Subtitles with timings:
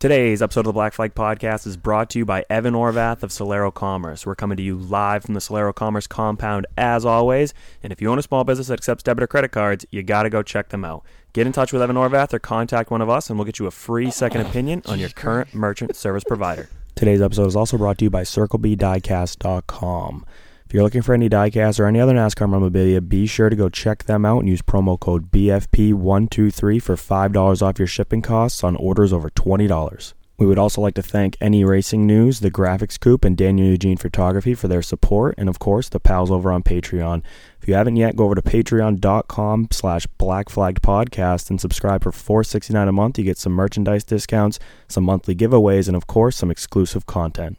[0.00, 3.28] Today's episode of the Black Flag Podcast is brought to you by Evan Orvath of
[3.28, 4.24] Solero Commerce.
[4.24, 7.52] We're coming to you live from the Solero Commerce compound as always.
[7.82, 10.22] And if you own a small business that accepts debit or credit cards, you got
[10.22, 11.04] to go check them out.
[11.34, 13.66] Get in touch with Evan Orvath or contact one of us, and we'll get you
[13.66, 16.70] a free second opinion on your current merchant service provider.
[16.94, 20.24] Today's episode is also brought to you by CircleBDiecast.com.
[20.70, 23.68] If you're looking for any diecast or any other NASCAR memorabilia, be sure to go
[23.68, 28.76] check them out and use promo code BFP123 for $5 off your shipping costs on
[28.76, 30.14] orders over $20.
[30.38, 33.96] We would also like to thank Any Racing News, the Graphics Coop, and Daniel Eugene
[33.96, 37.24] Photography for their support, and of course, the pals over on Patreon.
[37.60, 42.92] If you haven't yet, go over to patreon.com slash blackflaggedpodcast and subscribe for $4.69 a
[42.92, 43.18] month.
[43.18, 47.58] You get some merchandise discounts, some monthly giveaways, and of course, some exclusive content.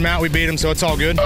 [0.01, 0.21] them out.
[0.21, 1.19] We beat him, so it's all good.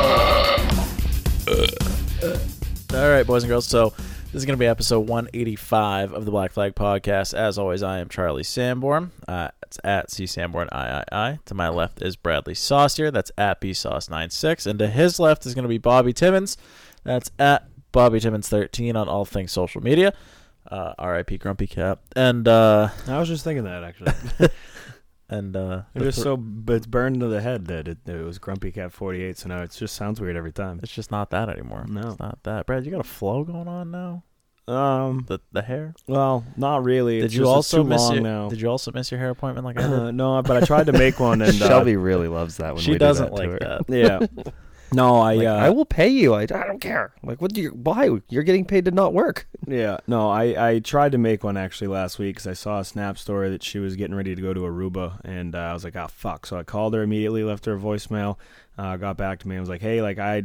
[2.94, 3.66] All right, boys and girls.
[3.66, 7.34] So this is going to be episode 185 of the Black Flag Podcast.
[7.34, 9.12] As always, I am Charlie Sanborn.
[9.28, 11.40] Uh, it's at C Sanborn III.
[11.46, 13.12] To my left is Bradley Saucier.
[13.12, 16.58] That's at B Sauce 96 And to his left is going to be Bobby Timmons.
[17.04, 20.14] That's at Bobby Timmons 13 on all things social media.
[20.70, 21.38] Uh, R.I.P.
[21.38, 22.00] Grumpy Cat.
[22.16, 24.14] And uh, I was just thinking that, actually.
[25.30, 28.38] and uh, It was th- so it's burned to the head that it, it was
[28.38, 30.80] Grumpy Cat 48, so now it just sounds weird every time.
[30.84, 31.86] it's just not that anymore.
[31.88, 32.02] No.
[32.10, 32.66] it's not that.
[32.66, 34.24] Brad, you got a flow going on now.
[34.68, 35.94] Um, The the hair.
[36.08, 37.18] well, not really.
[37.18, 38.50] Did It's you just- also too miss long your, now?
[38.50, 39.94] Did you also miss your hair appointment like I did?
[39.94, 42.84] Uh, no, but I tried to make one, and uh, Shelby really loves that when
[42.84, 43.84] she we doesn't do that to like her.
[43.88, 44.30] that.
[44.46, 44.52] yeah.
[44.92, 46.34] No, I Like, uh, I will pay you.
[46.34, 47.14] I, I don't care.
[47.24, 47.70] Like, what do you?
[47.72, 48.10] Why?
[48.30, 49.48] You're getting paid to not work.
[49.68, 52.86] Yeah, no, I, I tried to make one actually last week because I saw a
[52.86, 55.84] snap story that she was getting ready to go to Aruba, and uh, I was
[55.84, 56.46] like, oh fuck!
[56.46, 58.38] So I called her immediately, left her a voicemail,
[58.78, 60.44] uh, got back to me, and was like, hey, like I,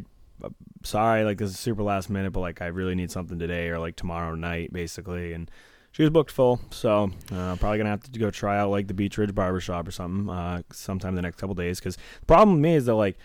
[0.85, 3.79] sorry, like this is super last minute, but like I really need something today or
[3.79, 5.51] like tomorrow night, basically, and
[5.93, 8.95] she was booked full, so uh, probably gonna have to go try out like the
[8.95, 11.79] Beach Ridge Barbershop or something, uh, sometime the next couple days.
[11.79, 13.19] Because the problem with me is that like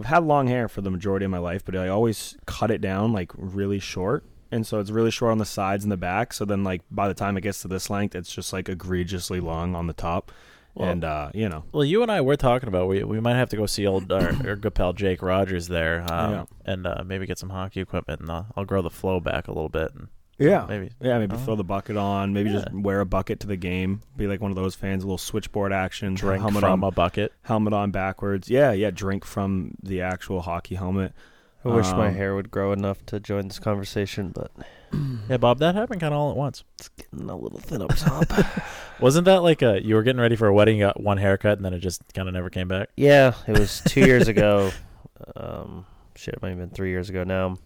[0.00, 2.80] I've had long hair for the majority of my life, but I always cut it
[2.80, 4.24] down like really short.
[4.50, 6.32] And so it's really short on the sides and the back.
[6.32, 9.40] So then, like, by the time it gets to this length, it's just like egregiously
[9.40, 10.30] long on the top.
[10.74, 13.34] Well- and, uh, you know, Well, you and I were talking about we we might
[13.36, 16.44] have to go see old our, our good pal Jake Rogers there, um, Yeah.
[16.64, 19.52] and uh, maybe get some hockey equipment, and uh, I'll grow the flow back a
[19.52, 19.92] little bit.
[19.94, 20.08] And
[20.38, 21.38] yeah, maybe yeah, maybe Oh.
[21.38, 24.50] throw the bucket on, maybe just wear a bucket to the game, be like one
[24.50, 27.32] of those fans, a little switchboard action, drink helmet from on, a bucket.
[27.42, 28.48] helmet on backwards.
[28.50, 31.12] Yeah, yeah, drink from the actual hockey helmet.
[31.64, 34.50] I wish my Um, hair would grow enough to join this conversation, but
[35.30, 36.62] Yeah, Bob, that happened kind of all at once.
[36.78, 38.26] it's getting a little thin up top.
[39.00, 41.56] Wasn't that like a you were getting ready for a wedding, you got one haircut,
[41.58, 42.90] and then it just kind of never came back?
[42.96, 44.70] yeah, it was two years ago.
[45.36, 45.86] Um,
[46.16, 47.56] shit, it might have been three years ago now.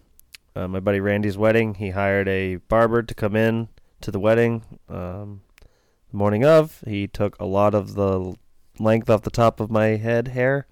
[0.55, 1.75] Uh, my buddy Randy's wedding.
[1.75, 3.69] He hired a barber to come in
[4.01, 4.63] to the wedding.
[4.89, 5.41] Um,
[6.11, 8.35] the morning of, he took a lot of the
[8.79, 10.67] length off the top of my head hair,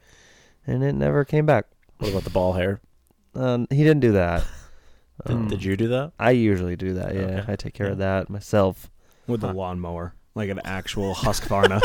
[0.65, 1.65] and it never came back.
[1.99, 2.81] What about the ball hair?
[3.35, 4.43] Um, he didn't do that.
[5.25, 6.11] Did, Um, did you do that?
[6.19, 7.15] I usually do that.
[7.15, 7.51] Yeah, Okay.
[7.53, 8.89] I take care of that myself.
[9.25, 9.53] with the Huh.
[9.53, 11.81] lawnmower, like an actual Husqvarna.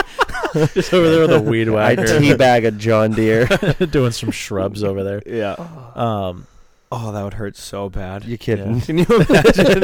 [0.74, 2.04] just over there with a weed wagon.
[2.04, 3.46] I teabag a John Deere.
[3.86, 5.22] doing some shrubs over there.
[5.24, 5.52] yeah.
[5.94, 6.46] Um,
[6.94, 8.24] Oh, that would hurt so bad.
[8.26, 8.74] You kidding?
[8.74, 8.80] Yeah.
[8.82, 9.82] Can you imagine?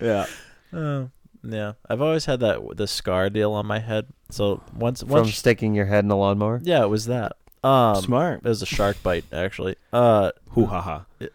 [0.00, 0.26] yeah.
[0.72, 1.06] uh,
[1.42, 4.06] yeah, I've always had that the scar deal on my head.
[4.30, 6.60] So once From once sticking your head in a lawnmower?
[6.62, 7.32] yeah, it was that.
[7.64, 8.42] Um, Smart.
[8.44, 9.74] It was a shark bite, actually.
[9.92, 11.04] Uh, Hoo ha ha.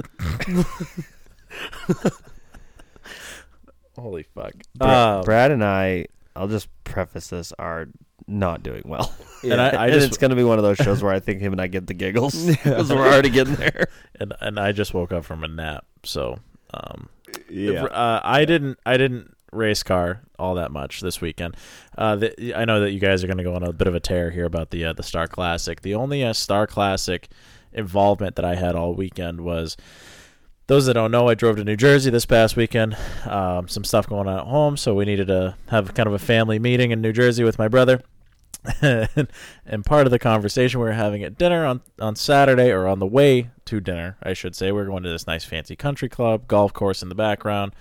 [3.98, 4.54] holy fuck.
[4.76, 6.08] Bra- Um, Brad and I,
[6.38, 7.88] I'll just preface this, are
[8.28, 9.14] not doing well.
[9.44, 11.20] And I- I and just- it's going to be one of those shows where I
[11.20, 13.88] think him and I get the giggles because we're already getting there.
[14.20, 16.40] and and I just woke up from a nap, so
[16.74, 17.10] um,
[17.50, 17.84] Yeah.
[17.86, 21.56] uh, I didn't I didn't race car all that much this weekend.
[21.98, 23.96] Uh, the, I know that you guys are going to go on a bit of
[23.96, 25.82] a tear here about the uh, the Star Classic.
[25.82, 27.30] The only uh, Star Classic
[27.74, 29.78] involvement that I had all weekend was.
[30.68, 32.98] Those that don't know, I drove to New Jersey this past weekend.
[33.26, 36.20] Um, some stuff going on at home, so we needed to have kind of a
[36.20, 38.02] family meeting in New Jersey with my brother.
[38.82, 43.00] and, part of the conversation we were having at dinner on, on Saturday, or on
[43.00, 46.10] the way to dinner, I should say, we are going to this nice fancy country
[46.10, 47.74] club, golf course in the background,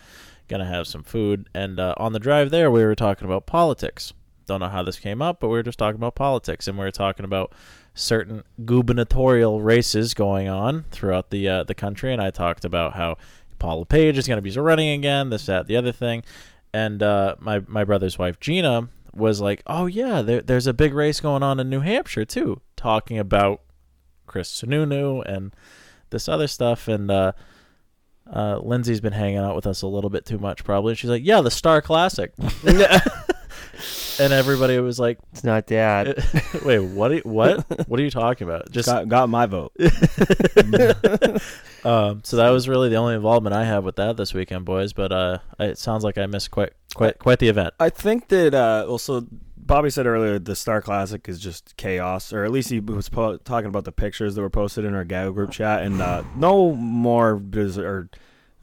[0.46, 4.12] gonna have some food, and uh, on the drive there, we were talking about politics.
[4.46, 6.84] don't know how this came up, but we were just talking about politics, and we
[6.84, 7.52] were talking about
[7.96, 13.16] certain gubernatorial races going on throughout the uh, the country, and I talked about how
[13.58, 16.22] Paul LePage is going to be running again, this, that, the other thing,
[16.72, 20.94] and uh, my my brother's wife Gina was like, "Oh yeah, there, there's a big
[20.94, 23.62] race going on in New Hampshire too," talking about
[24.26, 25.52] Chris Sununu and
[26.10, 27.32] this other stuff, and uh,
[28.32, 30.92] uh, Lindsay's been hanging out with us a little bit too much, probably.
[30.92, 32.32] And she's like, "Yeah, the Star Classic,"
[34.20, 36.16] and everybody was like, It's not that.
[36.64, 37.12] "Wait, what?
[37.12, 37.64] Are you, what?
[37.88, 39.72] What are you talking about?" Just got, got my vote.
[41.84, 44.92] um, so that was really the only involvement I have with that this weekend, boys.
[44.92, 47.74] But uh, it sounds like I missed quite quite quite the event.
[47.78, 49.26] I think that uh, also
[49.56, 53.36] Bobby said earlier the Star Classic is just chaos, or at least he was po-
[53.38, 56.72] talking about the pictures that were posted in our Gag group chat, and uh, no
[56.72, 58.08] more biz- or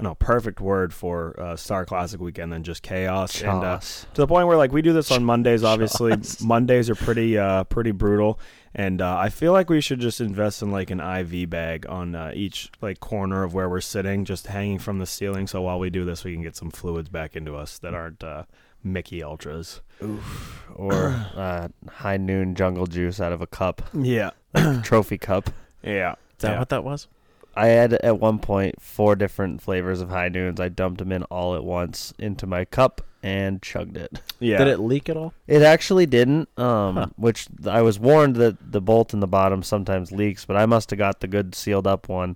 [0.03, 3.61] I don't know perfect word for uh, Star Classic weekend than just chaos, and uh,
[3.61, 4.05] Chaos.
[4.15, 5.63] to the point where like we do this on Mondays.
[5.63, 6.13] Obviously,
[6.45, 8.38] Mondays are pretty uh, pretty brutal,
[8.75, 12.15] and uh, I feel like we should just invest in like an IV bag on
[12.15, 15.47] uh, each like corner of where we're sitting, just hanging from the ceiling.
[15.47, 18.25] So while we do this, we can get some fluids back into us that aren't
[18.25, 18.44] uh,
[18.83, 19.79] Mickey Ultras.
[20.75, 20.94] or
[21.38, 25.50] uh, high noon jungle juice out of a cup, Yeah, like trophy cup.
[25.81, 26.11] yeah.
[26.11, 26.59] Is that yeah.
[26.59, 27.07] what that was?
[27.55, 30.59] I had at one point four different flavors of high noons.
[30.59, 34.19] I dumped them in all at once into my cup and chugged it.
[34.39, 34.57] Yeah.
[34.57, 35.33] Did it leak at all?
[35.47, 37.05] It actually didn't, um, Huh.
[37.15, 40.89] which I was warned that the bolt in the bottom sometimes leaks, but I must
[40.89, 42.35] have got the good sealed up one.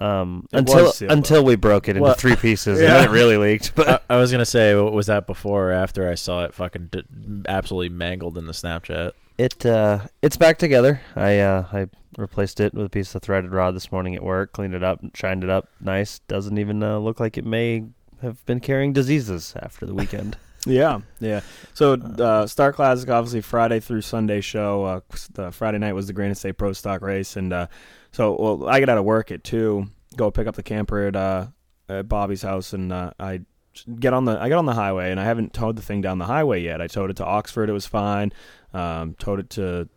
[0.00, 2.86] Um, It until was sealed until we broke it into Well, three pieces, yeah.
[2.86, 3.74] and then it really leaked.
[3.74, 6.90] But I, I was gonna say, was that before or after I saw it fucking
[6.92, 7.02] d-
[7.48, 9.12] absolutely mangled in the Snapchat?
[9.40, 11.00] It uh, it's back together.
[11.16, 11.86] I uh, I
[12.18, 14.52] replaced it with a piece of threaded rod this morning at work.
[14.52, 16.18] Cleaned it up, shined it up, nice.
[16.28, 17.84] Doesn't even uh, look like it may
[18.20, 20.36] have been carrying diseases after the weekend.
[20.66, 21.40] Yeah, yeah.
[21.72, 24.84] So uh, Star Classic, obviously Friday through Sunday show.
[24.84, 25.00] Uh,
[25.32, 27.68] the Friday night was the Granite State Pro Stock race, and uh,
[28.12, 29.86] so well, I get out of work at two,
[30.16, 31.46] go pick up the camper at, uh,
[31.88, 33.40] at Bobby's house, and uh, I
[33.98, 36.18] get on the I get on the highway, and I haven't towed the thing down
[36.18, 36.82] the highway yet.
[36.82, 38.32] I towed it to Oxford, it was fine.
[38.72, 39.88] Um, towed it to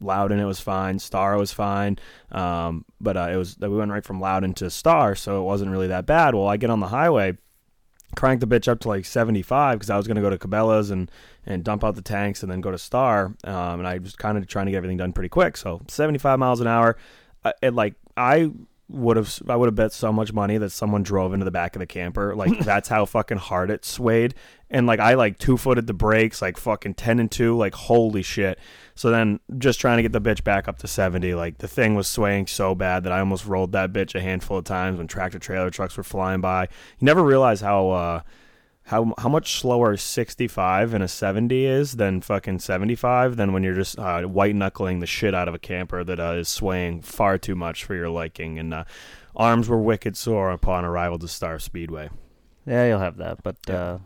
[0.00, 0.98] Loudon, it was fine.
[0.98, 1.98] Star was fine,
[2.30, 5.70] um, but uh, it was we went right from Loudon to Star, so it wasn't
[5.70, 6.34] really that bad.
[6.34, 7.36] Well, I get on the highway
[8.16, 10.90] crank the bitch up to like 75 because I was going to go to Cabela's
[10.90, 11.10] and,
[11.46, 13.34] and dump out the tanks and then go to Star.
[13.44, 15.56] Um, and I was kind of trying to get everything done pretty quick.
[15.56, 16.96] So 75 miles an hour.
[17.44, 18.50] Uh, it like I
[18.90, 21.76] would have I would have bet so much money that someone drove into the back
[21.76, 22.34] of the camper.
[22.34, 24.34] Like that's how fucking hard it swayed.
[24.68, 28.22] And like I like two footed the brakes, like fucking ten and two, like holy
[28.22, 28.58] shit.
[28.94, 31.94] So then just trying to get the bitch back up to seventy, like the thing
[31.94, 35.06] was swaying so bad that I almost rolled that bitch a handful of times when
[35.06, 36.62] tractor trailer trucks were flying by.
[36.98, 38.20] You never realize how uh
[38.90, 43.74] how how much slower 65 and a 70 is than fucking 75 than when you're
[43.74, 47.38] just uh, white knuckling the shit out of a camper that uh, is swaying far
[47.38, 48.84] too much for your liking and uh,
[49.36, 52.10] arms were wicked sore upon arrival to Star Speedway.
[52.66, 53.98] yeah, you'll have that, but uh,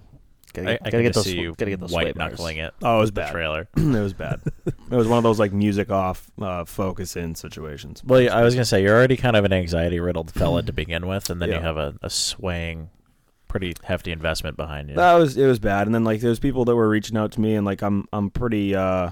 [0.53, 2.59] gotta I, get, I gotta get just those see you gotta get those white knuckling
[2.59, 2.75] it.
[2.83, 3.33] Oh, it was with the bad.
[3.33, 3.69] trailer.
[3.77, 4.41] it was bad.
[4.67, 8.03] it was one of those like music off, uh, focus in situations.
[8.05, 10.73] Well, yeah, I was gonna say you're already kind of an anxiety riddled fella to
[10.75, 11.57] begin with, and then Yeah.
[11.57, 12.91] you have a, a swaying,
[13.55, 14.97] pretty hefty investment behind you.
[14.97, 17.41] That was it was bad, and then like there's people that were reaching out to
[17.41, 19.11] me, and like I'm I'm pretty uh,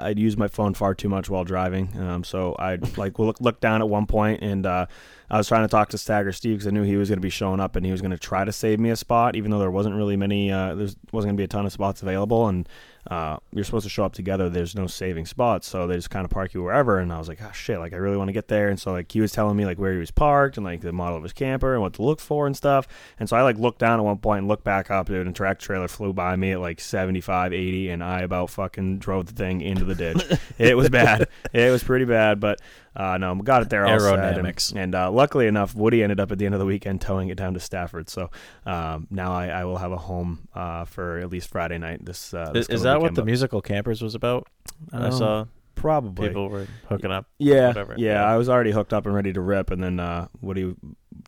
[0.00, 3.60] I'd use my phone far too much while driving, um, so I like look look
[3.60, 4.86] down at one point, and uh,
[5.30, 7.22] I was trying to talk to Stagger Steve because I knew he was going to
[7.22, 9.52] be showing up, and he was going to try to save me a spot, even
[9.52, 12.02] though there wasn't really many, uh, there wasn't going to be a ton of spots
[12.02, 12.68] available, and
[13.10, 14.48] uh, you're supposed to show up together.
[14.48, 16.98] There's no saving spots, so they just kind of park you wherever.
[16.98, 18.68] And I was like, oh shit, like I really want to get there.
[18.68, 20.92] And so like he was telling me like where he was parked and like the
[20.92, 22.86] model of his camper and what to look for and stuff.
[23.18, 25.34] And so I like looked down at one point and looked back up, dude, and
[25.34, 29.32] tractor trailer flew by me at like 75, 80, and I about fucking drove the
[29.32, 30.24] thing into the ditch.
[30.58, 31.28] it was bad.
[31.52, 32.60] It was pretty bad, but
[32.94, 34.38] uh, no, got it there all set.
[34.38, 37.28] And, and uh, luckily enough, Woody ended up at the end of the weekend towing
[37.30, 38.08] it down to Stafford.
[38.10, 38.30] So
[38.66, 42.04] um, now I, I will have a home uh, for at least Friday night.
[42.04, 44.46] This, uh, this is, is that what the musical campers was about?
[44.92, 45.44] I Um, saw
[45.74, 46.28] Probably.
[46.28, 47.26] people were hooking up.
[47.38, 47.94] yeah, whatever.
[47.96, 48.22] yeah.
[48.24, 50.74] I was already hooked up and ready to rip, and then uh, Woody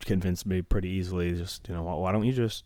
[0.05, 1.33] convinced me pretty easily.
[1.33, 2.63] Just you know, why don't you just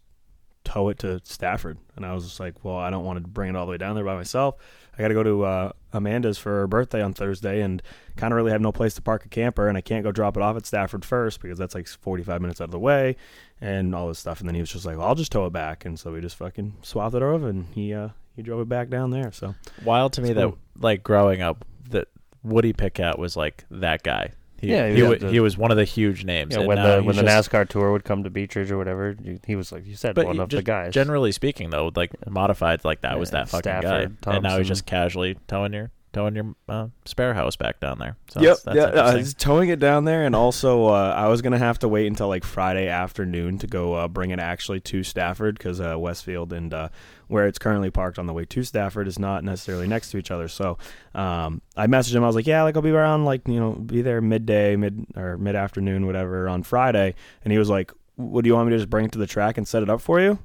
[0.69, 1.77] tow it to Stafford?
[1.95, 3.77] And I was just like, well, I don't want to bring it all the way
[3.77, 4.55] down there by myself.
[4.97, 7.81] I got to go to uh, Amanda's for her birthday on Thursday, and
[8.17, 10.35] kind of really have no place to park a camper, and I can't go drop
[10.35, 13.15] it off at Stafford first because that's like 45 minutes out of the way,
[13.61, 14.41] and all this stuff.
[14.41, 16.19] And then he was just like, well, I'll just tow it back, and so we
[16.19, 19.31] just fucking swapped it over, and he uh, he drove it back down there.
[19.31, 22.09] So Wild to me It's that like growing up that
[22.43, 24.31] Woody Pitkat was like that guy.
[24.61, 26.55] He, Yeah, he, he wa- had the- he was one of the huge names.
[26.55, 28.77] Yeah, when uh, the when the just- NASCAR tour would come to Beech Ridge or
[28.77, 30.93] whatever, you- he was like you said, one of the guys.
[30.93, 34.67] Generally speaking, though, like modified, like that was that fucking Stafford, guy, and now he's
[34.67, 38.17] just casually towing your towing your uh, spare house back down there.
[38.29, 41.41] So Yep, that's, that's yeah, uh, towing it down there, and also uh, I was
[41.41, 45.03] gonna have to wait until like Friday afternoon to go uh, bring it actually to
[45.03, 46.89] Stafford because uh, Westfield and uh,
[47.27, 50.31] where it's currently parked on the way to Stafford is not necessarily next to each
[50.31, 50.47] other.
[50.47, 50.77] So
[51.13, 52.23] um, I messaged him.
[52.23, 55.05] I was like, "Yeah, like I'll be around, like you know, be there midday, mid
[55.15, 58.71] or mid afternoon, whatever, on Friday." And he was like, "What do you want me
[58.71, 60.39] to just bring it to the track and set it up for you?"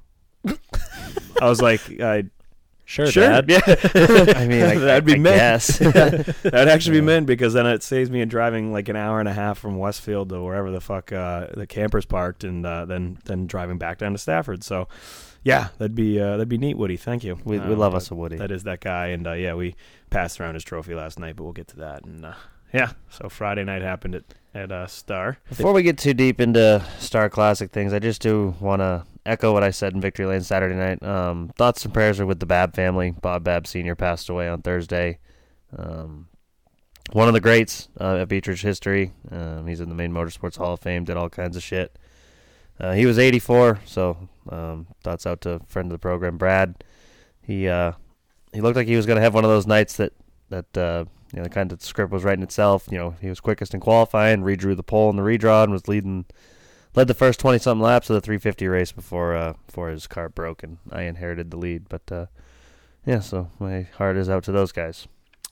[1.41, 2.25] I was like, I,
[2.85, 3.49] sure, "Sure, Dad.
[3.51, 3.61] yeah."
[4.37, 5.37] I mean, I, that'd be I mint.
[5.37, 5.79] guess.
[5.79, 9.33] That'd actually be mint because then it saves me driving like an hour and a
[9.33, 13.47] half from Westfield to wherever the fuck uh, the campers parked, and uh, then then
[13.47, 14.63] driving back down to Stafford.
[14.65, 14.89] So,
[15.43, 16.97] yeah, that'd be uh, that'd be neat, Woody.
[16.97, 17.39] Thank you.
[17.45, 18.37] we, we Uh, love us a Woody.
[18.37, 19.75] That is that guy, and uh, yeah, we
[20.11, 22.05] passed around his trophy last night, but we'll get to that.
[22.05, 22.35] And uh,
[22.73, 24.25] yeah, so Friday night happened at
[24.55, 25.39] at uh, Star.
[25.49, 29.53] Before we get too deep into Star Classic things, I just do want to echo
[29.53, 31.03] what I said in Victory Lane Saturday night.
[31.03, 33.11] Um, thoughts and prayers are with the Babb family.
[33.11, 33.95] Bob Babb Sr.
[33.95, 35.19] passed away on Thursday.
[35.77, 36.29] Um,
[37.13, 39.13] one of the greats uh, at Beech Ridge history.
[39.31, 41.99] Um, he's in the Maine Motorsports Hall of Fame, did all kinds of shit.
[42.81, 46.83] Uh, he was 84, so um, thoughts out to friend of the program, Brad.
[47.41, 47.93] He uh,
[48.53, 50.13] he looked like he was going to have one of those nights that
[50.49, 52.89] that uh, you know, the kind of script was writing itself.
[52.91, 55.89] You know, he was quickest in qualifying, redrew the pole in the redraw, and was
[55.89, 56.25] leading,
[56.95, 60.29] led the first twenty something laps of the 350 race before uh, before his car
[60.29, 61.89] broke and I inherited the lead.
[61.89, 62.27] But uh,
[63.07, 65.07] yeah, so my heart is out to those guys.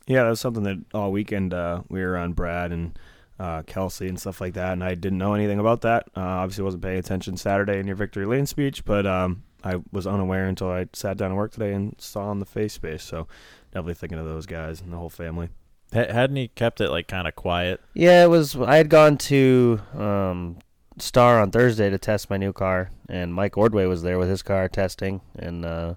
[0.07, 2.99] Yeah, that was something that all weekend uh, we were on Brad and
[3.39, 6.09] uh, Kelsey and stuff like that, and I didn't know anything about that.
[6.17, 10.07] Uh, obviously, wasn't paying attention Saturday in your victory lane speech, but um, I was
[10.07, 13.03] unaware until I sat down to work today and saw on the face space.
[13.03, 13.27] So
[13.73, 15.49] definitely thinking of those guys and the whole family.
[15.93, 17.81] Ha- Hadn't he kept it like kind of quiet?
[17.95, 18.57] Yeah, it was.
[18.57, 20.59] I had gone to um,
[20.99, 24.43] Star on Thursday to test my new car, and Mike Ordway was there with his
[24.43, 25.95] car testing, and uh,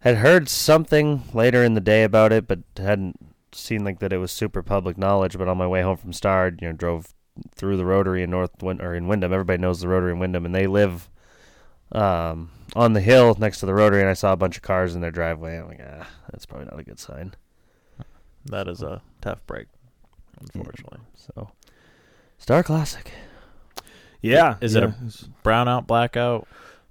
[0.00, 3.16] had heard something later in the day about it, but hadn't
[3.52, 5.36] seen like that it was super public knowledge.
[5.36, 7.14] But on my way home from Star, you know, drove
[7.54, 9.32] through the Rotary in North Win- or in Windham.
[9.32, 11.10] Everybody knows the Rotary in Windham, and they live
[11.92, 14.00] um, on the hill next to the Rotary.
[14.00, 15.58] And I saw a bunch of cars in their driveway.
[15.58, 17.34] I'm like, ah, that's probably not a good sign.
[18.46, 19.66] That is a tough break,
[20.40, 21.00] unfortunately.
[21.14, 21.50] So,
[22.38, 23.12] Star Classic.
[24.26, 24.88] Yeah, Is it yeah.
[24.88, 26.46] a brownout, blackout?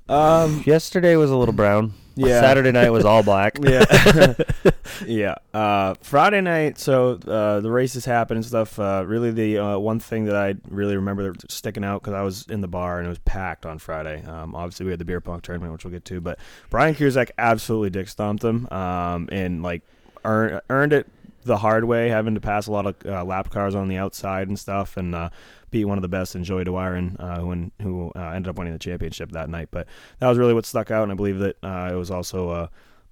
[0.08, 1.94] Um, Yesterday was a little brown.
[2.16, 2.40] Yeah.
[2.40, 3.58] Saturday night was all black.
[3.62, 4.34] yeah,
[5.06, 5.36] yeah.
[5.54, 8.80] Uh, Friday night, so uh, the races happened and stuff.
[8.80, 12.22] Uh, really, the uh, one thing that I really remember that sticking out because I
[12.22, 14.24] was in the bar and it was packed on Friday.
[14.24, 16.40] Um, obviously, we had the beer pong tournament, which we'll get to, but
[16.70, 19.82] Brian Cusack absolutely dick stomped him um, and like
[20.24, 21.08] earn, earned it
[21.44, 24.48] the hard way, having to pass a lot of uh, lap cars on the outside
[24.48, 25.30] and stuff, and uh,
[25.72, 28.74] beat one of the best in Joey Doiron, uh, who, who uh, ended up winning
[28.74, 29.70] the championship that night.
[29.72, 29.88] But
[30.20, 32.68] that was really what stuck out, and I believe that uh, it was also uh,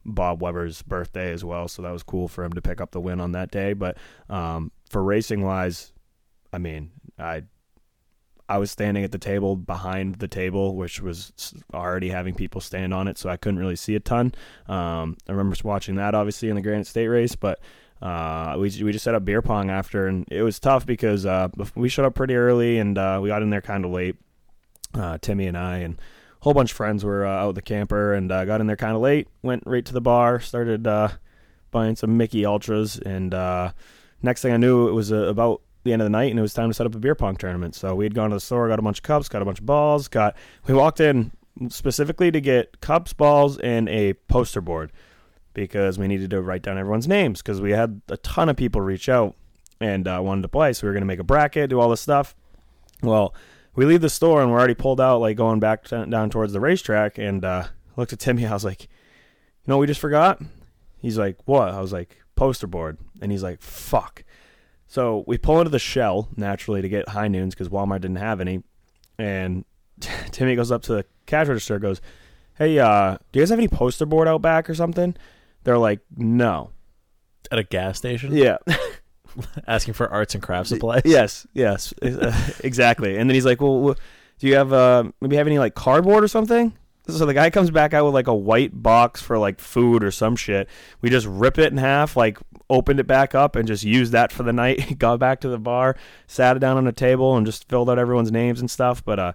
[0.05, 3.01] Bob Weber's birthday as well, so that was cool for him to pick up the
[3.01, 3.73] win on that day.
[3.73, 3.97] But
[4.29, 5.93] um, for racing wise,
[6.51, 7.43] I mean, I
[8.49, 12.93] I was standing at the table behind the table, which was already having people stand
[12.93, 14.33] on it, so I couldn't really see a ton.
[14.67, 17.59] Um, I remember watching that obviously in the Granite State race, but
[18.03, 21.47] uh, we we just set up beer pong after, and it was tough because uh,
[21.73, 24.17] we showed up pretty early and uh, we got in there kind of late.
[24.93, 28.13] Uh, Timmy and I and a whole bunch of friends were uh, out the camper
[28.13, 29.29] and uh, got in there kind of late.
[29.41, 30.83] Went right to the bar, started
[31.71, 33.31] buying some Mickey Ultras, and
[34.21, 36.53] next thing I knew, it was about the end of the night, and it was
[36.53, 37.73] time to set up a beer pong tournament.
[37.73, 39.59] So we had gone to the store, got a bunch of cups, got a bunch
[39.59, 40.35] of balls, got.
[40.67, 41.31] We walked in
[41.69, 44.91] specifically to get cups, balls, and a poster board
[45.53, 48.81] because we needed to write down everyone's names because we had a ton of people
[48.81, 49.35] reach out
[49.79, 50.73] and uh, wanted to play.
[50.73, 52.35] So we were going to make a bracket, do all this stuff.
[53.01, 53.33] Well,
[53.75, 56.53] we leave the store and we're already pulled out, like going back t- down towards
[56.53, 57.17] the racetrack.
[57.17, 58.45] And uh, looked at Timmy.
[58.47, 60.41] I was like, "You know, we just forgot."
[60.99, 64.23] He's like, "What?" I was like, "Poster board." And he's like, "Fuck."
[64.87, 68.39] So we pull into the shell naturally to get high noons because Walmart didn't have
[68.39, 68.63] any.
[69.17, 69.65] And
[70.31, 72.01] Timmy goes up to the cash register, goes,
[72.57, 75.15] "Hey, uh, do you guys have any poster board out back or something?"
[75.63, 76.71] They're like, "No."
[77.51, 78.35] At a gas station?
[78.35, 78.57] Yeah.
[79.67, 81.01] Asking for arts and craft supplies?
[81.05, 83.17] Yes, yes, uh, exactly.
[83.17, 83.95] And then he's like, "Well,
[84.39, 86.73] do you have uh, maybe have any like cardboard or something?"
[87.07, 90.11] So the guy comes back out with like a white box for like food or
[90.11, 90.69] some shit.
[91.01, 92.37] We just rip it in half, like
[92.69, 94.97] opened it back up, and just used that for the night.
[94.97, 97.99] Got back to the bar, sat it down on a table, and just filled out
[97.99, 99.03] everyone's names and stuff.
[99.03, 99.33] But uh,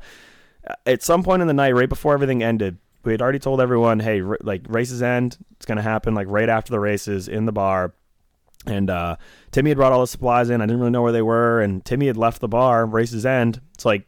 [0.86, 4.00] at some point in the night, right before everything ended, we had already told everyone,
[4.00, 5.38] "Hey, r- like races end.
[5.52, 7.94] It's gonna happen like right after the races in the bar."
[8.66, 9.16] And uh,
[9.50, 10.60] Timmy had brought all the supplies in.
[10.60, 12.84] I didn't really know where they were, and Timmy had left the bar.
[12.84, 13.60] Races end.
[13.74, 14.06] It's like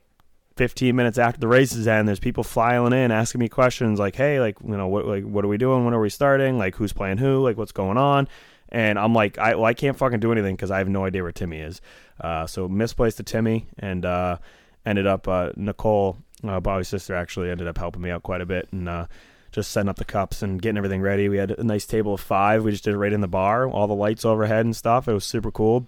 [0.56, 2.06] 15 minutes after the races end.
[2.08, 5.44] There's people filing in, asking me questions like, "Hey, like, you know, what, like, what
[5.44, 5.84] are we doing?
[5.84, 6.58] When are we starting?
[6.58, 7.42] Like, who's playing who?
[7.42, 8.28] Like, what's going on?"
[8.72, 11.22] And I'm like, I, well, I can't fucking do anything because I have no idea
[11.22, 11.80] where Timmy is.
[12.20, 14.36] Uh, so misplaced to Timmy, and uh,
[14.84, 18.46] ended up uh, Nicole, uh, Bobby's sister, actually ended up helping me out quite a
[18.46, 19.06] bit, and uh,
[19.52, 21.28] just setting up the cups and getting everything ready.
[21.28, 22.64] We had a nice table of five.
[22.64, 25.08] We just did it right in the bar, all the lights overhead and stuff.
[25.08, 25.86] It was super cool.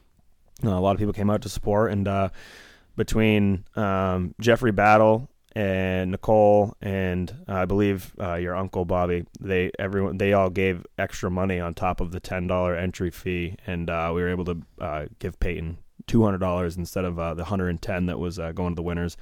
[0.65, 2.29] Uh, a lot of people came out to support, and uh,
[2.97, 9.71] between um, Jeffrey Battle and Nicole and uh, I believe uh, your uncle Bobby, they
[9.79, 13.91] everyone they all gave extra money on top of the ten dollar entry fee, and
[13.91, 17.69] uh, we were able to uh, give Peyton two hundred dollars instead of the hundred
[17.69, 19.17] and ten that was going to the winners.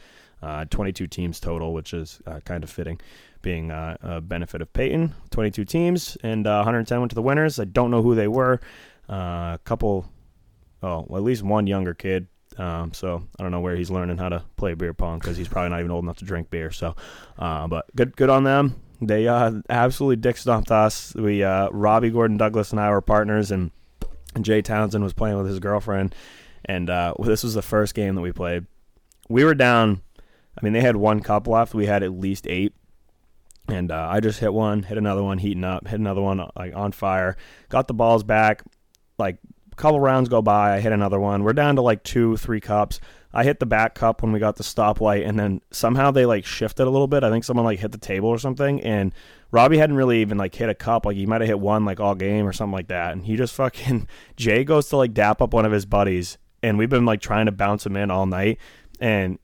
[0.70, 3.00] Twenty two teams total, which is kind of fitting,
[3.42, 5.14] being a benefit of Peyton.
[5.30, 7.59] Twenty two teams and one hundred ten went to the winners.
[7.59, 8.61] I don't know who they were.
[9.09, 10.09] A couple,
[10.82, 12.28] oh, well, at least one younger kid
[12.59, 15.49] um, so I don't know where he's learning how to play beer pong because he's
[15.49, 16.70] probably not even old enough to drink beer.
[16.70, 16.97] So,
[17.38, 18.80] uh, but good, good on them.
[19.00, 21.14] They uh, absolutely dick stomped us.
[21.14, 23.70] We uh, Robbie Gordon Douglas and I were partners, and,
[24.40, 26.14] Jay Townsend was playing with his girlfriend.
[26.64, 28.64] And uh, this was the first game that we played.
[29.28, 30.02] We were down.
[30.61, 31.75] I mean, they had one cup left.
[31.75, 32.75] We had at least eight.
[33.69, 36.75] And uh, I just hit one, hit another one, heating up, hit another one like
[36.75, 37.37] on fire.
[37.69, 38.62] Got the balls back,
[39.17, 39.38] like
[39.73, 41.45] a couple rounds go by, I hit another one.
[41.45, 43.00] We're down to like two, three cups.
[43.33, 46.45] I hit the back cup when we got the stoplight, and then somehow they like
[46.45, 47.23] shifted a little bit.
[47.23, 49.14] I think someone like hit the table or something, and
[49.52, 51.07] Robbie hadn't really even like hit a cup.
[51.07, 53.37] Like he might have hit one like all game or something like that, and he
[53.37, 57.07] just fucking Jay goes to like dap up one of his buddies, and we've been
[57.07, 58.59] like trying to bounce him in all night,
[58.99, 59.38] and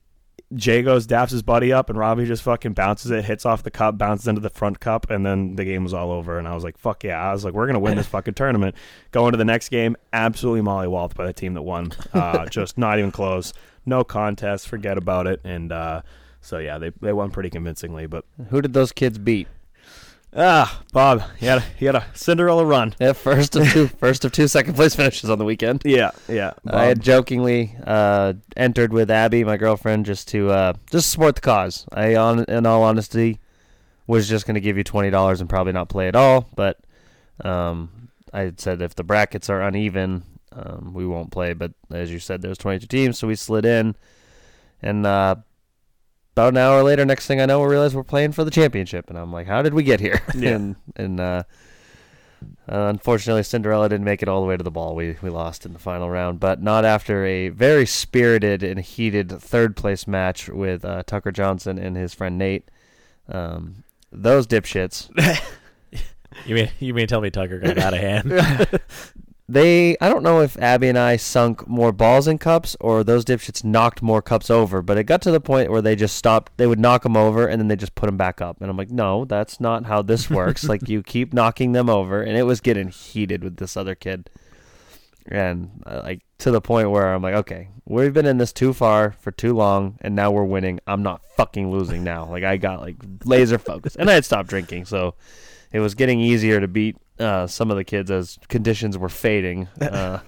[0.55, 3.71] Jay goes, daps his buddy up, and Robbie just fucking bounces it, hits off the
[3.71, 6.39] cup, bounces into the front cup, and then the game was all over.
[6.39, 7.21] And I was like, fuck yeah.
[7.21, 8.77] I was like, we're going to win this fucking tournament.
[9.11, 11.91] Going to the next game, absolutely mollywalled by the team that won.
[12.13, 13.53] Uh, just not even close.
[13.85, 14.69] No contest.
[14.69, 15.41] Forget about it.
[15.43, 16.03] And uh,
[16.41, 18.07] so, yeah, they, they won pretty convincingly.
[18.07, 19.49] But Who did those kids beat?
[20.35, 22.95] Ah, Bob, he had a, he had a Cinderella run.
[23.01, 25.83] Yeah, first of two, first of two second place finishes on the weekend.
[25.85, 26.53] Yeah, yeah.
[26.67, 31.41] I had jokingly uh, entered with Abby, my girlfriend, just to uh, just support the
[31.41, 31.87] cause.
[31.93, 33.41] I, on in all honesty,
[34.07, 36.49] was just going to give you twenty dollars and probably not play at all.
[36.55, 36.81] But
[37.43, 40.23] um, I said if the brackets are uneven,
[40.53, 41.55] um, we won't play.
[41.55, 43.95] But as you said, there's twenty two teams, so we slid in,
[44.83, 45.37] and uh,
[46.37, 49.09] about an hour later, next thing I know, we realize we're playing for the championship,
[49.09, 50.21] and I'm like, how did we get here?
[50.35, 50.51] Yeah.
[50.51, 51.43] and and uh,
[52.69, 54.95] uh, unfortunately, Cinderella didn't make it all the way to the ball.
[54.95, 59.31] We we lost in the final round, but not after a very spirited and heated
[59.31, 62.69] third place match with uh, Tucker Johnson and his friend Nate.
[63.31, 65.09] Um, those dipshits.
[66.45, 68.31] You mean you mean tell me Tucker got out of hand?
[69.49, 73.25] they I don't know if Abby and I sunk more balls in cups or those
[73.25, 76.57] dipshits knocked more cups over, but it got to the point where they just stopped.
[76.57, 78.77] They would knock them over and then they just put them back up, and I'm
[78.77, 80.65] like, no, that's not how this works.
[80.65, 84.29] like you keep knocking them over, and it was getting heated with this other kid,
[85.27, 88.73] and uh, like to the point where I'm like, okay, we've been in this too
[88.73, 90.81] far for too long, and now we're winning.
[90.89, 92.27] I'm not fucking losing now.
[92.27, 95.15] Like I got like laser focus, and I had stopped drinking, so
[95.73, 99.69] it was getting easier to beat uh, some of the kids as conditions were fading.
[99.81, 100.21] Uh,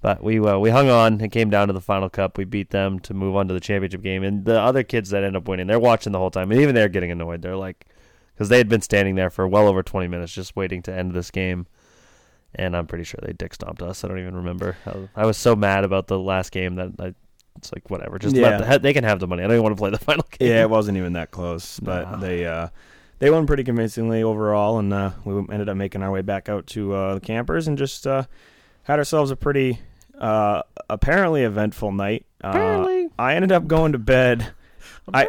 [0.00, 1.20] but we uh, we hung on.
[1.20, 2.36] It came down to the final cup.
[2.36, 4.24] We beat them to move on to the championship game.
[4.24, 6.74] And the other kids that end up winning, they're watching the whole time, and even
[6.74, 7.40] they're getting annoyed.
[7.40, 7.86] They're like,
[8.34, 11.12] because they had been standing there for well over 20 minutes just waiting to end
[11.12, 11.68] this game.
[12.54, 14.02] And I'm pretty sure they dick stomped us.
[14.02, 14.76] I don't even remember.
[14.84, 17.14] I, I was so mad about the last game that I,
[17.56, 18.18] it's like whatever.
[18.18, 18.58] Just Yeah.
[18.58, 19.44] let the, they can have the money.
[19.44, 20.48] I don't even want to play the final game.
[20.50, 22.16] Yeah, it wasn't even that close, but Nah.
[22.16, 22.68] they uh,
[23.22, 26.66] they won pretty convincingly overall, and uh, we ended up making our way back out
[26.66, 28.24] to uh, the campers and just uh,
[28.82, 29.78] had ourselves a pretty
[30.18, 32.26] uh, apparently eventful night.
[32.42, 33.10] Uh, Apparently.
[33.20, 34.48] I ended up going to bed.
[35.14, 35.28] I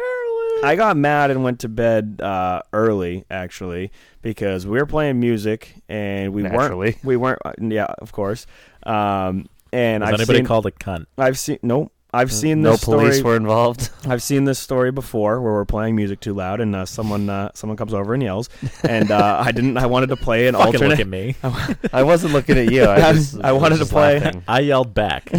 [0.64, 5.76] I got mad and went to bed uh, early actually because we were playing music
[5.88, 6.98] and we Naturally.
[7.04, 8.46] weren't we weren't yeah of course
[8.84, 11.06] um, and Was I've anybody seen, called a cunt?
[11.16, 13.90] I've seen nope I've seen no this police story were involved.
[14.06, 17.50] I've seen this story before where we're playing music too loud and uh, someone uh,
[17.54, 18.48] someone comes over and yells
[18.88, 21.34] and uh, I didn't I wanted to play an Fucking look at me.
[21.92, 22.84] I wasn't looking at you.
[22.84, 24.42] I, I- just, I wanted was to play- laughing.
[24.48, 25.30] I yelled back.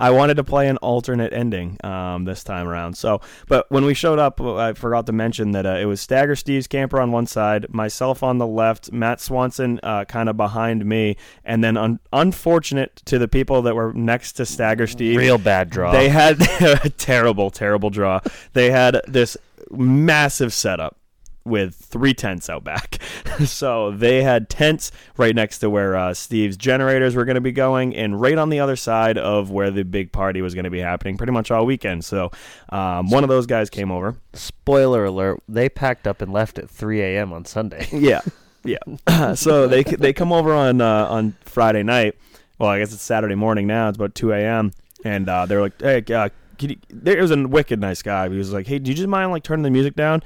[0.00, 2.96] I wanted to play an alternate ending um, this time around.
[2.96, 6.34] So, but when we showed up, I forgot to mention that uh, it was Stagger
[6.34, 10.84] Steve's camper on one side, myself on the left, Matt Swanson uh, kind of behind
[10.84, 15.38] me, and then un- unfortunate to the people that were next to Stagger Steve, Real
[15.38, 15.92] bad draw.
[15.92, 18.20] They had a terrible, terrible draw.
[18.54, 19.36] They had this
[19.70, 20.96] massive setup.
[21.44, 22.98] With three tents out back.
[23.44, 27.52] so they had tents right next to where uh, Steve's generators were going to be
[27.52, 30.70] going, and right on the other side of where the big party was going to
[30.70, 32.04] be happening, pretty much all weekend.
[32.04, 32.30] So
[32.70, 34.16] um, one of those guys came over.
[34.32, 37.32] Spoiler alert: They packed up and left at 3 a.m.
[37.32, 37.88] on Sunday.
[38.00, 38.22] Yeah,
[38.64, 39.34] yeah.
[39.34, 42.16] so they they come over on uh, on Friday night.
[42.58, 43.88] Well, I guess it's Saturday morning now.
[43.88, 44.72] It's about two a.m.
[45.04, 48.28] and uh, they're like, "Hey, uh, can you, there was a wicked nice guy.
[48.28, 50.22] He was like, "Hey, do you just mind like turning the music down?"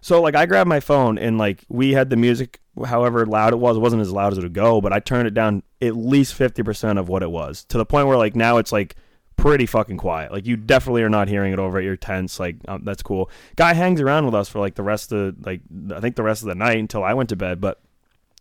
[0.00, 3.56] So like I grabbed my phone and like we had the music however loud it
[3.56, 3.76] was.
[3.76, 6.34] It wasn't as loud as it would go, but I turned it down at least
[6.34, 8.96] fifty percent of what it was to the point where like now it's like
[9.36, 10.32] pretty fucking quiet.
[10.32, 12.38] Like you definitely are not hearing it over at your tents.
[12.38, 13.30] Like um, that's cool.
[13.56, 15.62] Guy hangs around with us for like the rest of like
[15.94, 17.60] I think the rest of the night until I went to bed.
[17.60, 17.80] But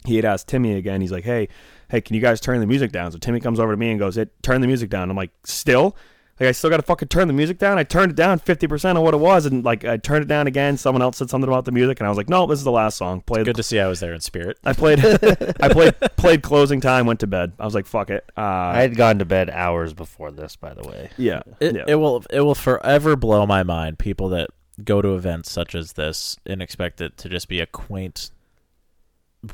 [0.05, 1.01] he had asked Timmy again.
[1.01, 1.49] He's like, hey,
[1.89, 3.11] hey, can you guys turn the music down?
[3.11, 5.09] So Timmy comes over to me and goes, hey, turn the music down.
[5.09, 5.95] I'm like, still.
[6.39, 7.79] Like I still got to fucking turn the music down.
[7.79, 10.27] I turned it down fifty percent of what it was, and like I turned it
[10.27, 10.77] down again.
[10.77, 12.71] Someone else said something about the music, and I was like, "No, this is the
[12.71, 13.45] last song." Played.
[13.45, 14.57] Good to see I was there in spirit.
[14.63, 14.99] I played.
[15.59, 15.95] I played.
[16.15, 17.07] Played closing time.
[17.07, 17.53] Went to bed.
[17.59, 20.73] I was like, "Fuck it." Uh, I had gone to bed hours before this, by
[20.75, 21.09] the way.
[21.17, 21.41] yeah.
[21.59, 21.85] It, yeah.
[21.87, 24.49] it will it will forever blow my mind people that
[24.83, 28.29] go to events such as this and expect it to just be a quaint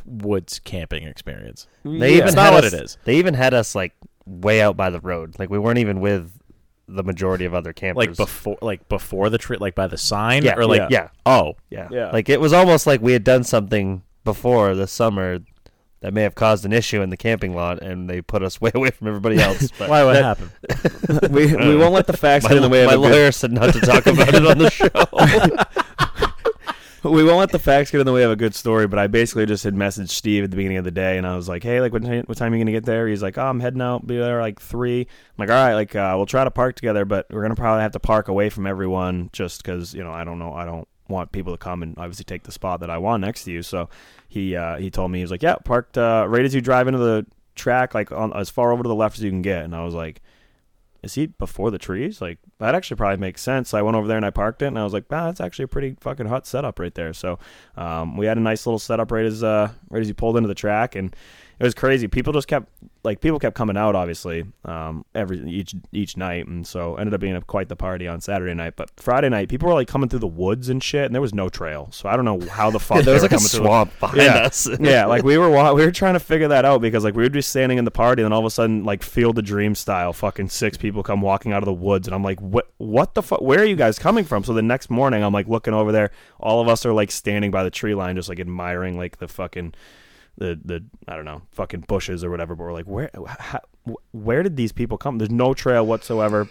[0.06, 1.68] woods camping experience.
[1.84, 2.06] They Yeah.
[2.18, 2.98] even It's not what us, it is.
[3.06, 3.94] They even had us like
[4.26, 5.36] way out by the road.
[5.40, 6.32] Like we weren't even with
[6.88, 8.08] the majority of other campers.
[8.08, 11.10] Like before like before the trip like by the sign Yeah, or like yeah.
[11.26, 12.12] oh yeah, Yeah.
[12.12, 15.40] Like it was almost like we had done something before this summer
[16.02, 18.72] that may have caused an issue in the camping lot, and they put us way
[18.76, 19.70] away from everybody else.
[19.80, 20.52] But why what happened?
[21.32, 23.12] we we won't let the facts my, get in the way of my a good-
[23.12, 24.90] lawyer said not to talk about it on the show.
[27.12, 29.08] We won't let the facts get in the way of a good story, but I
[29.08, 31.62] basically just had messaged Steve at the beginning of the day, and I was like,
[31.62, 33.60] "Hey, like, what time, what time are you gonna get there?" He's like, "Oh, I'm
[33.60, 34.08] heading out.
[34.08, 35.02] Be there like 3.
[35.02, 37.82] I'm like, "All right, like, uh, we'll try to park together, but we're gonna probably
[37.82, 40.88] have to park away from everyone, just because you know I don't know, I don't
[41.10, 43.64] want people to come and obviously take the spot that I want next to you."
[43.64, 43.90] So
[44.30, 46.88] he uh, he told me he was like, "Yeah, parked uh, right as you drive
[46.88, 49.66] into the track, like on as far over to the left as you can get,"
[49.66, 50.22] and I was like.
[51.04, 52.22] Is he before the trees?
[52.22, 53.70] Like that actually probably makes sense.
[53.70, 55.42] So I went over there and I parked it, and I was like, "Ah, that's
[55.42, 57.40] actually a pretty fucking hot setup right there." So
[57.76, 60.48] um, we had a nice little setup right as uh, right as you pulled into
[60.48, 61.14] the track, and
[61.60, 62.08] it was crazy.
[62.08, 62.68] People just kept
[63.04, 67.20] like people kept coming out, obviously, um, every each each night, and so ended up
[67.20, 68.76] being a, quite the party on Saturday night.
[68.76, 71.34] But Friday night, people were like coming through the woods and shit, and there was
[71.34, 71.90] no trail.
[71.92, 73.60] So I don't know how the fuck there was they like a were coming through
[73.60, 74.36] the- swamp behind yeah.
[74.36, 74.70] us.
[74.80, 77.30] yeah, like we were we were trying to figure that out because like we were
[77.30, 79.76] just standing in the party and then all of a sudden like Field of Dream
[79.76, 83.14] style, fucking six people come walking out of the woods and I'm like, what what
[83.14, 83.42] the fuck?
[83.42, 84.44] Where are you guys coming from?
[84.44, 87.52] So the next morning I'm like looking over there, all of us are like standing
[87.52, 89.74] by the tree line, just like admiring like the fucking
[90.38, 92.56] the the I don't know fucking bushes or whatever.
[92.56, 93.62] But we're like, where how,
[94.12, 95.18] where did these people come?
[95.18, 96.48] There's no trail whatsoever.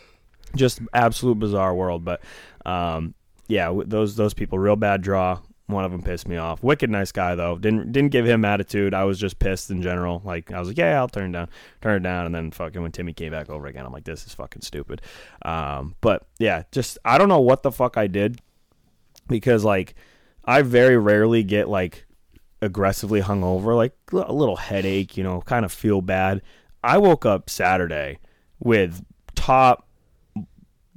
[0.55, 2.21] Just absolute bizarre world, but
[2.67, 3.15] um,
[3.49, 5.41] yeah, those those people, real bad draw.
[5.67, 6.63] One of them pissed me off.
[6.63, 7.57] Wicked nice guy though.
[7.57, 8.93] Didn't didn't give him attitude.
[8.93, 10.21] I was just pissed in general.
[10.25, 11.49] Like I was like, yeah, I'll turn it down,
[11.81, 14.27] turn it down, and then fucking when Timmy came back over again, I'm like, this
[14.27, 15.01] is fucking stupid.
[15.43, 18.41] Um, but yeah, just I don't know what the fuck I did
[19.29, 19.95] because like
[20.45, 22.07] I very rarely get like
[22.63, 26.41] aggressively hungover, like a little headache, you know, kind of feel bad.
[26.83, 28.19] I woke up Saturday
[28.59, 29.87] with top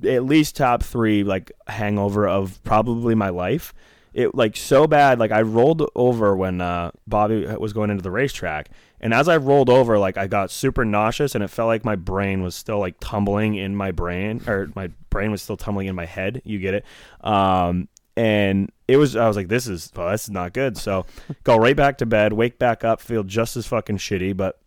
[0.03, 3.73] at least top three like hangover of probably my life.
[4.13, 8.11] It like so bad, like I rolled over when uh, Bobby was going into the
[8.11, 8.69] racetrack,
[9.01, 11.97] and as I rolled over, like I got super nauseous, and it felt like my
[11.97, 15.95] brain was still like tumbling in my brain, or my brain was still tumbling in
[15.95, 16.41] my head.
[16.45, 16.85] You get it?
[17.19, 20.77] Um, and it was I was like, this is well, this is not good.
[20.77, 21.05] So
[21.43, 24.59] go right back to bed, wake back up, feel just as fucking shitty, but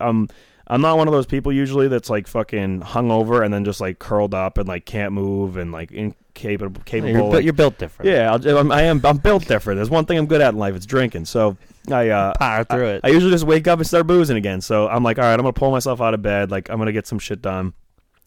[0.00, 0.28] um.
[0.70, 3.98] I'm not one of those people usually that's like fucking hungover and then just like
[3.98, 7.10] curled up and like can't move and like incapable capable.
[7.10, 8.10] You're, like- you're built different.
[8.10, 9.00] yeah, I'll, I'm, I am.
[9.02, 9.78] I'm built different.
[9.78, 10.74] There's one thing I'm good at in life.
[10.76, 11.24] It's drinking.
[11.24, 11.56] So
[11.90, 13.00] I uh, Power through I, it.
[13.02, 14.60] I usually just wake up and start boozing again.
[14.60, 16.50] So I'm like, all right, I'm gonna pull myself out of bed.
[16.50, 17.72] Like I'm gonna get some shit done.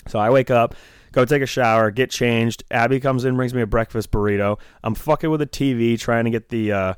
[0.07, 0.73] So I wake up,
[1.11, 2.63] go take a shower, get changed.
[2.71, 4.59] Abby comes in, brings me a breakfast burrito.
[4.83, 6.93] I'm fucking with the TV, trying to get the uh,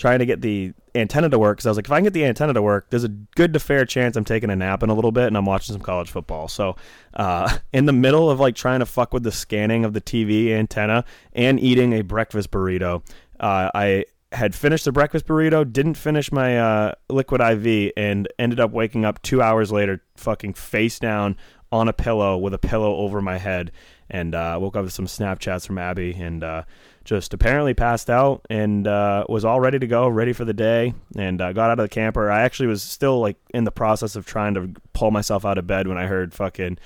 [0.00, 2.14] trying to get the antenna to work because I was like, if I can get
[2.14, 4.88] the antenna to work, there's a good to fair chance I'm taking a nap in
[4.88, 6.48] a little bit and I'm watching some college football.
[6.48, 6.76] So,
[7.14, 10.50] uh, in the middle of like trying to fuck with the scanning of the TV
[10.52, 13.02] antenna and eating a breakfast burrito,
[13.38, 18.60] uh, I had finished the breakfast burrito, didn't finish my uh, liquid IV, and ended
[18.60, 21.36] up waking up two hours later, fucking face down
[21.72, 23.70] on a pillow with a pillow over my head,
[24.08, 26.64] and uh, woke up with some Snapchats from Abby, and uh,
[27.04, 30.94] just apparently passed out, and uh, was all ready to go, ready for the day,
[31.16, 32.30] and uh, got out of the camper.
[32.30, 35.66] I actually was still like in the process of trying to pull myself out of
[35.66, 36.78] bed when I heard fucking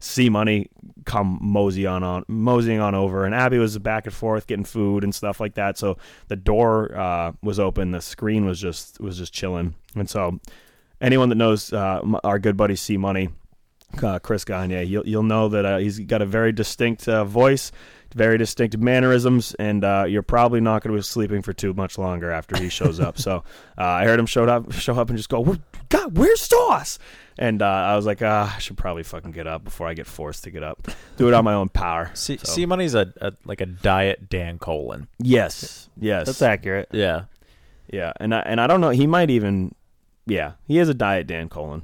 [0.00, 0.68] C Money
[1.04, 5.04] come mosey on, on moseying on over, and Abby was back and forth getting food
[5.04, 5.78] and stuff like that.
[5.78, 10.40] So the door uh, was open, the screen was just was just chilling, and so
[11.00, 13.28] anyone that knows uh, our good buddy C Money,
[14.02, 17.72] uh, Chris Gagne, you'll you'll know that uh, he's got a very distinct uh, voice,
[18.14, 21.98] very distinct mannerisms, and uh, you're probably not going to be sleeping for too much
[21.98, 23.18] longer after he shows up.
[23.18, 23.36] so
[23.78, 25.56] uh, I heard him showed up, show up, and just go,
[25.88, 26.98] God, where's Sauce?
[27.38, 30.06] And uh, I was like, ah, I should probably fucking get up before I get
[30.06, 30.86] forced to get up.
[31.16, 32.10] Do it on my own power.
[32.14, 35.08] C, So- C Money's a, a like a diet Dan Colon.
[35.18, 36.88] Yes, yes, That's accurate.
[36.92, 37.24] Yeah.
[37.90, 38.90] Yeah, and I and I don't know.
[38.90, 39.74] He might even,
[40.24, 41.82] yeah, he is a diet Dan Colon.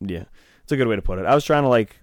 [0.00, 0.24] Yeah,
[0.72, 1.26] it's a good way to put it.
[1.26, 1.98] I was trying to like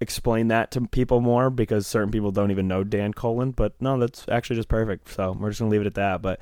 [0.00, 3.98] explain that to people more because certain people don't even know Dan Colon, but no,
[3.98, 5.08] that's actually just perfect.
[5.10, 6.22] So we're just gonna leave it at that.
[6.22, 6.40] But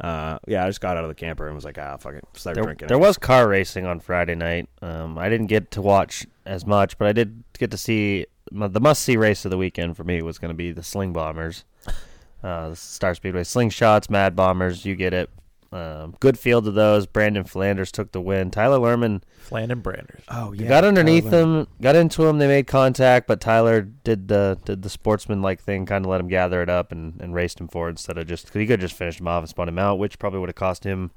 [0.00, 2.24] uh, yeah, I just got out of the camper and was like, ah, fuck it,
[2.34, 2.88] start There, drinking.
[2.88, 4.68] there was car racing on Friday night.
[4.80, 8.80] Um, I didn't get to watch as much, but I did get to see the
[8.80, 11.64] must see race of the weekend for me was going to be the Sling Bombers,
[12.42, 14.84] uh, the Star Speedway Slingshots, Mad Bombers.
[14.84, 15.30] You get it.
[15.72, 17.06] Um, good field of those.
[17.06, 18.50] Brandon Flanders took the win.
[18.50, 20.22] Tyler Lerman Flandin Branders.
[20.28, 21.60] Oh yeah, got underneath Tyler.
[21.60, 22.38] him, got into him.
[22.38, 26.20] They made contact, but Tyler did the did the sportsman like thing, kind of let
[26.20, 28.80] him gather it up and, and raced him forward instead of just because he could
[28.80, 31.10] just finished him off and spun him out, which probably would have cost him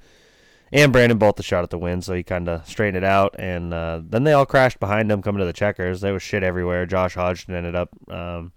[0.71, 2.01] and Brandon both the shot at the win.
[2.01, 5.21] So he kind of straightened it out, and uh, then they all crashed behind him
[5.21, 6.01] coming to the checkers.
[6.01, 6.85] There was shit everywhere.
[6.85, 8.51] Josh Hodgson ended up um,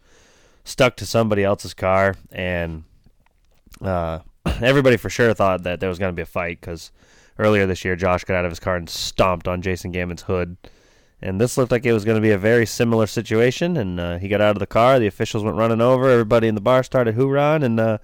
[0.65, 2.85] stuck to somebody else's car, and
[3.81, 4.21] uh,
[4.63, 6.91] everybody for sure thought that there was going to be a fight because
[7.39, 10.57] earlier this year Josh got out of his car and stomped on Jason Gammon's hood.
[11.21, 13.77] And this looked like it was going to be a very similar situation.
[13.77, 14.99] And uh, he got out of the car.
[15.01, 16.09] The officials went running over.
[16.09, 17.65] Everybody in the bar started hoorahing.
[17.65, 17.99] And uh,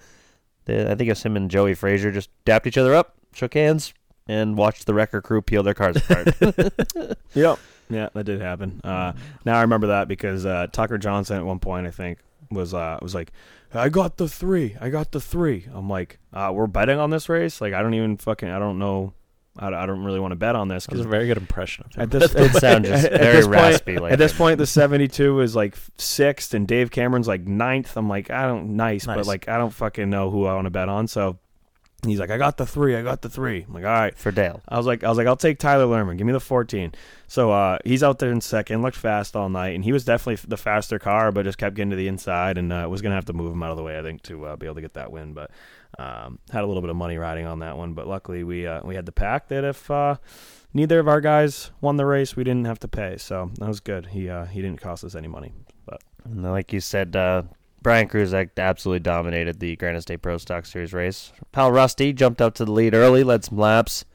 [0.65, 3.55] the, I think it was him and Joey Frazier just dapped each other up, shook
[3.55, 3.95] hands,
[4.27, 6.29] and watched the wrecker crew peel their cars apart.
[7.35, 7.59] Yep.
[7.91, 8.81] Yeah, that did happen.
[8.83, 9.13] Uh,
[9.45, 12.19] now I remember that because uh, Tucker Johnson at one point I think
[12.51, 13.33] was uh, was like,
[13.73, 14.77] "I got the three.
[14.81, 15.67] I got the three.
[15.73, 17.61] I'm like, uh, "We're betting on this race?
[17.61, 18.49] Like, I don't even fucking.
[18.49, 19.13] I don't know.
[19.57, 21.87] I, I don't really want to bet on this That was a very good impression
[21.97, 25.41] at this It sounds just very this point- raspy like at this point, the 72
[25.41, 27.97] is like sixth, and Dave Cameron's like ninth.
[27.97, 30.71] I'm like, I don't nice, but like I don't fucking know who I want to
[30.71, 31.07] bet on.
[31.07, 31.39] So
[32.11, 32.97] he's like, I got the three.
[32.97, 33.65] I got the three.
[33.67, 34.17] I'm like, all right.
[34.17, 34.63] for Dale.
[34.69, 36.17] I was like, I was like, I'll take Tyler Lerman.
[36.19, 36.93] Give me the 14.
[37.27, 40.45] So uh, he's out there in second, looked fast all night, and he was definitely
[40.49, 43.25] the faster car, but just kept getting to the inside, and uh, was gonna have
[43.27, 44.95] to move him out of the way, I think, to uh, be able to get
[44.95, 45.33] that win.
[45.33, 45.51] But
[45.99, 48.81] um, had a little bit of money riding on that one, but luckily we uh,
[48.85, 50.17] we had the pack that if uh,
[50.73, 53.17] neither of our guys won the race, we didn't have to pay.
[53.17, 54.07] So that was good.
[54.07, 55.53] He uh, he didn't cost us any money.
[55.87, 57.43] But And like you said, uh,
[57.85, 61.35] Brian Kruzak absolutely dominated the Granite State Pro Stock Series race.
[61.53, 64.07] Pal Rusty jumped up to the lead early, led some laps,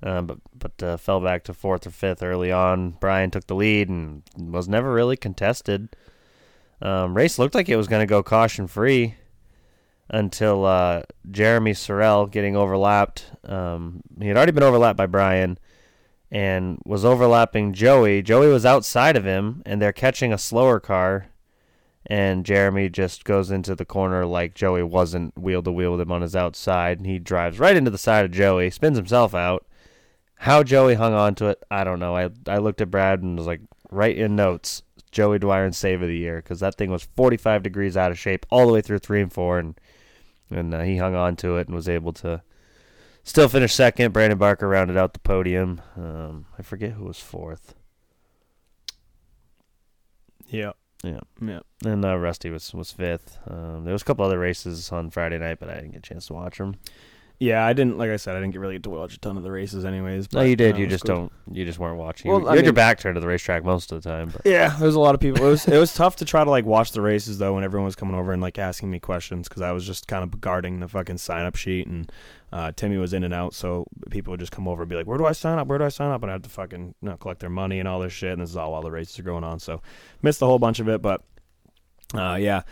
[0.00, 2.92] uh, but but uh, fell back to fourth or fifth early on.
[2.92, 5.94] Brian took the lead and was never really contested.
[6.80, 9.16] Um, race looked like it was going to go caution free
[10.08, 13.26] until uh, Jeremy Sorrell getting overlapped.
[13.44, 15.58] Um, he had already been overlapped by Brian
[16.30, 18.22] and was overlapping Joey.
[18.22, 21.26] Joey was outside of him, and they're catching a slower car.
[22.06, 26.12] And Jeremy just goes into the corner like Joey wasn't wheel to wheel with him
[26.12, 26.98] on his outside.
[26.98, 29.66] And he drives right into the side of Joey, spins himself out.
[30.36, 32.16] How Joey hung on to it, I don't know.
[32.16, 33.60] I I looked at Brad and was like,
[33.90, 37.62] write in notes, Joey Doiron and save of the year, because that thing was 45
[37.62, 39.78] degrees out of shape all the way through three and four, and
[40.50, 42.42] and uh, he hung on to it and was able to
[43.22, 44.12] still finish second.
[44.12, 45.80] Brandon Barker rounded out the podium.
[45.96, 47.74] Um, I forget who was fourth.
[50.48, 51.20] yeah, Yeah.
[51.40, 51.60] yeah.
[51.84, 53.38] And uh, Rusty was was fifth.
[53.48, 56.02] Um, there was a couple other races on Friday night, but I didn't get a
[56.02, 56.76] chance to watch them.
[57.38, 59.38] Yeah, I didn't like I said I didn't get really get to watch a ton
[59.38, 60.30] of the races anyways.
[60.30, 60.74] No, you did.
[60.74, 61.16] uh, you just cool.
[61.16, 61.56] don't.
[61.56, 62.30] You just weren't watching.
[62.30, 64.28] Well, you I had your back turned to the racetrack most of the time.
[64.28, 65.46] But Yeah, there was a lot of people.
[65.46, 67.86] It was it was tough to try to like watch the races though when everyone
[67.86, 70.80] was coming over and like asking me questions because I was just kind of guarding
[70.80, 72.12] the fucking sign up sheet and
[72.52, 75.06] uh, Timmy was in and out, so people would just come over and be like,
[75.06, 75.68] "Where do I sign up?
[75.68, 77.78] Where do I sign up?" And I had to fucking you know, collect their money
[77.78, 78.32] and all this shit.
[78.32, 79.82] And this is all while the races are going on, so
[80.22, 81.00] missed a whole bunch of it.
[81.00, 81.22] But
[82.14, 82.62] uh, yeah,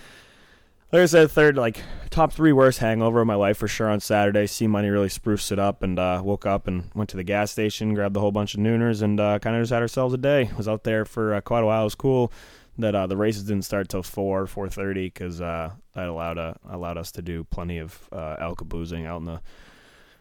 [0.93, 4.01] like I said, third like top three worst hangover of my life for sure on
[4.01, 4.47] Saturday.
[4.47, 7.53] C Money really spruced it up and uh, woke up and went to the gas
[7.53, 10.19] station, grabbed a whole bunch of nooners, and uh, kind of just had ourselves a
[10.19, 10.51] day.
[10.57, 11.83] Was out there for uh, quite a while.
[11.83, 12.33] It was cool
[12.79, 16.55] that uh, the races didn't start till four four thirty because uh, that allowed uh,
[16.69, 19.41] allowed us to do plenty of uh, alka boozing out in the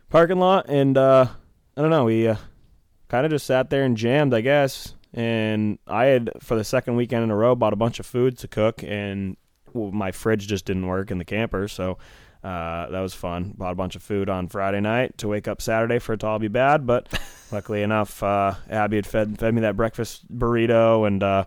[0.09, 0.69] parking lot.
[0.69, 1.27] And uh,
[1.75, 2.35] I don't know, we uh,
[3.07, 4.93] kind of just sat there and jammed, I guess.
[5.13, 8.37] And I had for the second weekend in a row bought a bunch of food
[8.39, 9.37] to cook, and
[9.73, 11.97] well, my fridge just didn't work in the camper, so.
[12.43, 13.51] Uh, that was fun.
[13.57, 16.27] Bought a bunch of food on Friday night to wake up Saturday for it to
[16.27, 17.09] all be bad, but
[17.51, 21.45] luckily enough, uh, Abby had fed fed me that breakfast burrito, and uh,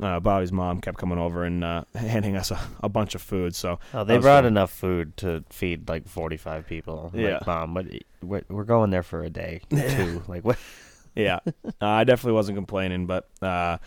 [0.00, 3.54] uh, Bobby's mom kept coming over and uh, handing us a, a bunch of food.
[3.54, 4.46] So Oh, they brought fun.
[4.46, 7.10] enough food to feed like 45 people.
[7.14, 7.34] Yeah.
[7.34, 7.86] Like, mom, but
[8.22, 10.22] we're, we're going there for a day, too.
[10.28, 10.58] Like, what?
[11.14, 13.78] yeah, uh, I definitely wasn't complaining, but uh,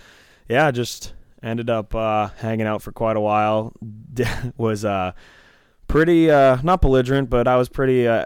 [0.47, 3.73] yeah, just ended up uh, hanging out for quite a while.
[4.57, 5.11] was uh,
[5.87, 8.07] pretty uh, not belligerent, but I was pretty.
[8.07, 8.25] Uh,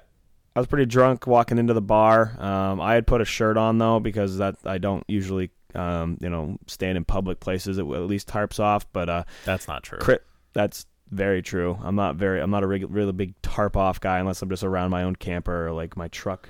[0.56, 2.36] I was pretty drunk walking into the bar.
[2.39, 6.29] Um, I had put a shirt on though because that I don't usually, um, you
[6.29, 7.77] know, stand in public places.
[7.77, 9.99] It at least tarps off, but uh, That's not true.
[9.99, 11.77] Crit, that's very true.
[11.81, 12.41] I'm not very.
[12.41, 15.15] I'm not a reg- really big tarp off guy unless I'm just around my own
[15.15, 16.49] camper or like my truck.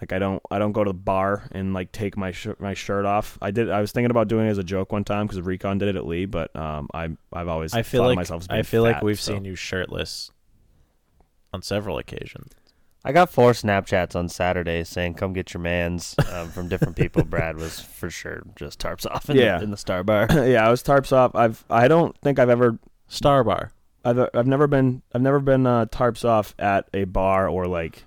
[0.00, 0.42] Like I don't.
[0.50, 3.38] I don't go to the bar and like take my sh- my shirt off.
[3.42, 3.70] I did.
[3.70, 5.96] I was thinking about doing it as a joke one time because Recon did it
[5.96, 9.20] at Lee, but um, I I've always I feel like myself I feel like we've
[9.20, 9.34] so.
[9.34, 10.30] seen you shirtless
[11.52, 12.52] on several occasions.
[13.04, 17.24] I got four Snapchats on Saturday saying, come get your mans um, from different people.
[17.24, 19.56] Brad was for sure just tarps off in, Yeah.
[19.58, 20.26] the, in the Star Bar.
[20.46, 21.34] yeah, I was tarps off.
[21.34, 21.64] I've.
[21.70, 22.78] I don't think I've ever.
[23.08, 23.72] Star bar.
[24.04, 24.28] I've.
[24.34, 25.02] I've never been.
[25.14, 28.04] I've never been uh, tarps off at a bar or like.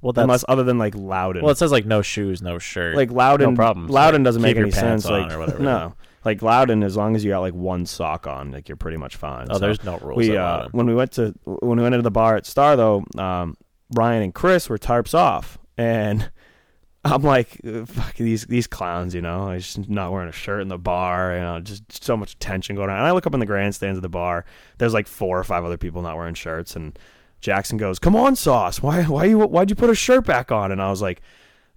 [0.00, 1.42] Well, that's unless other than like Loudon.
[1.42, 1.50] well.
[1.52, 2.94] It says like no shoes, no shirt.
[2.96, 3.50] like Loudon.
[3.50, 3.90] No problems.
[3.90, 5.06] Loudon doesn't Keep make your any pants sense.
[5.06, 5.58] on like or whatever.
[5.62, 5.94] no,
[6.24, 9.16] like Loudon, as long as you got like one sock on, like you're pretty much
[9.16, 9.48] fine.
[9.50, 10.16] oh, So there's no rules.
[10.16, 13.04] we uh, when we went to when we went into the bar at Star though,
[13.18, 13.56] um,
[13.94, 16.30] Ryan and Chris were tarps off, and
[17.04, 20.68] I'm like, fuck these these clowns, you know, I just not wearing a shirt in
[20.68, 22.96] the bar, you know, just so much tension going on.
[22.96, 24.44] And I look up in the grandstands of the bar,
[24.78, 26.98] there's like four or five other people not wearing shirts, and
[27.40, 30.72] Jackson goes, "Come on, Sauce, why why you why'd you put a shirt back on?"
[30.72, 31.20] And I was like.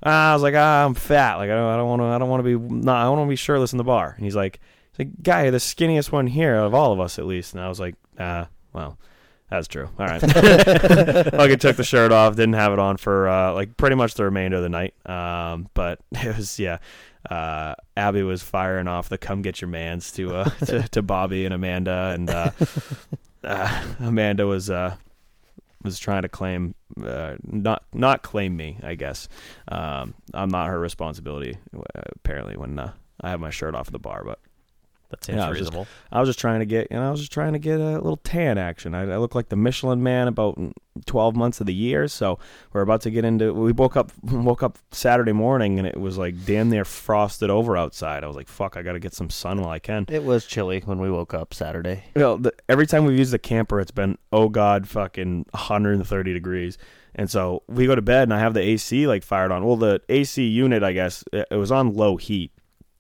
[0.04, 1.36] ah, I was like, ah, I'm fat.
[1.36, 3.18] Like I don't, I don't want to, I don't want to be, not, I don't
[3.20, 4.14] want to be shirtless in the bar.
[4.16, 4.60] And he's like,
[4.92, 7.54] he's like, guy, you're the skinniest one here of all of us, at least.
[7.54, 8.98] And I was like, ah, well,
[9.52, 9.90] that's true.
[10.00, 10.24] All right.
[11.34, 14.24] I took the shirt off, didn't have it on for uh, like pretty much the
[14.24, 14.94] remainder of the night.
[15.06, 16.78] Um, but it was yeah.
[17.30, 21.44] Uh, Abby was firing off the "Come Get Your Man's" to uh, to, to Bobby
[21.44, 22.52] and Amanda, and uh,
[23.44, 24.96] uh, Amanda was uh,
[25.84, 28.80] was trying to claim uh, not not claim me.
[28.82, 29.28] I guess
[29.68, 31.58] um, I'm not her responsibility.
[31.94, 34.40] Apparently, when uh, I have my shirt off at the bar, but
[35.12, 35.88] that seems yeah, I was just- reasonable.
[36.12, 37.94] I was just trying to get, you know, I was just trying to get a
[37.94, 38.96] little tan action.
[38.96, 40.60] I, I look like the Michelin Man about
[41.06, 42.40] 12 months of the year, so
[42.74, 43.54] we're about to get into.
[43.54, 47.78] We woke up, woke up Saturday morning, and it was like damn near frosted over
[47.78, 48.24] outside.
[48.24, 50.06] I was like, fuck, I got to get some sun while I can.
[50.10, 52.04] It was chilly when we woke up Saturday.
[52.16, 56.78] Well, the, every time we've used the camper, it's been oh god, fucking 130 degrees.
[57.14, 59.66] And so we go to bed, and I have the AC like fired on.
[59.66, 62.54] Well, the AC unit, I guess, it, it was on low heat,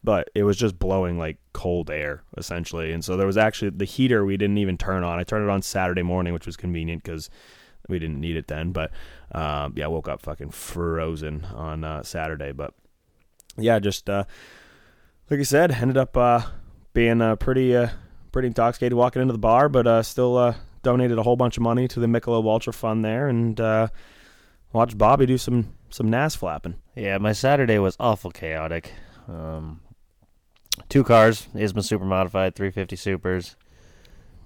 [0.04, 2.91] but it was just blowing like cold air essentially.
[2.91, 5.19] And so there was actually the heater we didn't even turn on.
[5.19, 7.29] I turned it on Saturday morning, which was convenient because
[7.87, 8.71] we didn't need it then.
[8.71, 8.91] But
[9.33, 12.51] um, yeah, I woke up fucking frozen on uh, Saturday.
[12.51, 12.73] But
[13.57, 14.25] yeah, just uh,
[15.29, 16.41] like I said, ended up uh,
[16.93, 17.89] being uh, pretty uh,
[18.31, 21.63] pretty intoxicated walking into the bar, but uh, still uh, donated a whole bunch of
[21.63, 23.87] money to the Michelob Ultra Fund there, and uh,
[24.73, 26.75] watched Bobby do some some nas flapping.
[26.95, 28.93] Yeah, my Saturday was awful chaotic.
[29.27, 29.81] Um,
[30.89, 33.55] two cars, ISMA Super Modified, 350 Supers.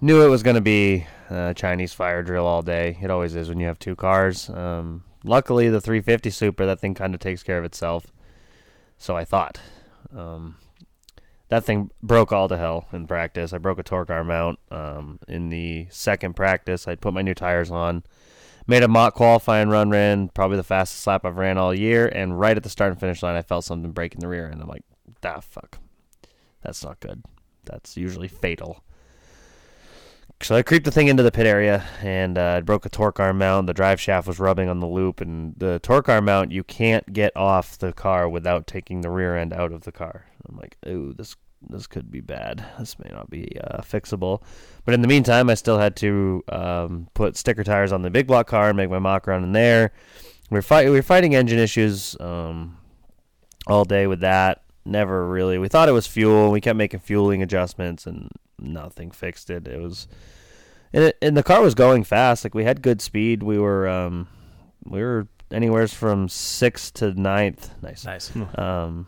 [0.02, 2.98] Knew it was going to be a Chinese fire drill all day.
[3.02, 4.50] It always is when you have two cars.
[4.50, 8.08] Um, luckily, the 350 Super, that thing kind of takes care of itself.
[8.98, 9.60] So I thought.
[10.16, 10.58] Um,
[11.50, 13.54] that thing broke all to hell in practice.
[13.54, 14.60] I broke a torque arm mount.
[14.72, 18.04] Um, in the second practice, I put my new tires on
[18.68, 22.40] made a mock qualifying run, ran probably the fastest lap I've ran all year, and
[22.40, 24.62] right at the start and finish line, I felt something break in the rear, and
[24.62, 24.84] I'm like,
[25.24, 25.80] ah, fuck,
[26.66, 27.24] that's not good.
[27.64, 28.84] That's usually fatal.
[30.42, 33.20] So I creeped the thing into the pit area, and uh, I broke a torque
[33.20, 33.68] arm mount.
[33.68, 37.14] The drive shaft was rubbing on the loop, and the torque arm mount you can't
[37.14, 40.26] get off the car without taking the rear end out of the car.
[40.48, 41.36] I'm like, ooh, this
[41.68, 42.66] this could be bad.
[42.78, 44.42] This may not be uh, fixable.
[44.84, 48.28] But in the meantime, I still had to um, put sticker tires on the big
[48.28, 49.94] block car and make my mock run in there.
[50.52, 52.78] We were, fight- we were fighting engine issues um,
[53.68, 54.62] all day with that.
[54.86, 55.58] Never really.
[55.58, 56.52] We thought it was fuel.
[56.52, 59.68] We kept making fueling adjustments, and nothing fixed it.
[59.68, 60.08] It was,
[60.94, 62.44] and, it, and the car was going fast.
[62.44, 63.42] Like we had good speed.
[63.42, 64.28] We were, um,
[64.84, 67.72] we were anywhere from sixth to ninth.
[67.82, 68.32] Nice, Nice.
[68.60, 69.08] um,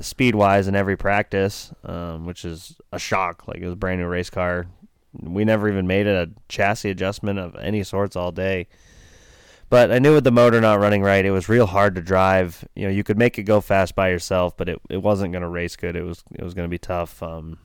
[0.00, 3.46] speed wise in every practice, um, which is a shock.
[3.46, 4.66] Like it was a brand new race car.
[5.20, 8.66] We never even made a chassis adjustment of any sorts all day.
[9.70, 12.66] But I knew with the motor not running right, it was real hard to drive.
[12.76, 15.42] You know, you could make it go fast by yourself, but it, it wasn't going
[15.42, 15.96] to race good.
[15.96, 17.22] It was it was going to be tough.
[17.22, 17.58] Um,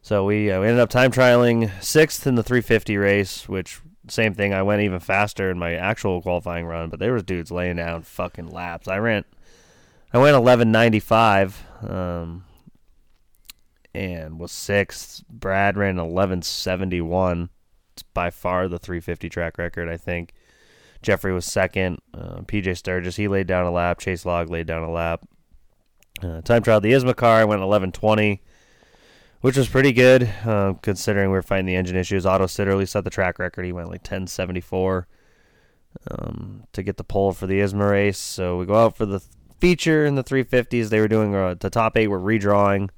[0.00, 4.34] so we, uh, we ended up time trialing sixth in the 350 race, which same
[4.34, 4.52] thing.
[4.52, 8.02] I went even faster in my actual qualifying run, but there was dudes laying down
[8.02, 8.88] fucking laps.
[8.88, 9.24] I ran
[10.12, 12.44] I went 1195, um,
[13.94, 15.24] and was sixth.
[15.28, 17.48] Brad ran eleven seventy one.
[18.14, 20.32] By far the 350 track record, I think.
[21.02, 22.00] Jeffrey was second.
[22.14, 23.98] Uh, PJ Sturgis, he laid down a lap.
[23.98, 25.26] Chase Log laid down a lap.
[26.22, 27.40] Uh, time trial the ISMA car.
[27.40, 28.40] Went 1120,
[29.40, 32.24] which was pretty good uh, considering we were fighting the engine issues.
[32.24, 33.64] Otto Sitterly set the track record.
[33.64, 35.08] He went like 1074
[36.10, 38.18] um, to get the pole for the ISMA race.
[38.18, 39.20] So we go out for the
[39.58, 40.88] feature in the 350s.
[40.88, 42.90] They were doing uh, the top eight were redrawing.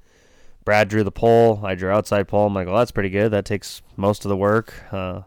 [0.65, 1.61] Brad drew the pole.
[1.63, 2.47] I drew outside pole.
[2.47, 3.31] I'm like, well, that's pretty good.
[3.31, 4.73] That takes most of the work.
[4.91, 5.21] Uh,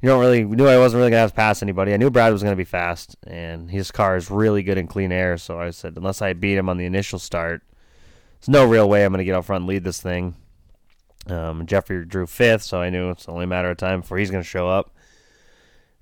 [0.00, 1.92] you don't really knew I wasn't really gonna have to pass anybody.
[1.92, 5.12] I knew Brad was gonna be fast, and his car is really good in clean
[5.12, 5.36] air.
[5.36, 7.62] So I said, unless I beat him on the initial start,
[8.40, 10.36] there's no real way I'm gonna get out front and lead this thing.
[11.26, 14.30] Um, Jeffrey drew fifth, so I knew it's only a matter of time before he's
[14.30, 14.90] gonna show up.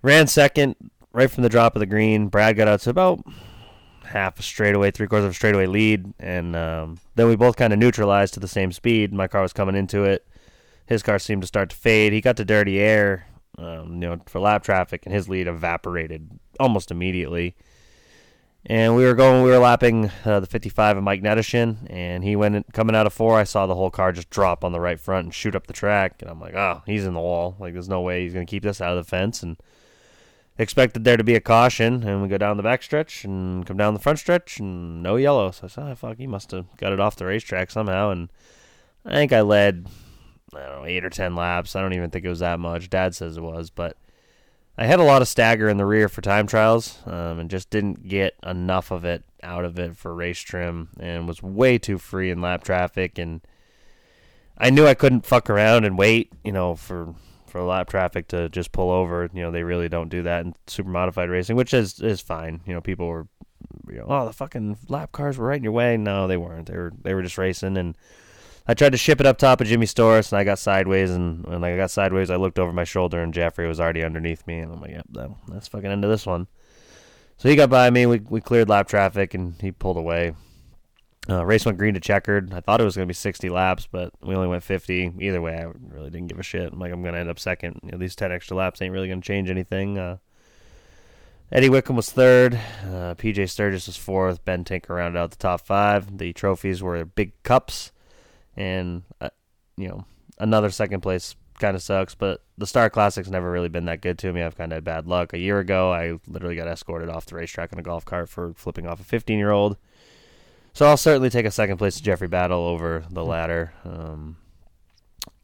[0.03, 0.77] Ran second
[1.13, 2.29] right from the drop of the green.
[2.29, 3.23] Brad got out to about
[4.11, 7.73] half a straightaway, three quarters of a straightaway lead, and um, then we both kind
[7.73, 9.13] of neutralized to the same speed.
[9.13, 10.27] My car was coming into it.
[10.87, 12.13] His car seemed to start to fade.
[12.13, 16.29] He got to dirty air, um, you know, for lap traffic, and his lead evaporated
[16.59, 17.55] almost immediately.
[18.67, 22.37] And we were going, we were lapping uh, the 55 of Mike Nedishin, and he
[22.37, 23.39] went in, coming out of four.
[23.39, 25.73] I saw the whole car just drop on the right front and shoot up the
[25.73, 27.57] track, and I'm like, oh, he's in the wall.
[27.59, 29.43] Like, there's no way he's going to keep this out of the fence.
[29.43, 29.57] And
[30.61, 33.77] expected there to be a caution, and we go down the back stretch and come
[33.77, 35.51] down the front stretch, and no yellow.
[35.51, 38.11] So I said, oh, fuck, he must have got it off the racetrack somehow.
[38.11, 38.31] And
[39.05, 39.87] I think I led,
[40.55, 41.75] I don't know, eight or ten laps.
[41.75, 42.91] I don't even think it was that much.
[42.91, 43.97] Dad says it was, but
[44.77, 47.71] I had a lot of stagger in the rear for time trials, um, and just
[47.71, 51.97] didn't get enough of it out of it for race trim, and was way too
[51.97, 53.19] free in lap traffic.
[53.19, 53.41] And
[54.59, 57.15] I knew I couldn't fuck around and wait, you know, for
[57.51, 59.29] for lap traffic to just pull over.
[59.33, 62.61] You know, they really don't do that in super modified racing, which is is fine.
[62.67, 63.27] You know, people were,
[63.89, 65.97] you know, oh, the fucking lap cars were right in your way.
[65.97, 66.67] No, they weren't.
[66.67, 67.77] They were they were just racing.
[67.77, 67.97] And
[68.67, 71.11] I tried to ship it up top of Jimmy Storrs, and I got sideways.
[71.11, 74.47] And when I got sideways, I looked over my shoulder, and Jeffrey was already underneath
[74.47, 74.61] me.
[74.61, 76.47] And I'm like, yep, that, that's fucking of this one.
[77.37, 78.07] So he got by me.
[78.07, 80.35] We we cleared lap traffic, and he pulled away.
[81.29, 82.53] Uh, race went green to checkered.
[82.53, 85.13] I thought it was going to be 60 laps, but we only went 50.
[85.21, 86.73] Either way, I really didn't give a shit.
[86.73, 87.81] I'm like, I'm going to end up second.
[87.85, 89.99] You know, these 10 extra laps ain't really going to change anything.
[89.99, 90.17] Uh,
[91.53, 92.55] Eddie Wickham was third.
[92.85, 94.45] Uh, PJ Sturgis was fourth.
[94.45, 96.19] Ben Tinker rounded out the top five.
[96.19, 97.91] The trophies were big cups,
[98.57, 99.31] and uh,
[99.77, 100.05] you know
[100.39, 102.15] another second place kind of sucks.
[102.15, 104.43] But the Star Classic's never really been that good to me.
[104.43, 105.33] I've kind of had bad luck.
[105.33, 108.55] A year ago, I literally got escorted off the racetrack in a golf cart for
[108.55, 109.77] flipping off a 15 year old.
[110.73, 113.73] So I'll certainly take a second place to Jeffrey Battle over the latter.
[113.85, 114.37] Um,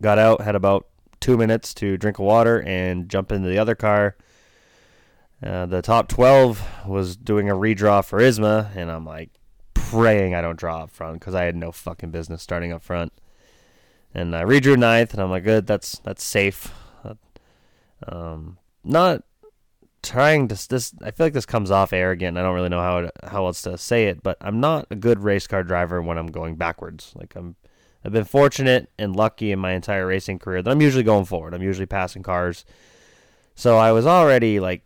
[0.00, 0.86] got out, had about
[1.20, 4.16] two minutes to drink water and jump into the other car.
[5.42, 9.30] Uh, the top 12 was doing a redraw for ISMA, and I'm like
[9.74, 13.12] praying I don't draw up front because I had no fucking business starting up front.
[14.14, 16.72] And I redrew ninth, and I'm like, good, that's that's safe.
[18.06, 19.22] Um, not
[20.02, 22.38] trying to this I feel like this comes off arrogant.
[22.38, 25.22] I don't really know how how else to say it, but I'm not a good
[25.22, 27.12] race car driver when I'm going backwards.
[27.14, 27.56] Like I'm
[28.04, 31.54] I've been fortunate and lucky in my entire racing career that I'm usually going forward.
[31.54, 32.64] I'm usually passing cars.
[33.54, 34.82] So I was already like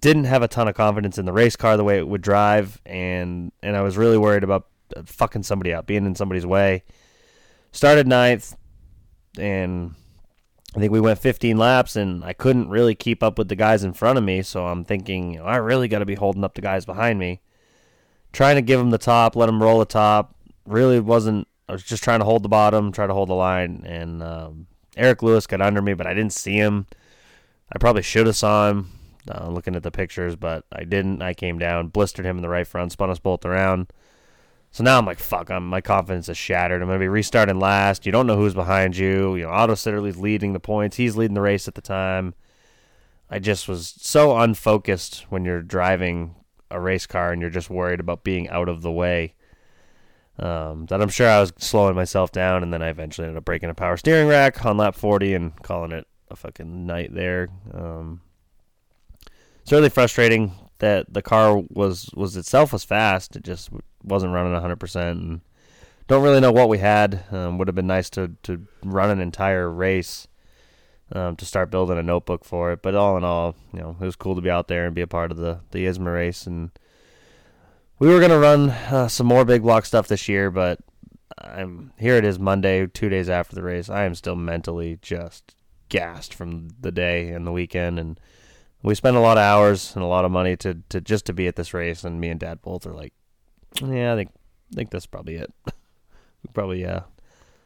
[0.00, 2.80] didn't have a ton of confidence in the race car the way it would drive
[2.84, 4.66] and and I was really worried about
[4.96, 6.82] uh, fucking somebody up, being in somebody's way.
[7.70, 8.56] Started ninth
[9.38, 9.94] and
[10.74, 13.84] I think we went 15 laps and I couldn't really keep up with the guys
[13.84, 14.42] in front of me.
[14.42, 17.18] So I'm thinking, you know, I really got to be holding up the guys behind
[17.18, 17.40] me.
[18.32, 20.34] Trying to give them the top, let them roll the top.
[20.66, 23.84] Really wasn't, I was just trying to hold the bottom, try to hold the line.
[23.84, 24.66] And um,
[24.96, 26.86] Eric Lewis got under me, but I didn't see him.
[27.70, 28.90] I probably should have saw him
[29.30, 31.20] uh, looking at the pictures, but I didn't.
[31.20, 33.92] I came down, blistered him in the right front, spun us both around.
[34.72, 36.80] So now I'm like, fuck, I'm, my confidence is shattered.
[36.80, 38.06] I'm going to be restarting last.
[38.06, 39.36] You don't know who's behind you.
[39.36, 40.96] You know, Otto Sitterly's leading the points.
[40.96, 42.34] He's leading the race at the time.
[43.28, 46.36] I just was so unfocused when you're driving
[46.70, 49.34] a race car and you're just worried about being out of the way
[50.38, 52.62] um, that I'm sure I was slowing myself down.
[52.62, 55.62] And then I eventually ended up breaking a power steering rack on lap 40 and
[55.62, 57.50] calling it a fucking night there.
[57.74, 58.22] Um,
[59.60, 60.52] it's really frustrating
[60.82, 63.36] that the car was was itself was fast.
[63.36, 63.70] It just
[64.02, 65.10] wasn't running 100%.
[65.12, 65.40] And
[66.08, 67.22] don't really know what we had.
[67.30, 70.26] Um, would have been nice to, to run an entire race
[71.12, 72.82] um, to start building a notebook for it.
[72.82, 75.02] But all in all, you know, it was cool to be out there and be
[75.02, 76.48] a part of the, the ISMA race.
[76.48, 76.72] And
[78.00, 80.80] we were going to run uh, some more big block stuff this year, but
[81.38, 83.88] I'm here it is Monday, two days after the race.
[83.88, 85.54] I am still mentally just
[85.88, 88.18] gassed from the day and the weekend and
[88.82, 91.32] we spent a lot of hours and a lot of money to, to just to
[91.32, 93.12] be at this race and me and dad both are like
[93.82, 94.30] yeah i think
[94.72, 97.00] I think that's probably it we probably uh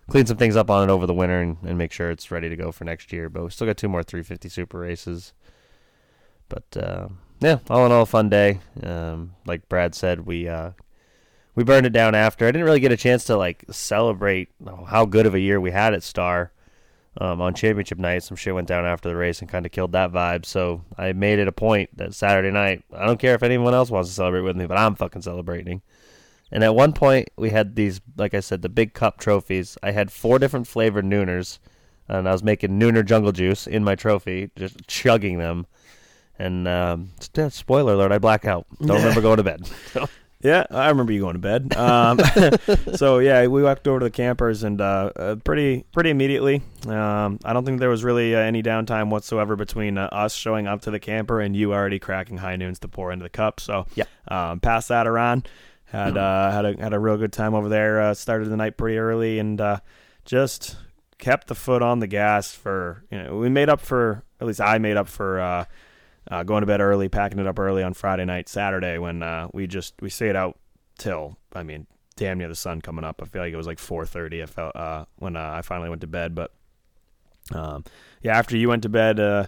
[0.09, 2.49] clean some things up on it over the winter and, and make sure it's ready
[2.49, 3.29] to go for next year.
[3.29, 5.33] But we still got two more 350 super races.
[6.49, 7.09] But uh,
[7.41, 8.61] yeah, all in all, a fun day.
[8.83, 10.73] Um, like Brad said, we uh,
[11.55, 12.47] we burned it down after.
[12.47, 14.51] I didn't really get a chance to like celebrate
[14.87, 16.53] how good of a year we had at Star
[17.19, 18.23] um, on championship night.
[18.23, 20.45] Some shit went down after the race and kind of killed that vibe.
[20.45, 23.91] So I made it a point that Saturday night, I don't care if anyone else
[23.91, 25.83] wants to celebrate with me, but I'm fucking celebrating.
[26.53, 29.77] And at one point, we had these, like I said, the big cup trophies.
[29.83, 31.59] I had four different flavored Nooners,
[32.09, 35.67] and I was making Nooner jungle juice in my trophy, just chugging them.
[36.39, 37.11] And um,
[37.49, 38.67] spoiler alert, I black out.
[38.81, 39.69] Don't remember going to bed.
[40.41, 41.75] Yeah, I remember you going to bed.
[41.77, 42.21] Um,
[42.95, 46.63] so yeah, we walked over to the campers and uh, uh, pretty pretty immediately.
[46.87, 50.67] Um, I don't think there was really uh, any downtime whatsoever between uh, us showing
[50.67, 53.61] up to the camper and you already cracking high noons to pour into the cup.
[53.61, 55.49] So yeah, um, passed that around.
[55.87, 58.01] Had uh, had a had a real good time over there.
[58.01, 59.61] Uh, started the night pretty early and
[60.25, 60.77] just
[61.19, 64.61] kept the foot on the gas for you know we made up for at least
[64.61, 65.67] I made up for
[66.31, 69.49] uh, going to bed early, packing it up early on Friday night, Saturday when uh,
[69.53, 70.59] we just we stayed out
[70.99, 73.21] till I mean damn near the sun coming up.
[73.23, 74.43] I feel like it was like 4:30.
[74.43, 76.53] I felt uh, when uh, I finally went to bed, but
[77.53, 77.85] um,
[78.23, 79.47] yeah, after you went to bed, uh,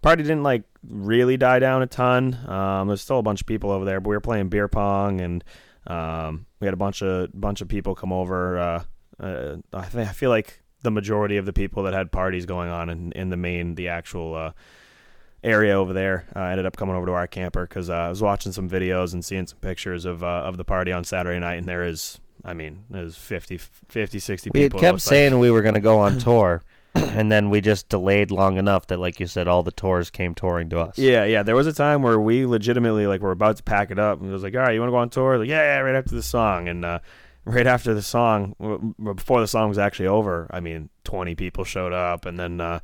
[0.00, 2.34] party didn't like really die down a ton.
[2.48, 5.20] Um, there's still a bunch of people over there, but we were playing beer pong
[5.20, 5.44] and
[5.86, 8.58] um, we had a bunch of bunch of people come over.
[8.58, 8.84] Uh,
[9.20, 12.70] uh, I, think, I feel like the majority of the people that had parties going
[12.70, 14.52] on in, in the main, the actual uh,
[15.44, 16.26] area over there.
[16.34, 18.68] I uh, ended up coming over to our camper because uh, I was watching some
[18.68, 21.84] videos and seeing some pictures of uh, of the party on Saturday night, and there
[21.84, 24.78] is, I mean, there's 50, 50 60 we people.
[24.78, 25.40] We kept saying like.
[25.40, 26.62] we were going to go on tour.
[26.94, 30.32] and then we just delayed long enough that, like you said, all the tours came
[30.32, 30.96] touring to us.
[30.96, 31.42] Yeah, yeah.
[31.42, 34.30] There was a time where we legitimately like were about to pack it up, and
[34.30, 35.96] it was like, "All right, you want to go on tour?" Like, yeah, yeah, right
[35.96, 37.00] after the song, and uh,
[37.44, 41.92] right after the song, before the song was actually over, I mean, twenty people showed
[41.92, 42.78] up, and then uh,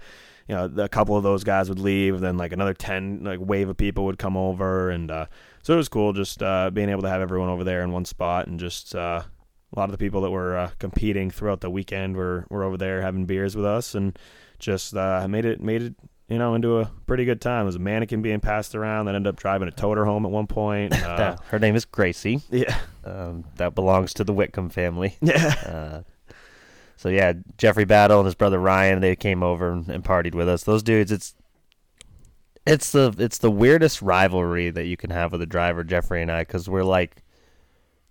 [0.51, 3.69] you know, a couple of those guys would leave, then like another ten like wave
[3.69, 5.27] of people would come over, and uh,
[5.63, 8.05] so it was cool just uh, being able to have everyone over there in one
[8.05, 11.71] spot, and just uh, a lot of the people that were uh, competing throughout the
[11.71, 14.19] weekend were were over there having beers with us, and
[14.59, 15.95] just uh, made it made it
[16.29, 17.61] you know into a pretty good time.
[17.61, 20.33] There was a mannequin being passed around that ended up driving a toter home at
[20.33, 20.93] one point.
[21.05, 22.41] Uh, Her name is Gracie.
[22.51, 25.17] Yeah, um, that belongs to the Whitcomb family.
[25.23, 26.01] Yeah.
[27.01, 30.51] So yeah, Jeffrey Battle and his brother Ryan, they came over and, and partied with
[30.51, 30.65] us.
[30.65, 31.35] Those dudes, it's
[32.67, 36.31] it's the it's the weirdest rivalry that you can have with a driver, Jeffrey and
[36.31, 37.23] I, because we're like,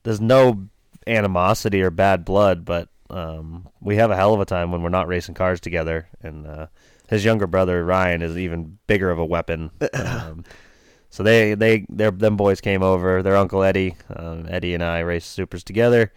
[0.01, 0.69] there's no
[1.05, 4.89] animosity or bad blood, but um, we have a hell of a time when we're
[4.89, 6.07] not racing cars together.
[6.23, 6.65] And uh,
[7.09, 9.69] his younger brother Ryan is even bigger of a weapon.
[9.93, 10.43] Um,
[11.11, 13.21] so they they their them boys came over.
[13.21, 16.11] Their uncle Eddie, um, Eddie and I raced supers together.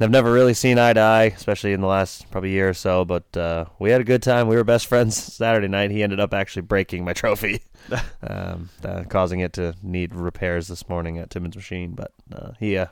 [0.00, 3.04] I've never really seen eye to eye, especially in the last probably year or so.
[3.04, 4.48] But uh, we had a good time.
[4.48, 5.90] We were best friends Saturday night.
[5.92, 7.62] He ended up actually breaking my trophy,
[8.22, 11.92] um, uh, causing it to need repairs this morning at Timmins Machine.
[11.92, 12.86] But uh, he uh,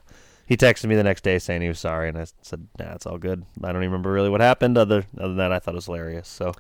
[0.47, 3.07] he texted me the next day saying he was sorry, and I said, "Nah, it's
[3.07, 4.79] all good." I don't even remember really what happened.
[4.79, 6.29] Other other than that, I thought it was hilarious.
[6.29, 6.55] So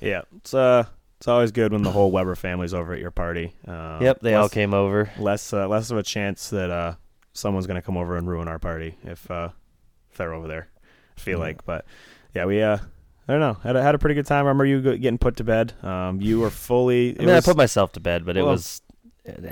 [0.00, 0.84] yeah, it's uh.
[1.18, 3.52] It's always good when the whole Weber family's over at your party.
[3.64, 5.08] Uh, yep, they less, all came over.
[5.16, 6.94] Less uh, less of a chance that uh,
[7.32, 9.50] someone's going to come over and ruin our party if uh,
[10.12, 10.68] if they're over there.
[11.16, 11.44] I feel yeah.
[11.44, 11.84] like, but
[12.34, 12.78] yeah, we uh,
[13.28, 14.46] I don't know, had a, had a pretty good time.
[14.46, 15.72] I remember you getting put to bed.
[15.82, 17.10] Um, you were fully.
[17.18, 18.82] I mean, was, I put myself to bed, but well, it was.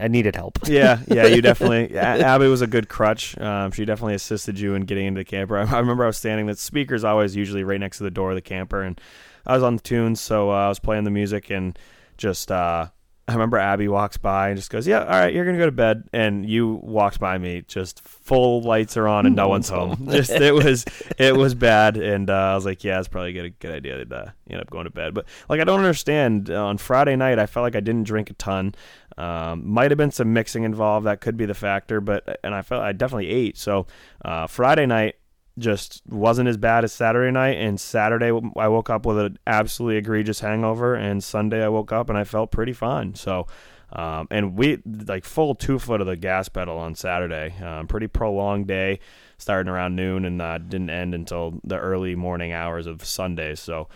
[0.00, 0.58] I needed help.
[0.66, 1.96] yeah, yeah, you definitely.
[1.98, 3.38] Abby was a good crutch.
[3.38, 5.56] Um, she definitely assisted you in getting into the camper.
[5.56, 6.46] I, I remember I was standing.
[6.46, 9.00] The speaker's always usually right next to the door of the camper, and
[9.46, 11.78] I was on the tunes, so uh, I was playing the music and
[12.16, 12.88] just uh,
[13.30, 15.70] I remember Abby walks by and just goes, "Yeah, all right, you're gonna go to
[15.70, 20.08] bed." And you walked by me, just full lights are on and no one's home.
[20.10, 20.84] Just it was
[21.16, 24.04] it was bad, and uh, I was like, "Yeah, it's probably a good, good idea
[24.04, 26.50] to uh, end up going to bed." But like, I don't understand.
[26.50, 28.74] On Friday night, I felt like I didn't drink a ton.
[29.16, 31.06] Um, might have been some mixing involved.
[31.06, 33.56] That could be the factor, but and I felt I definitely ate.
[33.58, 33.86] So
[34.24, 35.16] uh, Friday night,
[35.58, 37.58] just wasn't as bad as Saturday night.
[37.58, 40.94] And Saturday, I woke up with an absolutely egregious hangover.
[40.94, 43.14] And Sunday, I woke up and I felt pretty fine.
[43.14, 43.46] So,
[43.92, 47.54] um, and we like full two foot of the gas pedal on Saturday.
[47.62, 49.00] Um, pretty prolonged day,
[49.38, 53.54] starting around noon and uh, didn't end until the early morning hours of Sunday.
[53.54, 53.88] So,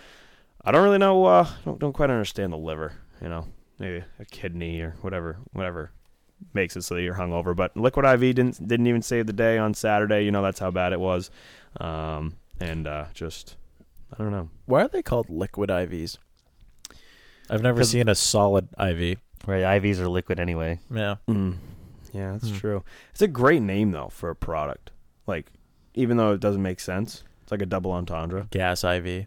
[0.65, 1.25] I don't really know.
[1.25, 2.93] Uh, don't don't quite understand the liver.
[3.23, 3.47] You know,
[3.79, 5.93] maybe a kidney or whatever, whatever
[6.53, 7.55] makes it so that you're hungover.
[7.55, 10.24] But Liquid IV didn't didn't even save the day on Saturday.
[10.24, 11.30] You know that's how bad it was,
[11.80, 13.57] um, and uh, just
[14.12, 14.51] I don't know.
[14.66, 16.18] Why are they called liquid IVs?
[17.51, 19.18] I've never seen a solid IV.
[19.47, 20.80] Right, IVs are liquid anyway.
[20.91, 21.57] Yeah, mm.
[22.12, 22.59] yeah, that's mm.
[22.59, 22.85] true.
[23.11, 24.91] It's a great name though for a product.
[25.26, 25.53] Like,
[25.95, 28.47] even though it doesn't make sense, It's like a double entendre.
[28.51, 29.26] Gas IV.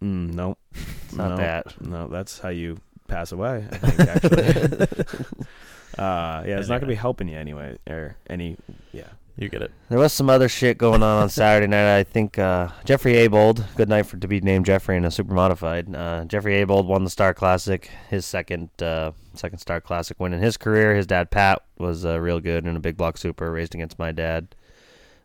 [0.00, 1.80] Mm, no, It's not no, that.
[1.80, 2.78] No, that's how you
[3.08, 3.66] pass away.
[3.70, 5.04] I think actually.
[5.96, 8.56] uh, yeah, it's not gonna be helping you anyway, or any.
[8.92, 9.70] Yeah, You get it.
[9.88, 11.98] There was some other shit going on on Saturday night.
[11.98, 15.32] I think uh, Jeffrey Abold, good night for to be named Jeffrey in a super
[15.34, 15.94] modified.
[15.94, 20.40] Uh, Jeffrey Abold won the Star Classic, his second uh, second Star Classic win in
[20.40, 20.94] his career.
[20.94, 24.12] His dad Pat was uh, real good in a big block super, raised against my
[24.12, 24.54] dad.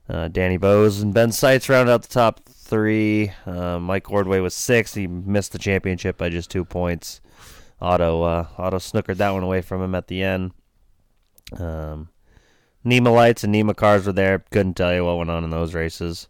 [0.10, 3.32] Uh, Danny Bowes and Ben Seitz rounded out the top three.
[3.46, 4.94] Uh, Mike Ordway was six.
[4.94, 7.22] He missed the championship by just two points.
[7.84, 10.52] Otto uh, Otto snookered that one away from him at the end.
[11.58, 12.10] Um,
[12.86, 14.44] Nema lights and Nema cars were there.
[14.52, 16.28] Couldn't tell you what went on in those races.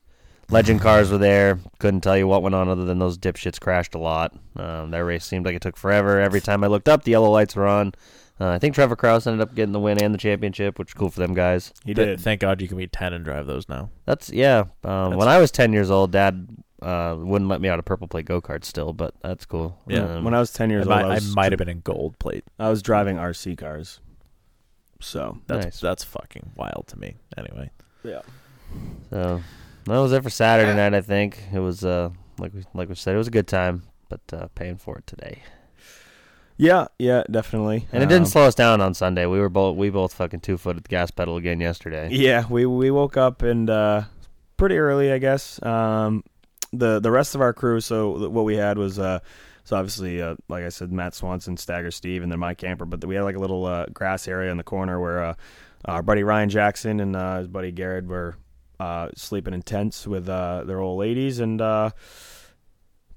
[0.50, 1.60] Legend cars were there.
[1.80, 4.36] Couldn't tell you what went on other than those dipshits crashed a lot.
[4.56, 6.20] Um, that race seemed like it took forever.
[6.20, 7.94] Every time I looked up, the yellow lights were on.
[8.42, 10.94] Uh, I think Trevor Kraus ended up getting the win and the championship, which is
[10.96, 11.72] cool for them guys.
[11.86, 12.20] he Th- did.
[12.22, 13.90] Thank God you can be 10 and drive those now.
[14.06, 14.66] That's yeah.
[14.84, 16.48] Um, when I was ten years old, Dad
[16.84, 19.78] uh, wouldn't let me out of purple plate go kart still, but that's cool.
[19.88, 20.16] Yeah.
[20.18, 21.70] Um, when I was ten years I old, might, I I was, might have been
[21.70, 22.44] in gold plate.
[22.60, 24.00] I was driving RC cars.
[25.00, 25.80] So That's Nice.
[25.82, 27.16] that's fucking wild to me.
[27.38, 27.72] Anyway,
[28.04, 28.22] yeah,
[29.10, 29.42] So
[29.86, 30.94] that was it for Saturday night.
[30.94, 32.10] I think it was uh,
[32.40, 35.06] like we like we said, it was a good time, but uh, paying for it
[35.08, 35.40] today.
[36.56, 37.88] yeah, yeah, definitely.
[37.92, 39.26] And it didn't Um, slow us down on Sunday.
[39.26, 42.08] We were both we both fucking two footed the gas pedal again yesterday.
[42.12, 44.04] Yeah, we we woke up and uh,
[44.56, 45.62] pretty early, I guess.
[45.64, 46.24] Um,
[46.74, 47.80] the the rest of our crew.
[47.80, 49.20] So what we had was uh,
[49.64, 52.86] so obviously uh, like I said, Matt Swanson, Stagger Steve, and then my camper.
[52.86, 55.36] But we had like a little uh, grass area in the corner where uh,
[55.86, 58.36] our buddy Ryan Jackson and uh, his buddy Garrett were
[58.80, 61.62] uh, sleeping in tents with uh, their old ladies and.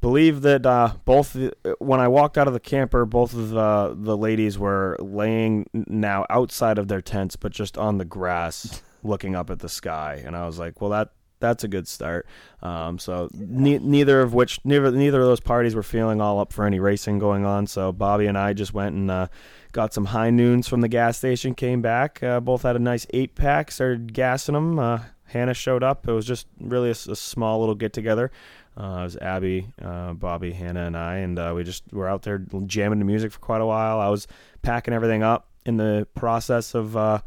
[0.02, 0.62] Believe that
[1.04, 1.36] both
[1.78, 6.26] when I walked out of the camper, both of the the ladies were laying now
[6.30, 10.36] outside of their tents, but just on the grass, looking up at the sky, and
[10.36, 12.26] I was like, well, that that's a good start.
[12.62, 16.53] Um, so ne- neither of which neither neither of those parties were feeling all up
[16.53, 17.66] for any racing going on.
[17.66, 19.28] So Bobby and I just went and uh,
[19.72, 21.55] got some high noons from the gas station.
[21.55, 23.70] Came back, uh, both had a nice eight pack.
[23.70, 24.78] Started gassing them.
[24.78, 26.07] Uh, Hannah showed up.
[26.09, 28.30] It was just really a small little get together.
[28.78, 32.22] Uh, it was Abby, uh, Bobby, Hannah, and I, and uh, we just were out
[32.22, 34.01] there jamming the music for quite a while.
[34.01, 34.26] I was
[34.62, 37.20] packing everything up in the process of uh,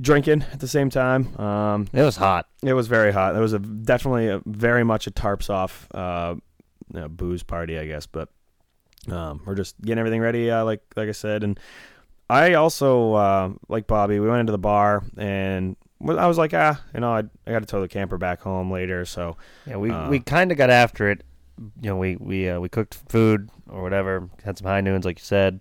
[0.00, 1.36] drinking at the same time.
[1.38, 2.46] Um, It was hot.
[2.62, 3.36] it was very hot.
[3.36, 6.34] It was a definitely a, very much a tarps off uh,
[6.92, 8.06] you know, booze party, I guess.
[8.06, 8.28] But
[9.10, 11.44] um, we're just getting everything ready, uh, like like I said.
[11.44, 11.58] And
[12.28, 14.20] I also uh, like Bobby.
[14.20, 15.76] We went into the bar and
[16.06, 18.70] I was like, ah, you know, I I got to tow the camper back home
[18.70, 19.04] later.
[19.04, 19.36] So
[19.66, 21.22] Yeah, we Uh, we kind of got after it.
[21.82, 25.18] You know, we we uh, we cooked food or whatever, had some high noons, like
[25.18, 25.60] you said,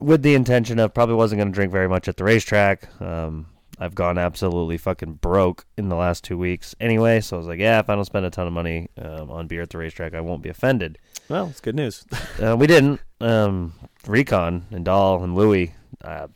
[0.00, 2.88] with the intention of probably wasn't going to drink very much at the racetrack.
[3.00, 3.46] Um,
[3.78, 7.58] I've gone absolutely fucking broke in the last two weeks anyway, so I was like,
[7.58, 10.14] yeah, if I don't spend a ton of money um, on beer at the racetrack,
[10.14, 10.98] I won't be offended.
[11.28, 12.04] well, it's good news.
[12.42, 13.00] Uh, we didn't.
[13.20, 13.72] Um,
[14.06, 15.72] Recon and Dahl and Louie
[16.02, 16.26] uh,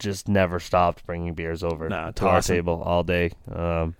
[0.00, 3.30] just never stopped bringing beers over Nah, to our table all day.
[3.50, 3.94] Um,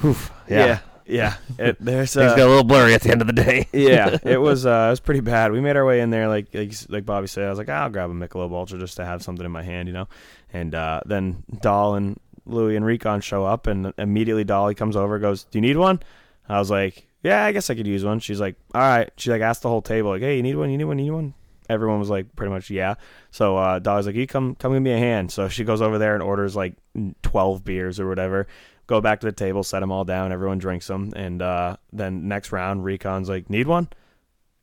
[0.00, 0.16] whew,
[0.48, 0.78] yeah, yeah.
[1.06, 1.36] Yeah.
[1.58, 3.68] It, there's Things uh, got a little blurry at the end of the day.
[3.72, 5.52] yeah, it was uh, it was pretty bad.
[5.52, 7.44] We made our way in there, like like, like Bobby said.
[7.44, 9.62] I was like, "Ah, I'll grab a Michelob Ultra just to have something in my
[9.62, 10.08] hand, you know.
[10.52, 15.18] And uh, then Dahl and Louie and Recon show up, and immediately Dolly comes over,
[15.18, 16.00] goes, "Do you need one?"
[16.48, 19.30] I was like, "Yeah, I guess I could use one." She's like, "All right." She
[19.30, 20.70] like asked the whole table, like, "Hey, you need one?
[20.70, 20.98] You need one?
[20.98, 21.34] You need one?"
[21.68, 22.94] Everyone was like, pretty much, yeah.
[23.32, 25.98] So uh, Dolly's like, "You come, come give me a hand." So she goes over
[25.98, 26.74] there and orders like
[27.22, 28.46] twelve beers or whatever
[28.86, 32.28] go back to the table, set them all down, everyone drinks them, and uh, then
[32.28, 33.88] next round, Recon's like, "Need one?"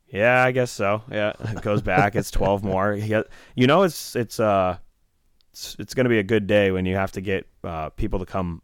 [0.08, 1.02] Yeah, I guess so.
[1.10, 2.14] Yeah, it goes back.
[2.14, 2.94] it's twelve more.
[2.94, 4.78] You know, it's it's uh,
[5.52, 8.18] it's, it's going to be a good day when you have to get uh, people
[8.18, 8.62] to come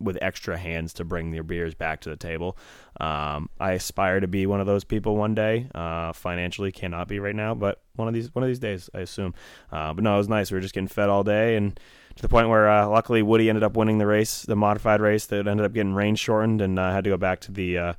[0.00, 2.56] with extra hands to bring their beers back to the table.
[3.00, 5.68] Um, I aspire to be one of those people one day.
[5.74, 9.00] Uh, financially, cannot be right now, but one of these one of these days, I
[9.00, 9.34] assume.
[9.72, 10.50] Uh, but no, it was nice.
[10.50, 11.78] We were just getting fed all day, and
[12.18, 15.26] to the point where uh, luckily Woody ended up winning the race, the modified race
[15.26, 17.92] that ended up getting rain shortened, and uh, had to go back to the uh,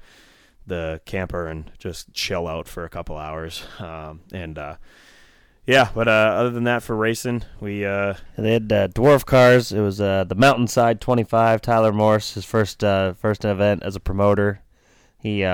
[0.67, 3.63] the camper and just chill out for a couple hours.
[3.79, 4.75] Um, and uh,
[5.65, 9.71] yeah, but uh, other than that, for racing, we uh, They had dwarf cars.
[9.71, 11.61] It was the Mountainside 25.
[11.61, 14.63] Tyler Morse, his first first event as a promoter.
[15.17, 15.43] He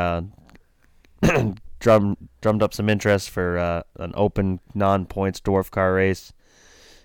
[1.80, 3.58] drummed drummed up some interest for
[3.98, 6.34] an open non points dwarf car race,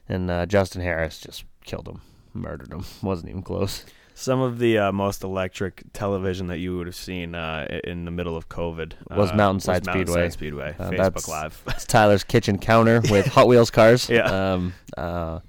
[0.09, 2.01] and uh, Justin Harris just killed him,
[2.35, 2.85] murdered him.
[3.03, 3.85] wasn't even close.
[4.15, 8.11] some of the uh, most electric television that you would have seen uh, in the
[8.11, 10.75] middle of COVID Was uh, Mountainside Mountainside Speedway.
[10.75, 11.63] Speedway, Uh, Facebook that's- Live.
[11.69, 14.09] It's Tyler's kitchen counter with Hot Wheels cars.
[14.11, 14.25] Yeah.
[14.53, 15.41] Um, uh,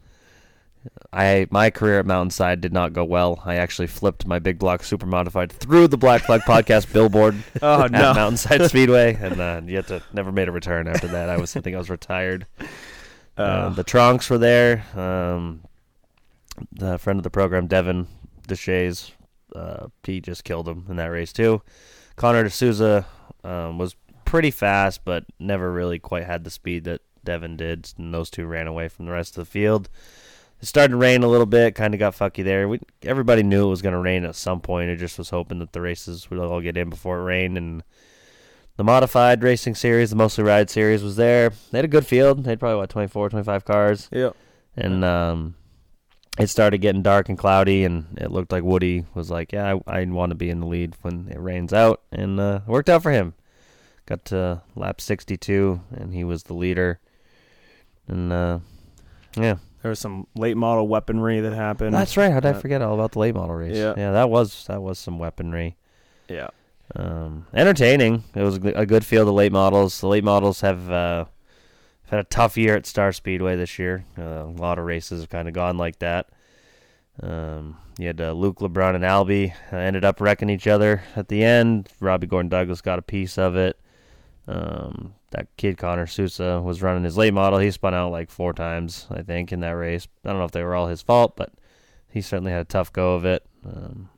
[1.13, 3.41] I my career at Mountainside did not go well.
[3.45, 7.83] I actually flipped my big block super modified through the Black Flag podcast billboard Oh,
[7.83, 8.13] at no.
[8.13, 11.29] Mountainside Speedway, and uh, yet to never made a return after that.
[11.29, 12.47] I was I think I was retired.
[13.37, 14.83] Uh, the trunks were there.
[14.95, 15.61] Um,
[16.71, 18.07] the friend of the program, Devin
[18.47, 19.11] Deshays,
[19.55, 21.61] uh, he just killed him in that race too.
[22.15, 23.05] Connor D'Souza
[23.43, 23.95] um, was
[24.25, 28.45] pretty fast, but never really quite had the speed that Devin did, and those two
[28.45, 29.89] ran away from the rest of the field.
[30.61, 32.67] It started to rain a little bit, kind of got fucky there.
[32.67, 34.89] We, everybody knew it was going to rain at some point.
[34.91, 37.83] It just was hoping that the races would all get in before it rained, and
[38.77, 41.49] the modified racing series, the mostly ride series, was there.
[41.71, 42.43] They had a good field.
[42.43, 44.31] They had probably what 24, 25 cars, Yeah.
[44.75, 45.55] and um,
[46.39, 49.99] it started getting dark and cloudy, and it looked like Woody was like, "Yeah, I,
[50.01, 52.89] I want to be in the lead when it rains out," and uh, it worked
[52.89, 53.33] out for him.
[54.05, 56.99] Got to lap 62, and he was the leader.
[58.07, 58.59] And uh,
[59.37, 61.93] yeah, There was some late model weaponry that happened.
[61.93, 62.31] that's right.
[62.31, 63.77] How did I Uh, forget all about the late model race?
[63.77, 63.93] Yeah.
[63.97, 65.75] yeah, that was that was some weaponry.
[66.27, 66.49] Yeah.
[66.95, 68.23] Um, entertaining.
[68.35, 70.01] It was a good field of late models.
[70.01, 71.25] The late models have uh,
[72.11, 74.03] had a tough year at Star Speedway this year.
[74.17, 76.27] Uh, a lot of races have kind of gone like that.
[77.23, 81.29] Um, you had uh, Luke LeBron and Albie uh, ended up wrecking each other at
[81.29, 81.87] the end.
[82.01, 83.79] Robbie Gordon Douglas got a piece of it.
[84.45, 87.59] Um, that kid Connor Sousa was running his late model.
[87.59, 90.07] He spun out like four times, I think, in that race.
[90.25, 91.53] I don't know if they were all his fault, but
[92.09, 93.45] he certainly had a tough go of it.
[93.65, 94.09] Um,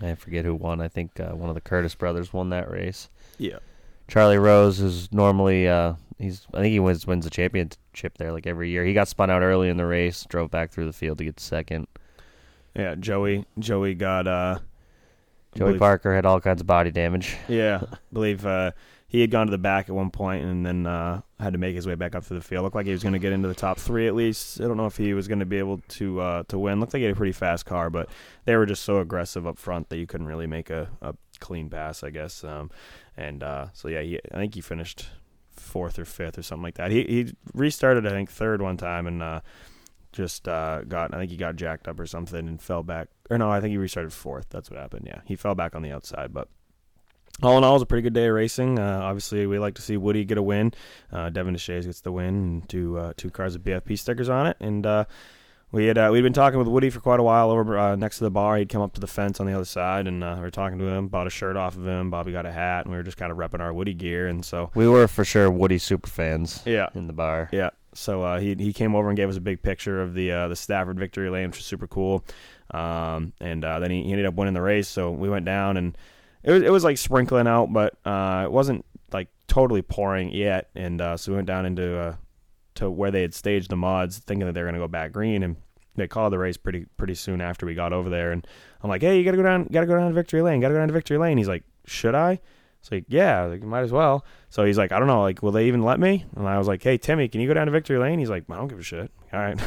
[0.00, 0.80] I forget who won.
[0.80, 3.10] I think uh, one of the Curtis brothers won that race.
[3.36, 3.58] Yeah.
[4.08, 8.46] Charlie Rose is normally uh, he's I think he wins wins the championship there like
[8.46, 8.84] every year.
[8.84, 11.40] He got spun out early in the race, drove back through the field to get
[11.40, 11.86] second.
[12.74, 12.94] Yeah.
[12.94, 13.44] Joey.
[13.58, 14.26] Joey got.
[14.26, 14.58] uh
[15.54, 17.36] Joey believe- Parker had all kinds of body damage.
[17.48, 18.72] Yeah, I believe uh,
[19.08, 21.74] he had gone to the back at one point and then uh, had to make
[21.74, 22.64] his way back up through the field.
[22.64, 24.60] Looked like he was going to get into the top three at least.
[24.60, 26.78] I don't know if he was going to be able to uh, to win.
[26.78, 28.10] Looked like he had a pretty fast car, but
[28.44, 31.70] they were just so aggressive up front that you couldn't really make a, a clean
[31.70, 32.44] pass, I guess.
[32.44, 32.70] Um,
[33.16, 35.08] and uh, so yeah, he, I think he finished
[35.50, 36.90] fourth or fifth or something like that.
[36.90, 39.40] He he restarted I think third one time and uh,
[40.12, 43.08] just uh, got I think he got jacked up or something and fell back.
[43.30, 44.46] Or no, I think he restarted fourth.
[44.50, 45.06] That's what happened.
[45.06, 46.48] Yeah, he fell back on the outside, but
[47.42, 48.78] all in all, it was a pretty good day of racing.
[48.78, 50.72] Uh, obviously, we like to see Woody get a win.
[51.12, 54.46] Uh, Devin Deshays gets the win, and two uh, two cars with BFP stickers on
[54.46, 54.56] it.
[54.60, 55.04] And uh,
[55.76, 58.16] we had uh, we'd been talking with Woody for quite a while over uh, next
[58.18, 58.56] to the bar.
[58.56, 60.78] He'd come up to the fence on the other side, and uh, we were talking
[60.78, 61.08] to him.
[61.08, 62.08] Bought a shirt off of him.
[62.08, 64.26] Bobby got a hat, and we were just kind of repping our Woody gear.
[64.26, 66.62] And so We were for sure Woody super fans.
[66.64, 66.88] Yeah.
[66.94, 67.50] in the bar.
[67.52, 70.32] yeah, so uh, he he came over and gave us a big picture of the
[70.32, 72.24] uh, the Stafford victory lane, which was super cool.
[72.70, 74.88] Um, and uh, then he, he ended up winning the race.
[74.88, 75.96] So we went down, and
[76.42, 80.70] it was it was like sprinkling out, but uh, it wasn't like totally pouring yet.
[80.74, 82.14] And uh, so we went down into uh,
[82.76, 85.12] to where they had staged the mods, thinking that they were going to go back
[85.12, 85.56] green, and
[85.96, 88.32] they called the race pretty pretty soon after we got over there.
[88.32, 88.46] And
[88.82, 90.60] I'm like, hey, you got to go down, got to go down to victory lane,
[90.60, 91.38] got to go down to victory lane.
[91.38, 92.40] He's like, should I?
[92.86, 94.24] It's like, yeah, like, you might as well.
[94.48, 96.24] So he's like, I don't know, like, will they even let me?
[96.36, 98.20] And I was like, hey, Timmy, can you go down to victory lane?
[98.20, 99.10] He's like, I don't give a shit.
[99.32, 99.58] All right.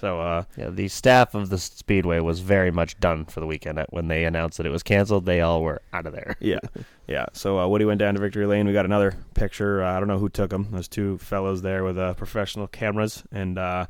[0.00, 3.84] so, uh, Yeah, the staff of the Speedway was very much done for the weekend.
[3.90, 6.34] When they announced that it was canceled, they all were out of there.
[6.40, 6.60] yeah,
[7.06, 7.26] yeah.
[7.34, 8.66] So uh, Woody went down to victory lane.
[8.66, 9.82] We got another picture.
[9.82, 10.68] Uh, I don't know who took them.
[10.70, 13.84] There's two fellows there with uh, professional cameras, and uh,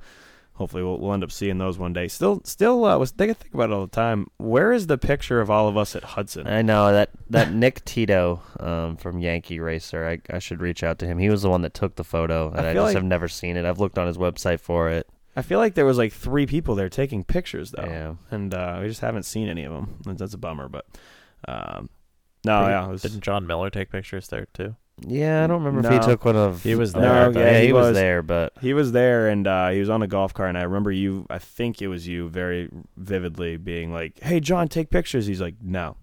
[0.55, 2.09] hopefully we'll, we'll end up seeing those one day.
[2.09, 4.29] Still, still uh, was thinking think about it all the time.
[4.39, 6.47] Where is the picture of all of us at Hudson?
[6.47, 10.07] I know that that Nick Tito um, from Yankee Racer.
[10.07, 11.19] I, I should reach out to him.
[11.19, 13.29] He was the one that took the photo, and I I just like, have never
[13.29, 13.65] seen it.
[13.65, 15.09] I've looked on his website for it.
[15.35, 18.15] I feel like there was like three people there taking pictures though, Yeah.
[18.31, 19.99] and uh, we just haven't seen any of them.
[20.05, 20.85] That's, that's a bummer, but
[21.49, 21.89] um,
[22.45, 24.77] no, yeah, was, Didn't John Miller take pictures there too?
[25.07, 26.63] Yeah, I don't remember if he took one of.
[26.63, 27.87] He was uh, there, No, yeah, yeah, he, he was.
[27.89, 27.95] was.
[27.97, 30.63] there, but he was there, and uh, he was on a golf cart, and I
[30.63, 31.27] remember you.
[31.31, 35.57] I think it was you, very vividly being like, "Hey, John, take pictures." He's like,
[35.63, 35.97] "No,"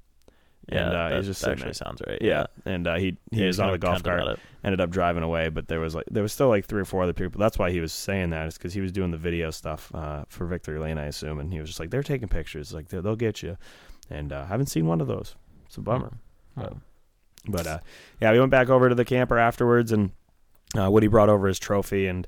[0.71, 1.73] Yeah, and uh, that he's just sitting actually there.
[1.73, 2.17] sounds right.
[2.21, 4.39] Yeah, and uh, he he, He was was on kinda the golf cart, about it.
[4.63, 7.01] ended up driving away, but there was like there was still like three or four
[7.03, 7.39] other people.
[7.39, 10.25] That's why he was saying that is because he was doing the video stuff uh,
[10.27, 13.01] for Victory Lane, I assume, and he was just like, "They're taking pictures, like they'll,
[13.01, 13.57] they'll get you,"
[14.09, 15.35] and uh, haven't seen one of those.
[15.67, 16.17] It's a bummer.
[16.55, 16.73] But,
[17.47, 17.79] but uh,
[18.21, 20.11] yeah, we went back over to the camper afterwards, and
[20.77, 22.27] uh, Woody brought over his trophy, and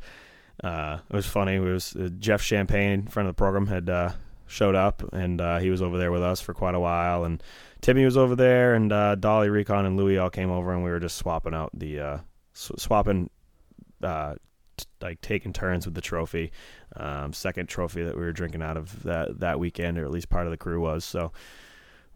[0.64, 1.56] uh, it was funny.
[1.56, 4.12] It was uh, Jeff Champagne, friend of the program, had uh,
[4.48, 7.42] showed up, and uh, he was over there with us for quite a while, and
[7.82, 8.90] Timmy was over there, and
[9.22, 12.22] Dolly, Recon, and Louie all came over, and we were just swapping out the
[12.54, 13.30] sw- swapping.
[14.02, 16.52] T- like taking turns with the trophy,
[16.96, 20.30] um, second trophy that we were drinking out of that that weekend, or at least
[20.30, 21.04] part of the crew was.
[21.04, 21.32] So,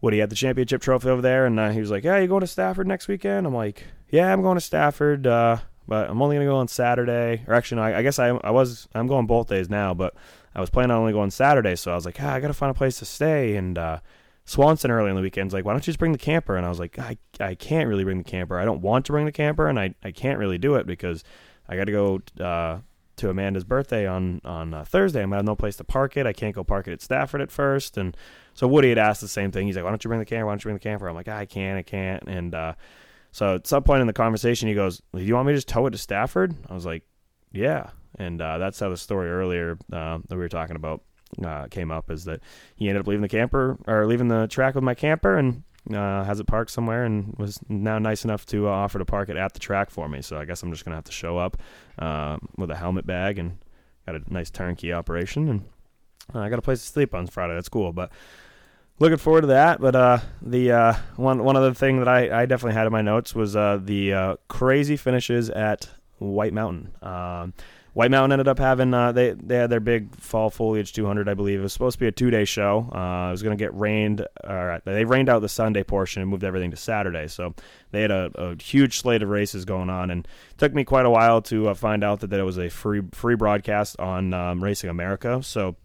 [0.00, 2.40] Woody had the championship trophy over there, and uh, he was like, "Yeah, you going
[2.40, 6.36] to Stafford next weekend?" I'm like, "Yeah, I'm going to Stafford, uh, but I'm only
[6.36, 7.44] gonna go on Saturday.
[7.46, 10.14] Or actually, no, I, I guess I I was I'm going both days now, but
[10.54, 12.70] I was planning on only going Saturday, so I was like, ah, I gotta find
[12.70, 13.56] a place to stay.
[13.56, 14.00] And uh,
[14.44, 16.56] Swanson early on the weekend's like, why don't you just bring the camper?
[16.56, 18.58] And I was like, I I can't really bring the camper.
[18.58, 21.24] I don't want to bring the camper, and I I can't really do it because
[21.68, 22.20] I got to go.
[22.42, 22.80] Uh,
[23.16, 25.22] to Amanda's birthday on on uh, Thursday.
[25.22, 26.26] I'm gonna have no place to park it.
[26.26, 27.96] I can't go park it at Stafford at first.
[27.96, 28.16] And
[28.54, 29.66] so Woody had asked the same thing.
[29.66, 30.46] He's like, "Why don't you bring the camper?
[30.46, 32.74] Why don't you bring the camper?" I'm like, ah, "I can't, I can't." And uh,
[33.32, 35.68] so at some point in the conversation, he goes, "Do you want me to just
[35.68, 37.02] tow it to Stafford?" I was like,
[37.52, 41.02] "Yeah." And uh, that's how the story earlier uh, that we were talking about
[41.44, 42.40] uh, came up is that
[42.76, 46.24] he ended up leaving the camper or leaving the track with my camper and uh,
[46.24, 49.36] has it parked somewhere and was now nice enough to uh, offer to park it
[49.36, 50.22] at the track for me.
[50.22, 51.56] So I guess I'm just gonna have to show up
[51.98, 53.58] uh, with a helmet bag and
[54.06, 55.64] got a nice turnkey operation, and
[56.34, 57.54] uh, I got a place to sleep on Friday.
[57.54, 58.10] That's cool, but
[58.98, 59.80] looking forward to that.
[59.80, 63.02] But uh, the uh, one one other thing that I, I definitely had in my
[63.02, 66.94] notes was uh, the uh, crazy finishes at White Mountain.
[67.02, 67.54] Um,
[67.96, 71.32] White Mountain ended up having uh, they they had their big fall foliage 200, I
[71.32, 71.60] believe.
[71.60, 72.90] It was supposed to be a two day show.
[72.94, 74.20] Uh, it was going to get rained.
[74.44, 77.26] Or they rained out the Sunday portion and moved everything to Saturday.
[77.26, 77.54] So
[77.92, 81.06] they had a, a huge slate of races going on, and it took me quite
[81.06, 84.34] a while to uh, find out that, that it was a free free broadcast on
[84.34, 85.42] um, Racing America.
[85.42, 85.76] So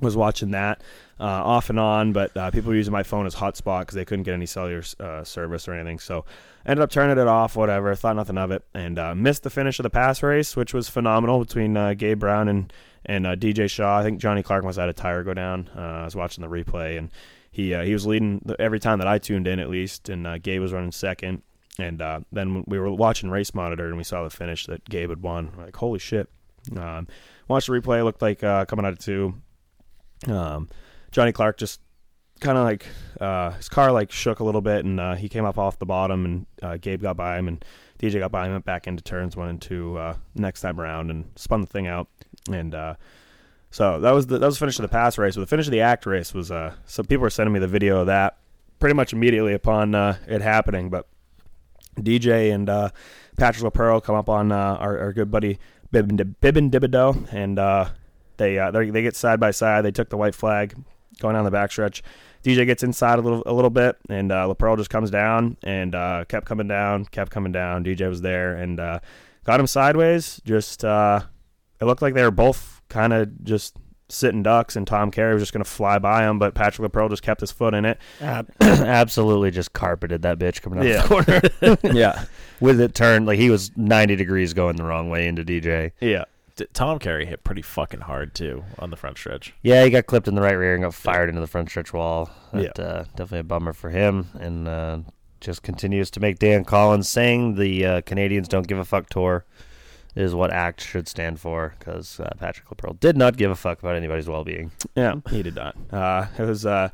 [0.00, 0.82] was watching that
[1.20, 4.04] uh, off and on, but uh, people were using my phone as hotspot because they
[4.04, 6.00] couldn't get any cellular uh, service or anything.
[6.00, 6.24] So
[6.68, 7.94] ended up turning it off, whatever.
[7.94, 10.88] Thought nothing of it, and uh, missed the finish of the pass race, which was
[10.88, 12.72] phenomenal between uh, Gabe Brown and
[13.06, 13.98] and uh, DJ Shaw.
[13.98, 15.70] I think Johnny Clark must have had a tire go down.
[15.74, 17.10] I was watching the replay, and
[17.50, 20.72] he he was leading every time that I tuned in, at least, and Gabe was
[20.72, 21.42] running second.
[21.80, 22.00] And
[22.32, 25.52] then we were watching race monitor, and we saw the finish that Gabe had won.
[25.56, 26.28] Like holy shit!
[26.76, 27.08] Um,
[27.48, 28.04] watched the replay.
[28.04, 29.34] Looked like coming out of two
[30.26, 30.68] um,
[31.10, 31.80] Johnny Clark just
[32.38, 32.86] kind of like
[33.20, 35.86] uh, his car like shook a little bit, and uh, he came up off the
[35.86, 37.64] bottom, and uh, Gabe got by him, and
[37.98, 41.10] DJ got by him, went back into turns one and two uh, next time around,
[41.10, 42.08] and spun the thing out,
[42.50, 42.94] and uh,
[43.70, 45.34] so that was the that was the finish of the pass race.
[45.34, 47.68] But the finish of the act race was uh, some people were sending me the
[47.68, 48.38] video of that
[48.78, 51.08] pretty much immediately upon it happening, but
[51.96, 52.68] DJ and
[53.36, 55.58] Patrick Laperle come up on our, our, good buddy
[55.92, 57.58] Bibin, Bibin Dibido, and
[58.38, 59.84] they uh, they get side by side.
[59.84, 60.74] They took the white flag
[61.20, 62.02] going down the backstretch.
[62.44, 65.94] DJ gets inside a little a little bit, and uh, Laperle just comes down and
[65.94, 67.84] uh, kept coming down, kept coming down.
[67.84, 69.00] DJ was there and uh,
[69.44, 70.40] got him sideways.
[70.44, 71.20] Just uh,
[71.80, 73.76] it looked like they were both kind of just
[74.08, 77.10] sitting ducks, and Tom Carey was just going to fly by him, but Patrick Laperle
[77.10, 77.98] just kept his foot in it.
[78.60, 81.02] Absolutely, just carpeted that bitch coming out yeah.
[81.02, 81.78] the corner.
[81.94, 82.24] yeah,
[82.60, 85.92] with it turned like he was ninety degrees going the wrong way into DJ.
[86.00, 86.24] Yeah.
[86.72, 89.54] Tom Carey hit pretty fucking hard too on the front stretch.
[89.62, 91.92] Yeah, he got clipped in the right rear and got fired into the front stretch
[91.92, 92.30] wall.
[92.52, 92.84] That, yeah.
[92.84, 94.98] uh, definitely a bummer for him, and uh,
[95.40, 99.44] just continues to make Dan Collins saying the uh, Canadians don't give a fuck tour
[100.16, 103.78] is what ACT should stand for because uh, Patrick Laperle did not give a fuck
[103.78, 104.72] about anybody's well being.
[104.96, 105.76] Yeah, he did not.
[105.92, 106.92] Uh, it was a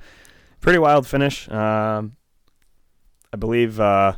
[0.60, 1.48] pretty wild finish.
[1.48, 2.16] Um,
[3.32, 4.14] I believe uh,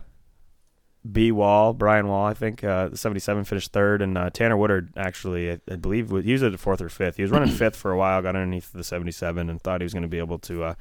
[1.13, 4.93] B Wall, Brian Wall, I think uh, the 77 finished third, and uh, Tanner Woodard
[4.97, 7.17] actually, I, I, believe, he was at fourth or fifth.
[7.17, 9.93] He was running fifth for a while, got underneath the 77, and thought he was
[9.93, 10.75] going to be able to uh,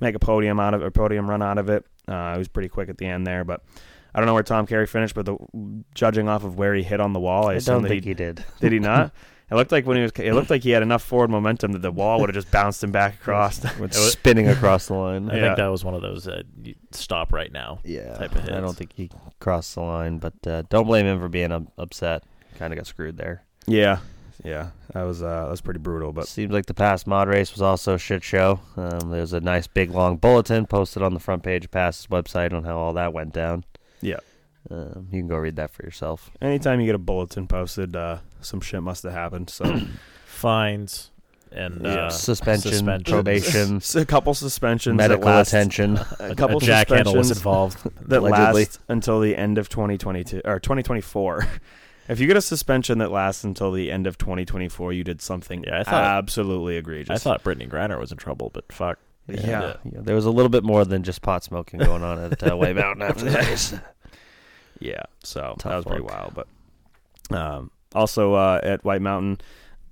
[0.00, 1.84] make a podium out of a podium run out of it.
[2.08, 3.62] Uh, he was pretty quick at the end there, but
[4.14, 5.36] I don't know where Tom Carey finished, but the,
[5.94, 8.14] judging off of where he hit on the wall, I, I don't think he, he
[8.14, 8.44] did.
[8.60, 9.12] Did he not?
[9.48, 11.82] It looked like when he was, it looked like he had enough forward momentum that
[11.82, 15.30] the wall would have just bounced him back across, Went spinning across the line.
[15.30, 15.40] I yeah.
[15.42, 16.42] think that was one of those uh,
[16.90, 17.78] stop right now.
[17.84, 18.52] Yeah, type of hits.
[18.52, 22.24] I don't think he crossed the line, but uh, don't blame him for being upset.
[22.58, 23.44] Kind of got screwed there.
[23.68, 23.98] Yeah,
[24.44, 26.12] yeah, that was uh, that was pretty brutal.
[26.12, 28.60] But seems like the past mod race was also a shit show.
[28.76, 32.52] Um, there's a nice big long bulletin posted on the front page of Pass's website
[32.52, 33.64] on how all that went down.
[34.00, 34.18] Yeah.
[34.70, 36.30] Um, you can go read that for yourself.
[36.42, 39.50] Anytime you get a bulletin posted, uh, some shit must have happened.
[39.50, 39.80] So
[40.24, 41.10] fines
[41.52, 42.06] and yeah.
[42.06, 47.16] uh, suspension, suspension, probation, a couple suspensions, medical last, attention, a, couple a jack handle
[47.16, 47.78] was involved
[48.08, 51.46] that last until the end of 2022 or 2024.
[52.08, 55.64] if you get a suspension that lasts until the end of 2024, you did something
[55.64, 57.10] yeah, I thought, absolutely egregious.
[57.10, 58.98] I thought Brittney Griner was in trouble, but fuck.
[59.28, 59.76] Yeah, yeah.
[59.84, 62.56] yeah, there was a little bit more than just pot smoking going on at uh,
[62.56, 63.74] White Mountain after this.
[64.78, 66.34] Yeah, so Tough that was pretty wild.
[66.34, 69.40] But um, also uh, at White Mountain,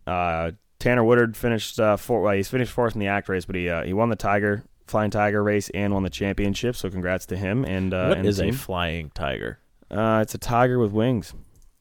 [0.07, 2.21] uh, Tanner Woodard finished uh, four.
[2.23, 4.63] Well, he's finished fourth in the act race, but he uh, he won the Tiger
[4.87, 6.77] Flying Tiger race and won the championship.
[6.77, 7.65] So congrats to him.
[7.65, 9.59] And uh, what and is a Flying Tiger?
[9.91, 11.35] Uh, it's a tiger with wings.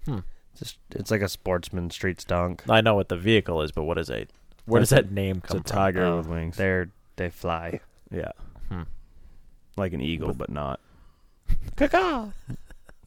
[0.06, 0.20] Hmm.
[0.58, 2.64] Just it's like a sportsman street stunk.
[2.70, 4.28] I know what the vehicle is, but what is a
[4.66, 6.18] where does that name come it's a tiger from?
[6.18, 6.58] with wings.
[6.58, 7.80] They're they fly.
[8.12, 8.32] Yeah.
[8.70, 8.84] Hmm.
[9.76, 10.80] Like an eagle, with, but not.
[11.76, 12.32] Caca.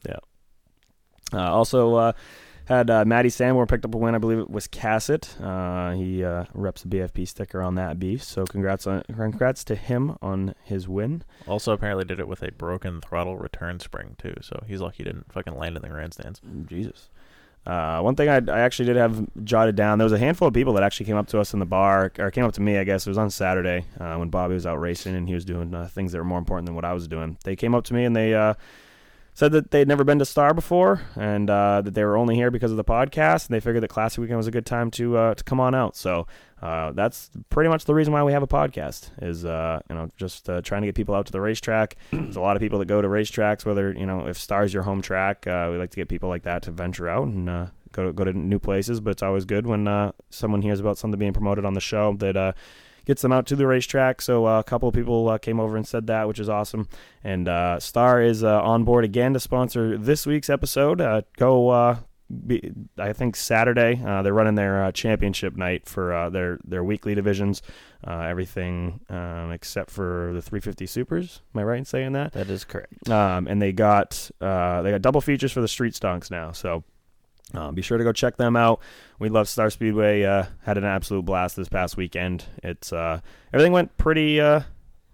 [0.07, 0.17] Yeah.
[1.33, 2.11] Uh, also, uh,
[2.67, 4.13] Had uh, Matty Sanborn picked up a win.
[4.13, 5.41] I believe it was Cassett.
[5.41, 8.21] Uh, he uh, reps the BFP sticker on that beef.
[8.21, 11.23] So congrats on congrats to him on his win.
[11.47, 14.33] Also, apparently did it with a broken throttle return spring too.
[14.41, 16.41] So he's lucky he didn't fucking land in the grandstands.
[16.65, 17.09] Jesus.
[17.65, 19.97] Uh, one thing I, I actually did have jotted down.
[19.97, 22.11] There was a handful of people that actually came up to us in the bar,
[22.17, 22.77] or came up to me.
[22.77, 25.45] I guess it was on Saturday uh, when Bobby was out racing and he was
[25.45, 27.37] doing uh, things that were more important than what I was doing.
[27.43, 28.53] They came up to me and they uh,
[29.37, 32.49] said that they'd never been to Star before and uh, that they were only here
[32.49, 33.45] because of the podcast.
[33.45, 35.75] And they figured that Classic Weekend was a good time to uh, to come on
[35.75, 35.95] out.
[35.95, 36.25] So
[36.59, 40.09] uh, that's pretty much the reason why we have a podcast is uh, you know
[40.17, 41.97] just uh, trying to get people out to the racetrack.
[42.11, 44.81] There's a lot of people that go to racetracks, whether you know if Star's your
[44.81, 48.07] home track, uh, we like to get people like that to venture out and go
[48.07, 48.99] to, go to new places.
[49.01, 52.55] But it's always good when someone hears about something being promoted on the show that
[53.07, 54.21] gets them out to the racetrack.
[54.21, 56.87] So uh, a couple of people uh, came over and said that, which is awesome.
[57.23, 61.01] And uh, Star is uh, on board again to sponsor this week's episode.
[61.01, 61.69] Uh, go.
[61.69, 61.97] Uh,
[62.45, 66.83] be, I think Saturday uh, they're running their uh, championship night for uh, their their
[66.83, 67.61] weekly divisions,
[68.05, 71.41] uh, everything um, except for the 350 supers.
[71.55, 72.33] Am I right in saying that?
[72.33, 73.09] That is correct.
[73.09, 76.51] Um, and they got uh, they got double features for the street stocks now.
[76.51, 76.83] So
[77.53, 78.79] um, be sure to go check them out.
[79.19, 80.23] We love Star Speedway.
[80.23, 82.45] Uh, had an absolute blast this past weekend.
[82.63, 83.21] It's uh,
[83.53, 84.39] everything went pretty.
[84.41, 84.61] Uh,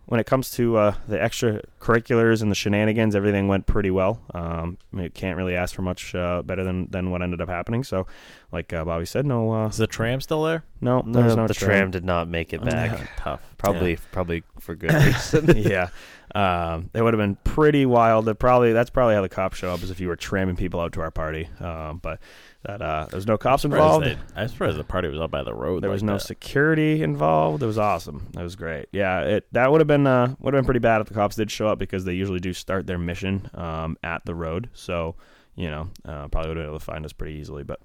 [0.06, 4.20] when it comes to uh, the extracurriculars and the shenanigans, everything went pretty well.
[4.34, 7.48] Um, I mean, can't really ask for much uh, better than, than what ended up
[7.48, 7.86] happening.
[7.86, 8.06] So,
[8.52, 10.66] like uh, Bobby said, no, uh, Is the tram still there?
[10.82, 11.90] no, No, there's no the tram.
[11.90, 13.10] did not make it back.
[13.18, 13.42] Tough.
[13.58, 15.56] Probably, probably for good reason.
[15.58, 15.88] yeah.
[16.36, 18.26] Um, it would have been pretty wild.
[18.26, 20.80] That probably that's probably how the cops show up is if you were tramming people
[20.80, 21.48] out to our party.
[21.60, 22.20] Um, but
[22.64, 24.08] that uh, there's no cops involved.
[24.36, 25.84] I'm surprised the party was out by the road.
[25.84, 26.22] There like was no that.
[26.22, 27.62] security involved.
[27.62, 28.32] It was awesome.
[28.38, 28.88] It was great.
[28.92, 31.36] Yeah, it that would have been uh, would have been pretty bad if the cops
[31.36, 34.70] did show up because they usually do start their mission um, at the road.
[34.74, 35.16] So
[35.56, 37.64] you know, uh, probably would have been able to find us pretty easily.
[37.64, 37.80] But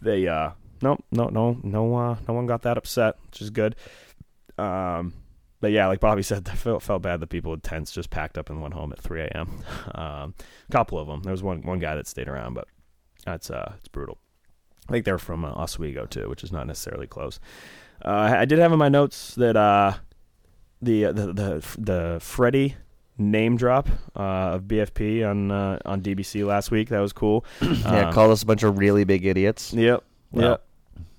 [0.00, 0.50] they uh,
[0.80, 3.76] no no no no uh, no one got that upset, which is good.
[4.58, 5.14] Um,
[5.62, 8.36] but yeah, like Bobby said, I felt felt bad that people with tents just packed
[8.36, 9.48] up and went home at 3 a.m.
[9.94, 10.34] Um,
[10.68, 11.22] a couple of them.
[11.22, 12.68] There was one one guy that stayed around, but
[13.24, 14.18] that's uh, it's brutal.
[14.88, 17.40] I think they're from uh, Oswego too, which is not necessarily close.
[18.04, 19.92] Uh, I did have in my notes that uh,
[20.82, 22.74] the, the the the Freddie
[23.18, 26.88] name drop uh, of BFP on uh, on DBC last week.
[26.88, 27.44] That was cool.
[27.62, 29.72] yeah, Um, called us a bunch of really big idiots.
[29.72, 30.02] Yep.
[30.32, 30.64] Yep.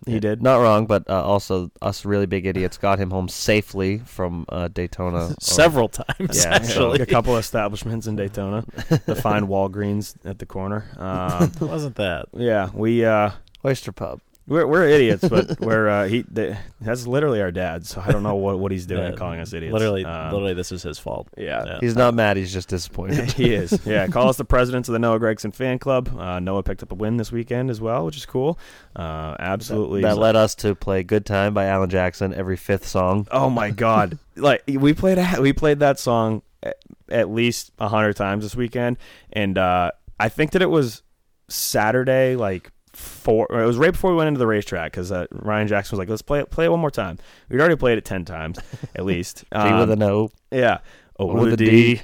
[0.06, 0.42] He did.
[0.42, 4.68] Not wrong, but uh, also us really big idiots got him home safely from uh,
[4.68, 5.36] Daytona.
[5.40, 6.44] several times.
[6.44, 8.66] Yeah, actually, a couple establishments in Daytona.
[9.06, 10.86] the fine Walgreens at the corner.
[10.98, 12.28] Um, wasn't that?
[12.34, 13.32] yeah, we uh,
[13.66, 14.20] Oyster Pub.
[14.46, 17.86] We're we're idiots, but we're uh, he th- that's literally our dad.
[17.86, 19.72] So I don't know what, what he's doing Yeah, calling us idiots.
[19.72, 21.30] Literally, Um, literally, this is his fault.
[21.38, 21.64] Yeah.
[21.66, 21.78] Yeah.
[21.80, 22.36] He's not mad.
[22.36, 23.32] He's just disappointed.
[23.34, 23.80] he is.
[23.86, 26.10] Yeah, call us the presidents of the Noah Gragson fan club.
[26.20, 28.60] Uh, Noah picked up a win this weekend as well, which is cool.
[28.96, 30.02] Uh, absolutely.
[30.02, 33.28] that led us to play "Good Time" by Alan Jackson every fifth song.
[33.32, 34.18] Oh my god!
[34.36, 36.76] like we played a, we played that song at,
[37.10, 38.98] at least a hundred times this weekend,
[39.32, 41.02] and uh, I think that it was
[41.48, 43.48] Saturday, like four.
[43.52, 46.10] It was right before we went into the racetrack because uh, Ryan Jackson was like,
[46.10, 47.18] "Let's play it, play it one more time."
[47.50, 48.60] We'd already played it ten times
[48.96, 49.40] at least.
[49.40, 50.80] T with Um, an O, yeah.
[51.20, 52.02] O with with a a D, D,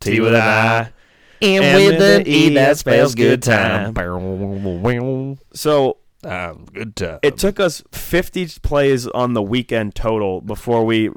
[0.00, 0.78] T with an I.
[1.42, 3.94] and And with an E that spells good time.
[3.94, 3.94] time.
[5.52, 7.18] So Um, good time.
[7.22, 11.10] it took us 50 plays on the weekend total before we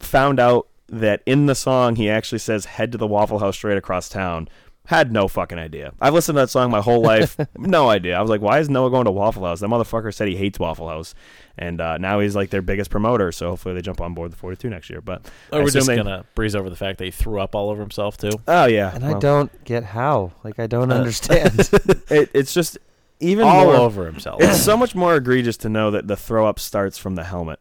[0.00, 3.76] found out that in the song he actually says head to the waffle house straight
[3.76, 4.48] across town
[4.88, 8.20] had no fucking idea i've listened to that song my whole life no idea i
[8.20, 10.88] was like why is noah going to waffle house that motherfucker said he hates waffle
[10.88, 11.14] house
[11.58, 14.36] and uh, now he's like their biggest promoter so hopefully they jump on board the
[14.36, 17.04] 42 next year but Or I we're just they- gonna breeze over the fact that
[17.04, 18.30] he threw up all over himself too.
[18.48, 20.32] oh yeah and I don't get how.
[20.44, 21.58] Like I don't Uh, understand.
[22.10, 22.78] it, it's just
[23.20, 24.40] even all more over himself.
[24.40, 27.58] it's so much more egregious to know that the throw up starts from the helmet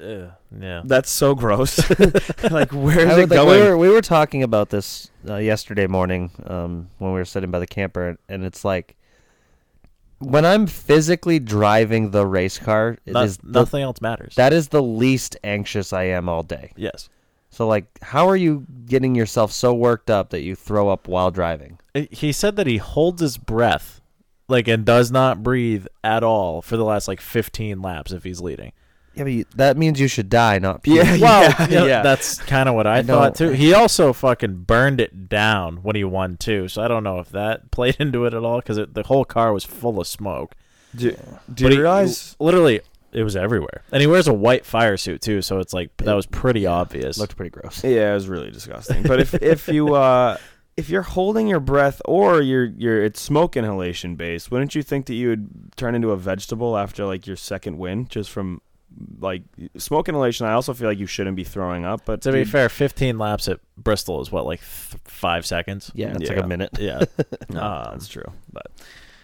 [0.00, 0.30] Ugh,
[0.60, 0.82] yeah.
[0.84, 1.78] That's so gross.
[2.50, 3.60] like, where is I it would- like, going?
[3.60, 7.50] we were we were talking about this uh, yesterday morning um, when we were sitting
[7.50, 8.96] by the camper, and it's like
[10.20, 14.34] when I'm physically driving the race car, it Not- is the- nothing else matters.
[14.36, 16.72] that is the least anxious I am all day.
[16.76, 17.08] yes.
[17.50, 21.30] So like, how are you getting yourself so worked up that you throw up while
[21.30, 21.78] driving?
[22.10, 24.02] He said that he holds his breath,
[24.48, 28.40] like, and does not breathe at all for the last like 15 laps if he's
[28.42, 28.72] leading.
[29.18, 31.04] Yeah, but you, that means you should die, not puke.
[31.04, 32.02] Yeah, Well, yeah, you know, yeah.
[32.02, 33.18] that's kind of what I, I know.
[33.18, 33.50] thought too.
[33.50, 37.28] He also fucking burned it down when he won too, so I don't know if
[37.30, 40.54] that played into it at all because the whole car was full of smoke.
[40.94, 41.16] do, do
[41.48, 42.36] But you he- realize?
[42.38, 45.96] literally it was everywhere, and he wears a white fire suit too, so it's like
[45.98, 47.18] that was pretty obvious.
[47.18, 47.82] looked pretty gross.
[47.84, 49.02] Yeah, it was really disgusting.
[49.02, 50.36] But if if you uh,
[50.76, 55.06] if you're holding your breath or you're you're it's smoke inhalation based, wouldn't you think
[55.06, 58.60] that you would turn into a vegetable after like your second win just from
[59.20, 59.42] like
[59.76, 60.46] smoke inhalation?
[60.46, 63.18] I also feel like you shouldn't be throwing up, but To be dude, fair, 15
[63.18, 65.90] laps at Bristol is what like th- five seconds.
[65.94, 66.70] Yeah, it's like a minute.
[66.78, 67.04] Yeah.
[67.48, 68.30] no, Um, that's true.
[68.52, 68.66] But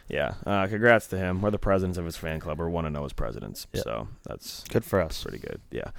[0.08, 1.40] yeah, uh, congrats to him.
[1.40, 2.58] We're the presidents of his fan club.
[2.58, 3.82] We're one to know his presidents, Yeah.
[3.82, 5.22] so that's Good for us.
[5.22, 5.60] pretty good.
[5.70, 5.90] Yeah.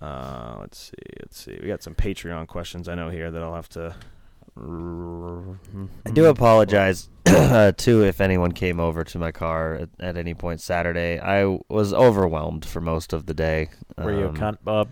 [0.00, 0.92] Uh, let's see.
[1.20, 1.58] Let's see.
[1.62, 3.94] We got some Patreon questions I know here that I'll have to.
[4.56, 10.34] I do apologize uh, too if anyone came over to my car at, at any
[10.34, 11.18] point Saturday.
[11.18, 13.70] I was overwhelmed for most of the day.
[13.96, 14.90] Were you a Um, cunt, Bob?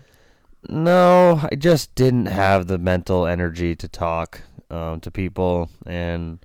[0.69, 6.39] No, I just didn't have the mental energy to talk um, to people, and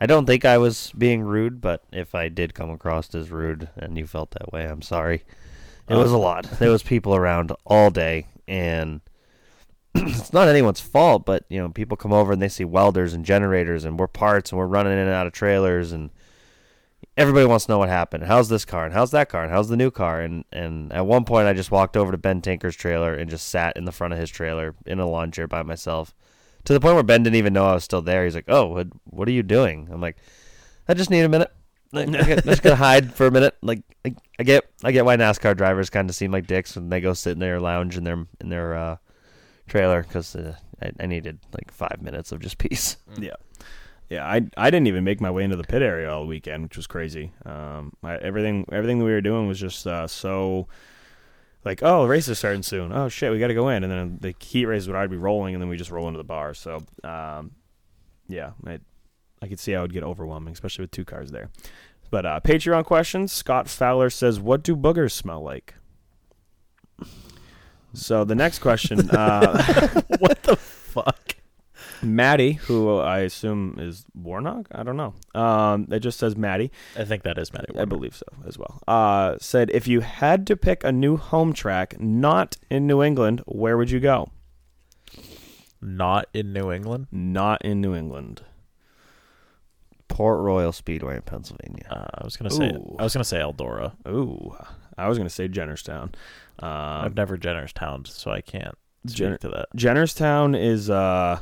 [0.00, 1.60] I don't think I was being rude.
[1.60, 5.24] But if I did come across as rude and you felt that way, I'm sorry.
[5.88, 6.44] It was a lot.
[6.58, 9.00] There was people around all day, and
[10.08, 11.24] it's not anyone's fault.
[11.24, 14.50] But you know, people come over and they see welders and generators, and we're parts,
[14.50, 16.10] and we're running in and out of trailers, and
[17.16, 18.24] everybody wants to know what happened.
[18.24, 20.20] How's this car and how's that car and how's the new car?
[20.20, 23.48] And and at one point, I just walked over to Ben Tinker's trailer and just
[23.48, 26.14] sat in the front of his trailer in a lawn chair by myself,
[26.64, 28.24] to the point where Ben didn't even know I was still there.
[28.24, 30.16] He's like, "Oh, what what are you doing?" I'm like,
[30.88, 31.50] "I just need a minute.
[31.92, 33.56] Like, I'm just gonna hide for a minute.
[33.62, 36.88] Like I, I get I get why NASCAR drivers kind of seem like dicks when
[36.88, 38.96] they go sit in their lounge in their in their uh,
[39.66, 42.96] trailer because uh, I, I needed like five minutes of just peace.
[43.18, 43.34] Yeah.
[44.08, 46.76] Yeah, I I didn't even make my way into the pit area all weekend, which
[46.76, 47.32] was crazy.
[47.44, 50.68] Um, I, everything everything that we were doing was just uh, so
[51.64, 52.92] like, oh, the race is starting soon.
[52.92, 55.16] Oh shit, we got to go in, and then the heat race would already be
[55.16, 56.54] rolling, and then we just roll into the bar.
[56.54, 57.50] So, um,
[58.28, 58.78] yeah, I
[59.42, 61.50] I could see how it would get overwhelming, especially with two cars there.
[62.08, 63.32] But uh, Patreon questions.
[63.32, 65.74] Scott Fowler says, "What do boogers smell like?"
[67.96, 71.36] So the next question, uh, what the fuck?
[72.02, 75.14] Maddie, who I assume is Warnock, I don't know.
[75.34, 76.70] Um, it just says Maddie.
[76.96, 77.76] I think that is Matty.
[77.76, 78.82] I believe so as well.
[78.86, 83.42] Uh, said if you had to pick a new home track not in New England,
[83.46, 84.30] where would you go?
[85.80, 87.06] Not in New England.
[87.10, 88.42] Not in New England.
[90.08, 91.86] Port Royal Speedway in Pennsylvania.
[91.90, 92.68] Uh, I was gonna say.
[92.68, 92.96] Ooh.
[92.98, 93.92] I was gonna say Eldora.
[94.08, 94.54] Ooh,
[94.98, 96.14] I was gonna say Jennerstown.
[96.58, 96.70] Um,
[97.04, 98.76] I've never Jennerstown, so I can't
[99.06, 99.66] speak Jenner- to that.
[99.76, 101.40] Jennerstown is uh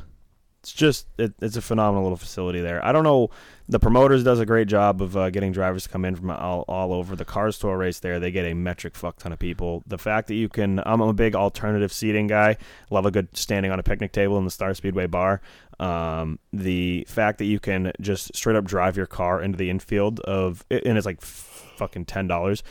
[0.60, 2.82] it's just it, it's a phenomenal little facility there.
[2.82, 3.28] I don't know
[3.68, 6.64] the promoters does a great job of uh, getting drivers to come in from all,
[6.68, 8.18] all over the cars tour race there.
[8.18, 9.82] They get a metric fuck ton of people.
[9.86, 12.56] The fact that you can I'm a big alternative seating guy.
[12.90, 15.42] Love a good standing on a picnic table in the Star Speedway bar.
[15.78, 20.20] Um, the fact that you can just straight up drive your car into the infield
[20.20, 22.62] of and it's like fucking ten dollars.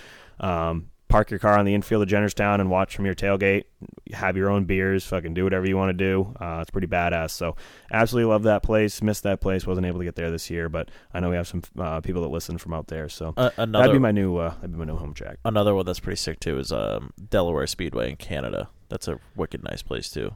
[0.44, 3.66] Um, park your car on the infield of Jennerstown and watch from your tailgate.
[4.14, 6.34] Have your own beers, fucking do whatever you want to do.
[6.40, 7.30] Uh, it's pretty badass.
[7.32, 7.56] So,
[7.92, 9.02] absolutely love that place.
[9.02, 9.68] Missed that place.
[9.68, 12.24] Wasn't able to get there this year, but I know we have some uh, people
[12.24, 13.10] that listen from out there.
[13.10, 15.38] So Uh, another that'd be my new uh, that'd be my new home track.
[15.46, 18.70] another one that's pretty sick too is um, Delaware Speedway in Canada.
[18.90, 20.36] That's a wicked nice place too.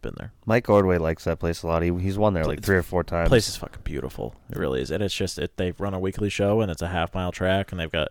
[0.00, 0.32] Been there.
[0.46, 1.82] Mike Ordway likes that place a lot.
[1.82, 3.28] He, he's won there like three or four times.
[3.28, 4.34] place is fucking beautiful.
[4.50, 5.56] It really is, and it's just it.
[5.56, 8.08] They run a weekly show, and it's a half mile track, and they've got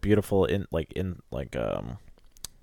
[0.00, 1.98] beautiful in like in like um,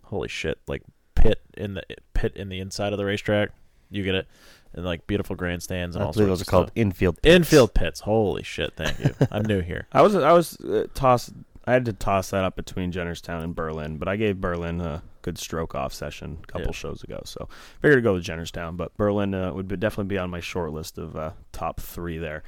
[0.03, 0.83] holy shit, like
[1.15, 1.83] pit in the
[2.13, 3.49] pit in the inside of the racetrack.
[3.89, 4.27] You get it,
[4.73, 6.73] and like beautiful grandstands and I all believe sorts those are of called stuff.
[6.77, 7.35] infield pits.
[7.35, 7.99] infield pits.
[8.01, 8.73] Holy shit!
[8.75, 9.15] Thank you.
[9.31, 9.87] I'm new here.
[9.93, 11.31] I was I was uh, tossed.
[11.65, 15.03] I had to toss that up between Jennerstown and Berlin, but I gave Berlin a
[15.21, 16.71] good stroke off session a couple Yeah.
[16.71, 17.49] shows ago, so
[17.81, 18.77] figured to go with Jennerstown.
[18.77, 22.17] But Berlin uh, would be, definitely be on my short list of uh, top three
[22.17, 22.43] there.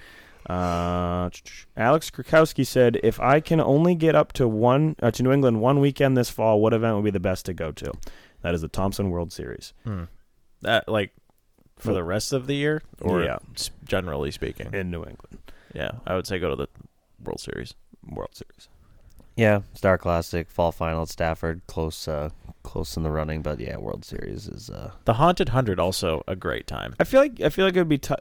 [0.50, 1.30] Uh,
[1.78, 5.62] Alex Krakowski said, "If I can only get up to one uh, to New England
[5.62, 7.94] one weekend this fall, what event would be the best to go to?"
[8.42, 10.04] That is the Thompson World Series Hmm.
[10.62, 11.12] That like
[11.78, 13.38] for the rest of the year, or Yeah.
[13.86, 14.74] generally speaking.
[14.74, 15.40] in New England
[15.74, 16.68] Yeah, I would say go to the
[17.24, 17.74] World Series.
[18.10, 18.68] World Series.
[19.38, 22.30] Yeah, Star Classic, Fall Final at Stafford, close, uh,
[22.64, 23.42] close in the running.
[23.42, 24.70] But yeah, World Series is.
[24.70, 26.96] Uh, The Haunted Hundred also a great time.
[27.00, 28.20] I feel like I feel like it'd be tough.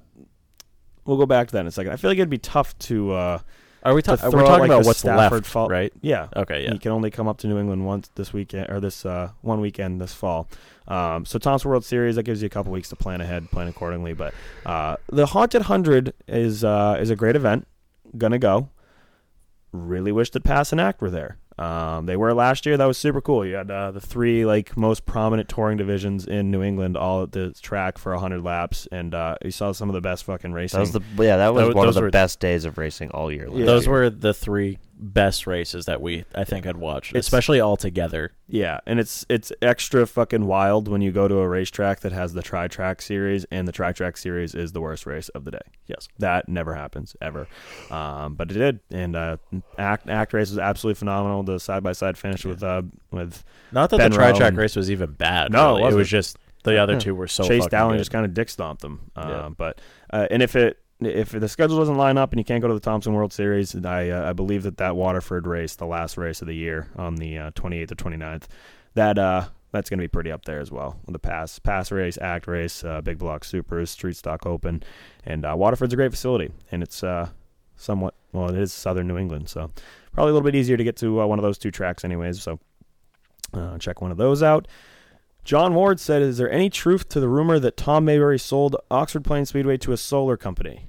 [1.09, 1.93] We'll go back to that in a second.
[1.93, 3.13] I feel like it'd be tough to.
[3.13, 3.39] Uh,
[3.83, 4.31] Are we to talking?
[4.31, 5.91] throw We're out, like, about what's Stafford left, fall- right?
[6.03, 6.29] Yeah.
[6.37, 6.75] Okay, yeah.
[6.75, 9.63] You can only come up to New England once this weekend or this uh, one
[9.63, 10.49] weekend this fall.
[10.87, 13.69] Um, so Thompson World Series that gives you a couple weeks to plan ahead, plan
[13.69, 14.13] accordingly.
[14.13, 14.35] But
[14.67, 17.67] uh, the Haunted Hundred is uh, is a great event.
[18.19, 18.69] Gonna go.
[19.73, 21.39] Really wish that Pass and Act were there.
[21.59, 22.77] Um, they were last year.
[22.77, 23.45] That was super cool.
[23.45, 27.33] You had uh, the three like most prominent touring divisions in New England all at
[27.33, 30.79] the track for hundred laps, and uh, you saw some of the best fucking racing.
[30.79, 33.11] that was the yeah, that was Those- one of the were- best days of racing
[33.11, 33.49] all year.
[33.51, 33.65] long.
[33.65, 37.77] Those were the three best races that we I think I'd watched, It's- especially all
[37.77, 38.33] together.
[38.49, 42.33] Yeah, and it's it's extra fucking wild when you go to a racetrack that has
[42.33, 45.51] the Tri Track series, and the Tri Track series is the worst race of the
[45.53, 45.59] day.
[45.87, 46.09] Yes.
[46.19, 47.47] that never happens ever,
[47.91, 48.81] um, but it did.
[48.91, 49.37] And uh,
[49.79, 51.43] act act race was absolutely phenomenal.
[51.43, 54.77] The side by side finish with uh with Not that Ben the tri track race
[54.77, 55.53] was even bad.
[55.53, 55.81] No, it really.
[55.81, 55.99] it, wasn't.
[55.99, 59.11] was just the other two were so Chase Dowling just kind of dick stomped them.
[59.15, 59.49] Uh, Yeah.
[59.57, 59.81] But
[60.13, 62.75] uh, and if it if the schedule doesn't line up and you can't go to
[62.75, 66.41] the Thompson World Series, I uh, I believe that that Waterford race, the last race
[66.41, 68.43] of the year on the uh, 28th or 29th,
[68.95, 70.99] that uh that's going to be pretty up there as well.
[71.07, 74.83] The pass pass race, act race, uh, big block supers, street stock open,
[75.25, 77.29] and uh, Waterford's a great facility, and it's uh
[77.77, 79.71] somewhat well it is southern New England, so
[80.13, 82.43] probably a little bit easier to get to one of those two tracks anyways.
[82.43, 82.59] So
[83.79, 84.67] check one of those out.
[85.45, 89.25] John Ward said, "Is there any truth to the rumor that Tom Mayberry sold Oxford
[89.25, 90.88] Plains Speedway to a solar company?"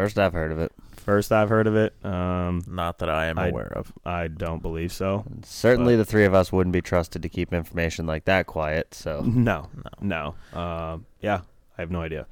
[0.00, 0.72] First I've heard of it.
[0.96, 1.94] First I've heard of it.
[2.04, 3.92] Um, Not that I am I- aware of.
[4.06, 5.24] I don't believe so.
[5.44, 8.94] Certainly, the three of us wouldn't be trusted to keep information like that quiet.
[8.94, 9.68] So No,
[10.00, 11.42] no, Um, yeah,
[11.76, 12.26] I have no idea.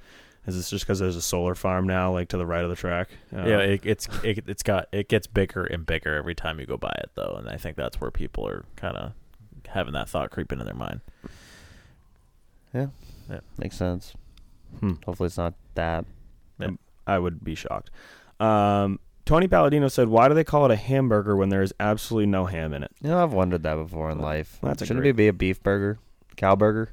[0.46, 2.76] Is this just because there's a solar farm now, like to the right of the
[2.76, 3.10] track?
[3.36, 6.64] Uh, yeah, it, it's it, it's got it gets bigger and bigger every time you
[6.64, 9.12] go by it though, and I think that's where people are kind of
[9.66, 11.02] having that thought creep into their mind.
[12.72, 12.86] yeah,
[13.30, 13.40] Yeah.
[13.58, 14.14] makes sense.
[14.80, 14.94] Hmm.
[15.04, 16.06] Hopefully, it's not that.
[17.09, 17.90] I would be shocked.
[18.39, 22.26] Um, Tony Palladino said, "Why do they call it a hamburger when there is absolutely
[22.26, 24.59] no ham in it?" You know, I've wondered that before in life.
[24.62, 25.98] That's Shouldn't great- it be a beef burger,
[26.36, 26.90] cow burger,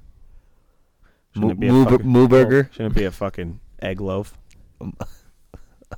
[1.33, 2.69] Shouldn't it be a moo, fucking- moo burger?
[2.71, 4.37] Shouldn't it be a fucking egg loaf?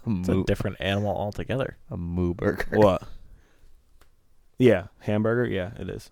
[0.06, 1.78] A It's a different animal altogether.
[1.90, 2.66] a moo burger.
[2.78, 3.04] What?
[4.60, 5.46] Yeah, hamburger.
[5.48, 6.12] Yeah, it is.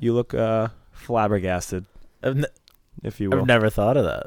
[0.00, 1.86] You look uh, flabbergasted,
[2.22, 2.44] n-
[3.02, 3.40] if you will.
[3.40, 4.26] I've never thought of that.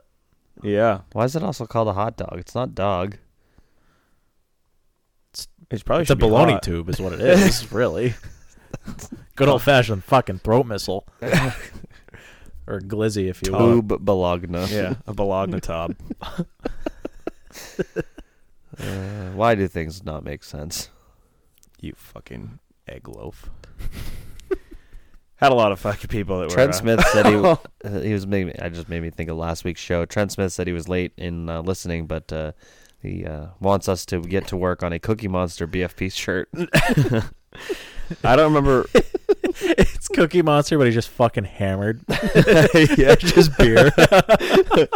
[0.63, 2.35] Yeah, Why is it also called a hot dog?
[2.37, 3.17] It's not dog.
[5.69, 6.63] it's probably It's a should baloney hot.
[6.63, 8.13] tube, is what it is, really.
[9.35, 11.05] Good old fashioned fucking throat missile,
[12.67, 13.81] or glizzy, if you will.
[13.81, 14.65] Tube bologna.
[14.65, 15.95] Yeah, a bologna tub.
[18.79, 20.89] Uh, why do things not make sense?
[21.79, 23.49] You fucking egg loaf.
[25.41, 26.75] Had a lot of fucking people that Trent were.
[26.75, 27.35] uh, Smith said he
[27.87, 28.61] uh, he was making.
[28.61, 30.05] I just made me think of last week's show.
[30.05, 32.51] Trent Smith said he was late in uh, listening, but uh,
[33.01, 36.47] he uh, wants us to get to work on a Cookie Monster BFP shirt.
[38.23, 38.85] I don't remember.
[39.61, 42.01] It's Cookie Monster, but he's just fucking hammered.
[42.97, 43.91] yeah, just beer.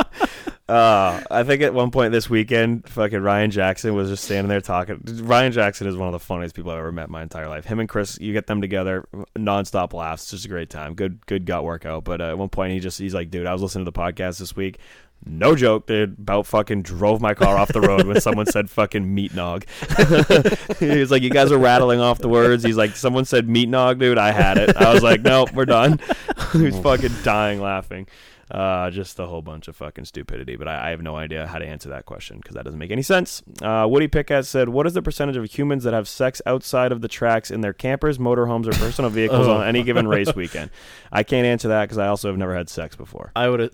[0.67, 4.61] Uh, I think at one point this weekend, fucking Ryan Jackson was just standing there
[4.61, 4.99] talking.
[5.21, 7.65] Ryan Jackson is one of the funniest people I've ever met in my entire life.
[7.65, 9.07] Him and Chris, you get them together,
[9.37, 10.23] nonstop laughs.
[10.23, 10.95] It's just a great time.
[10.95, 12.03] Good, good gut workout.
[12.03, 13.99] But uh, at one point, he just he's like, "Dude, I was listening to the
[13.99, 14.79] podcast this week.
[15.27, 16.19] No joke, dude.
[16.19, 19.65] About fucking drove my car off the road when someone said fucking meat nog.
[20.79, 22.63] He's like, you guys are rattling off the words.
[22.63, 24.17] He's like, someone said meat nog, dude.
[24.19, 24.75] I had it.
[24.77, 25.99] I was like, nope, we're done.
[26.53, 28.07] he was fucking dying laughing.
[28.51, 30.55] Uh, just a whole bunch of fucking stupidity.
[30.55, 32.91] But I, I have no idea how to answer that question because that doesn't make
[32.91, 33.41] any sense.
[33.59, 37.01] Uh, Woody Pitkat said, "What is the percentage of humans that have sex outside of
[37.01, 39.53] the tracks in their campers, motorhomes, or personal vehicles Oh.
[39.57, 40.69] on any given race weekend?"
[41.11, 43.31] I can't answer that because I also have never had sex before.
[43.35, 43.71] I would have.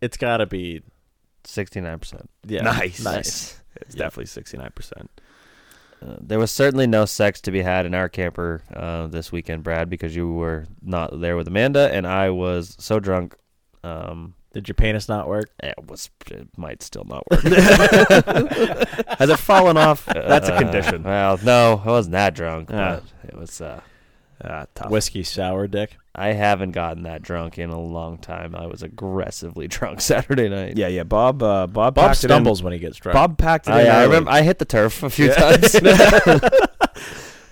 [0.00, 0.82] It's got to be
[1.44, 2.28] Sixty nine percent.
[2.46, 3.04] yeah, Nice.
[3.04, 3.60] nice.
[3.76, 5.10] It's definitely sixty nine percent.
[6.04, 9.62] Uh, there was certainly no sex to be had in our camper uh, this weekend,
[9.62, 13.34] Brad, because you were not there with Amanda, and I was so drunk.
[13.84, 15.50] Um, Did your penis not work?
[15.62, 17.40] it was it might still not work.
[19.18, 20.04] Has it fallen off?
[20.06, 21.02] That's a Uh, condition.
[21.02, 23.60] well, no, I wasn't that drunk, but it was.
[23.60, 23.80] Uh,
[24.44, 24.90] Ah, tough.
[24.90, 25.96] Whiskey sour dick.
[26.18, 28.56] I haven't gotten that drunk in a long time.
[28.56, 30.76] I was aggressively drunk Saturday night.
[30.78, 31.02] Yeah, yeah.
[31.04, 33.14] Bob, uh, Bob, Bob packed it in- stumbles when he gets drunk.
[33.14, 33.86] Bob packed it I, in.
[33.88, 34.06] I early.
[34.06, 35.34] remember I hit the turf a few Yeah.
[35.56, 35.76] times.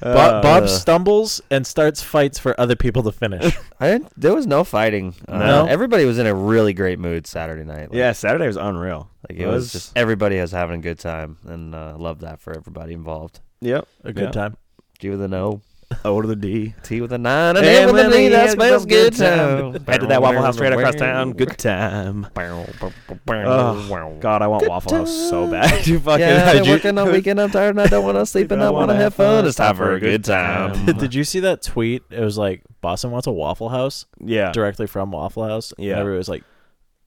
[0.01, 3.57] Bob, Bob Uh, stumbles and starts fights for other people to finish.
[3.81, 5.15] I didn't, there was no fighting.
[5.27, 5.67] Uh, No?
[5.67, 7.89] everybody was in a really great mood Saturday night.
[7.91, 9.09] Like, Yeah, Saturday was unreal.
[9.31, 12.55] like it was just everybody was having a good time, and uh, love that for
[12.55, 13.41] everybody involved.
[13.63, 13.89] Yep.
[14.05, 14.31] A good Yeah.
[14.31, 14.57] time.
[14.99, 15.63] Do you an O,
[16.05, 16.75] O to the D.
[16.83, 18.29] T with a nine, and A with a D.
[18.29, 19.73] That smells good time.
[19.85, 21.33] Head to that Waffle House straight across town.
[21.33, 22.27] Good time.
[22.37, 25.87] Oh, God, I want Waffle House so bad.
[25.87, 26.21] you fucking.
[26.21, 27.41] Yeah, I've been working all weekend.
[27.41, 29.47] I'm tired and I don't want to sleep and I want to have fun.
[29.47, 30.87] It's time for a good time.
[30.87, 32.03] Did you see that tweet?
[32.11, 34.53] It was like Boston wants a Waffle House Yeah.
[34.53, 35.73] directly from Waffle House.
[35.79, 35.99] Yeah.
[35.99, 36.45] Everybody was like,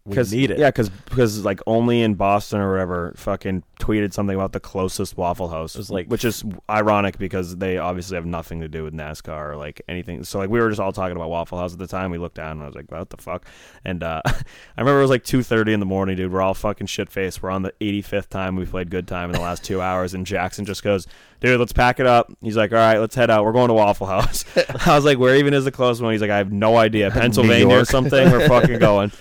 [0.08, 0.60] we need it.
[0.60, 5.18] Yeah, because because like only in Boston or whatever, fucking tweeted something about the closest
[5.18, 5.76] Waffle House.
[5.76, 9.52] It was like- which is ironic because they obviously have nothing to do with NASCAR
[9.52, 10.24] or like anything.
[10.24, 12.10] So like we were just all talking about Waffle House at the time.
[12.12, 13.46] We looked down and I was like, what the fuck?
[13.86, 14.34] And uh, I
[14.78, 16.32] remember it was like two thirty in the morning, dude.
[16.32, 17.44] We're all fucking shit faced.
[17.44, 20.14] We're on the eighty fifth time we played Good Time in the last two hours,
[20.14, 21.08] and Jackson just goes,
[21.40, 22.32] dude, let's pack it up.
[22.42, 23.46] He's like, all right, let's head out.
[23.46, 24.46] We're going to Waffle House.
[24.88, 26.12] I was like, where even is the closest one?
[26.12, 27.12] He's like, I have no idea.
[27.18, 28.32] Pennsylvania or something.
[28.32, 29.12] We're fucking going.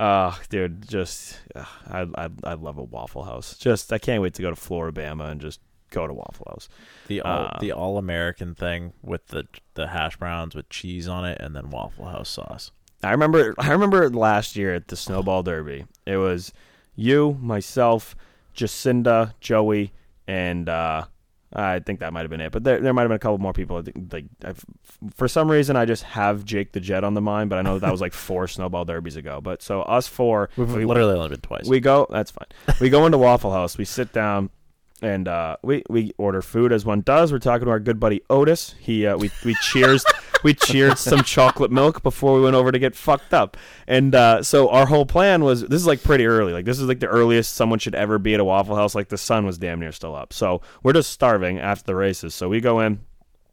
[0.00, 3.56] Uh, dude, just uh, I, I I love a Waffle House.
[3.58, 5.60] Just I can't wait to go to Flora-Bama and just
[5.90, 6.68] go to Waffle House.
[7.08, 11.26] The all, Uh, the all American thing with the the hash browns with cheese on
[11.26, 12.70] it and then Waffle House sauce.
[13.02, 15.84] I remember I remember last year at the Snowball Derby.
[16.06, 16.52] It was
[16.96, 18.16] you, myself,
[18.54, 19.92] Jacinda, Joey,
[20.26, 21.04] and uh,
[21.52, 22.52] I think that might have been it.
[22.52, 23.82] But there, there might have been a couple more people.
[24.12, 24.64] Like I've,
[25.14, 27.78] for some reason, I just have Jake the Jet on the mind, but I know
[27.78, 29.40] that was like four Snowball Derbies ago.
[29.40, 31.66] But so us four, We've we, literally only been twice.
[31.66, 32.06] we go.
[32.08, 32.46] That's fine.
[32.80, 33.76] We go into Waffle House.
[33.76, 34.50] We sit down.
[35.02, 37.32] And uh, we we order food as one does.
[37.32, 38.74] We're talking to our good buddy Otis.
[38.78, 40.04] He uh, we we cheers
[40.42, 43.56] we cheered some chocolate milk before we went over to get fucked up.
[43.86, 46.52] And uh, so our whole plan was this is like pretty early.
[46.52, 48.94] Like this is like the earliest someone should ever be at a Waffle House.
[48.94, 50.32] Like the sun was damn near still up.
[50.32, 52.34] So we're just starving after the races.
[52.34, 53.00] So we go in.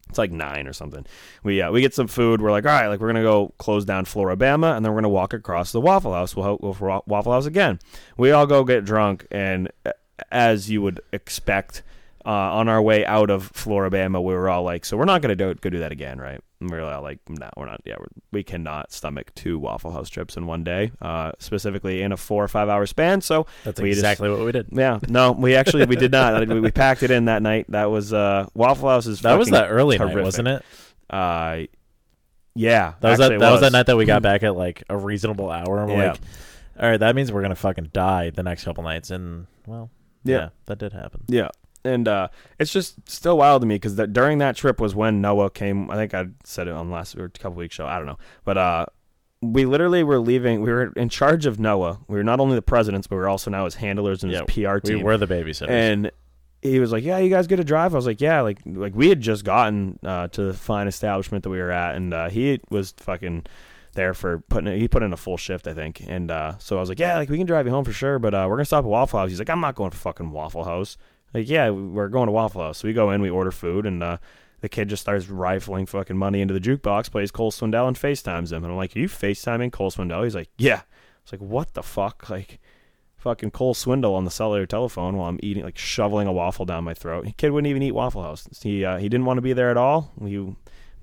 [0.10, 1.06] It's like nine or something.
[1.44, 2.42] We uh, we get some food.
[2.42, 5.10] We're like, all right, like we're gonna go close down Flora-Bama, and then we're gonna
[5.10, 6.34] walk across the Waffle House.
[6.34, 7.80] We'll go for Waffle House again.
[8.16, 9.70] We all go get drunk, and
[10.32, 11.84] as you would expect,
[12.26, 15.36] uh, on our way out of Flora-Bama, we were all like, so we're not gonna
[15.36, 16.40] do go do that again, right?
[16.60, 17.82] And we were like, no, we're not.
[17.86, 22.12] Yeah, we're, we cannot stomach two Waffle House trips in one day, uh, specifically in
[22.12, 23.22] a four or five hour span.
[23.22, 24.68] So That's we just- exactly what we did.
[24.72, 26.48] yeah, no, we actually we did not.
[26.48, 27.66] we, we packed it in that night.
[27.70, 30.64] That was uh, Waffle House is That was that early night, wasn't it?
[31.10, 31.64] Uh,
[32.56, 33.40] yeah, That was that.
[33.40, 35.80] That was that night that we got back at like a reasonable hour.
[35.84, 36.12] And we're Yeah.
[36.14, 36.20] like,
[36.80, 39.12] all right, that means we're gonna fucking die the next couple nights.
[39.12, 39.92] And well,
[40.24, 40.38] Yeah.
[40.38, 41.22] yeah, that did happen.
[41.28, 41.50] Yeah,
[41.84, 42.28] and uh,
[42.60, 45.90] it's just still wild to me because that during that trip was when Noah came.
[45.92, 47.86] I think I said it on last or a couple weeks show.
[47.88, 48.86] I don't know, but uh,
[49.42, 50.62] we literally were leaving.
[50.62, 52.00] We were in charge of Noah.
[52.08, 54.42] We were not only the presidents, but we were also now his handlers and Yeah,
[54.48, 54.98] his PR team.
[54.98, 55.70] We were the babysitters.
[55.70, 56.12] and
[56.64, 58.96] he was like, "Yeah, you guys get a drive." I was like, "Yeah." Like, like
[58.96, 62.30] we had just gotten uh, to the fine establishment that we were at, and uh,
[62.30, 63.46] he was fucking
[63.94, 64.80] there for putting.
[64.80, 67.16] He put in a full shift, I think, and uh, so I was like, "Yeah,
[67.18, 69.20] like we can drive you home for sure, but uh, we're gonna stop at Waffle
[69.20, 70.98] House." He's like, "I'm not going to fucking Waffle House."
[71.38, 72.80] Like, yeah, we're going to Waffle House.
[72.80, 74.18] So we go in, we order food, and uh,
[74.62, 78.52] the kid just starts rifling fucking money into the jukebox, plays Cole Swindell, and FaceTimes
[78.52, 78.64] him.
[78.64, 80.24] And I'm like, Are you FaceTiming Cole Swindell?
[80.24, 80.82] He's like, Yeah.
[81.24, 82.28] It's like, what the fuck?
[82.30, 82.60] Like,
[83.18, 86.84] fucking Cole Swindell on the cellular telephone while I'm eating, like, shoveling a waffle down
[86.84, 87.26] my throat.
[87.26, 88.48] The kid wouldn't even eat Waffle House.
[88.62, 90.12] He uh, he didn't want to be there at all.
[90.18, 90.40] We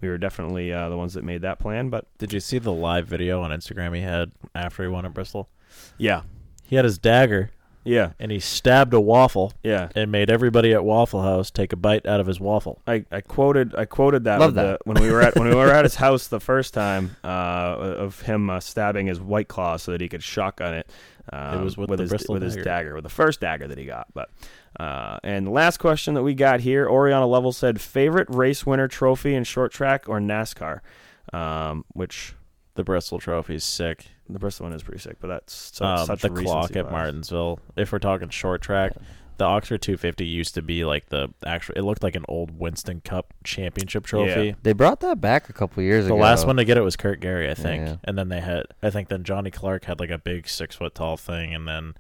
[0.01, 1.91] we were definitely uh, the ones that made that plan.
[1.91, 5.15] But did you see the live video on Instagram he had after he won at
[5.15, 5.49] Bristol?
[5.99, 6.23] yeah,
[6.67, 7.51] He had his dagger
[7.85, 9.89] yeah, and he stabbed a waffle yeah.
[9.95, 12.81] and made everybody at Waffle House take a bite out of his waffle.
[12.87, 14.63] I, I quoted I quoted that, Love that.
[14.63, 17.27] The, when we were at when we were at his house the first time uh,
[17.77, 20.91] of him uh, stabbing his white claw so that he could shotgun it.
[21.33, 22.65] Um, was with the his Bristol with his dagger.
[22.65, 24.09] dagger, with the first dagger that he got.
[24.13, 24.29] But
[24.79, 28.89] uh, and the last question that we got here, Oriana Level said favorite race winner
[28.89, 30.81] trophy in short track or NASCAR,
[31.33, 32.35] um, which
[32.75, 34.07] The Bristol Trophy is sick.
[34.29, 36.85] The Bristol one is pretty sick, but that's so, Um, such the recency clock at
[36.85, 36.93] bias.
[36.93, 37.61] Martinsville.
[37.77, 38.93] If we're talking short track,
[39.37, 41.75] the Oxford 250 used to be like the actual.
[41.75, 44.47] It looked like an old Winston Cup championship trophy.
[44.49, 44.53] Yeah.
[44.63, 46.17] They brought that back a couple years The ago.
[46.19, 47.97] The last one to get it was Kurt Gary, I think, Yeah.
[48.05, 48.67] and then they had.
[48.83, 51.95] I think then Johnny Clark had like a big six foot tall thing, and then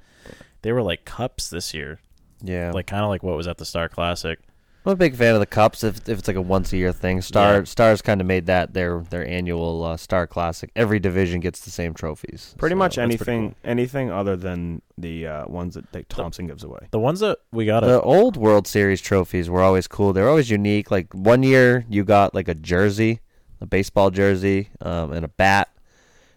[0.62, 1.98] they were like cups this year,
[2.42, 2.70] Yeah.
[2.72, 4.38] like kind of like what was at the Star Classic.
[4.86, 5.82] I'm a big fan of the cups.
[5.82, 7.64] If, if it's like a once a year thing, Star Yeah.
[7.64, 10.70] Stars kind of made that their their annual uh, Star Classic.
[10.76, 12.54] Every division gets the same trophies.
[12.58, 16.46] Pretty So much that's pretty anything anything other than the uh, ones that like, Thompson
[16.46, 16.88] gives away.
[16.90, 20.12] The ones that we got, The at, old World Series trophies were always cool.
[20.12, 20.90] They were always unique.
[20.90, 23.20] Like one year you got like a jersey,
[23.62, 25.70] a baseball jersey, um, and a bat.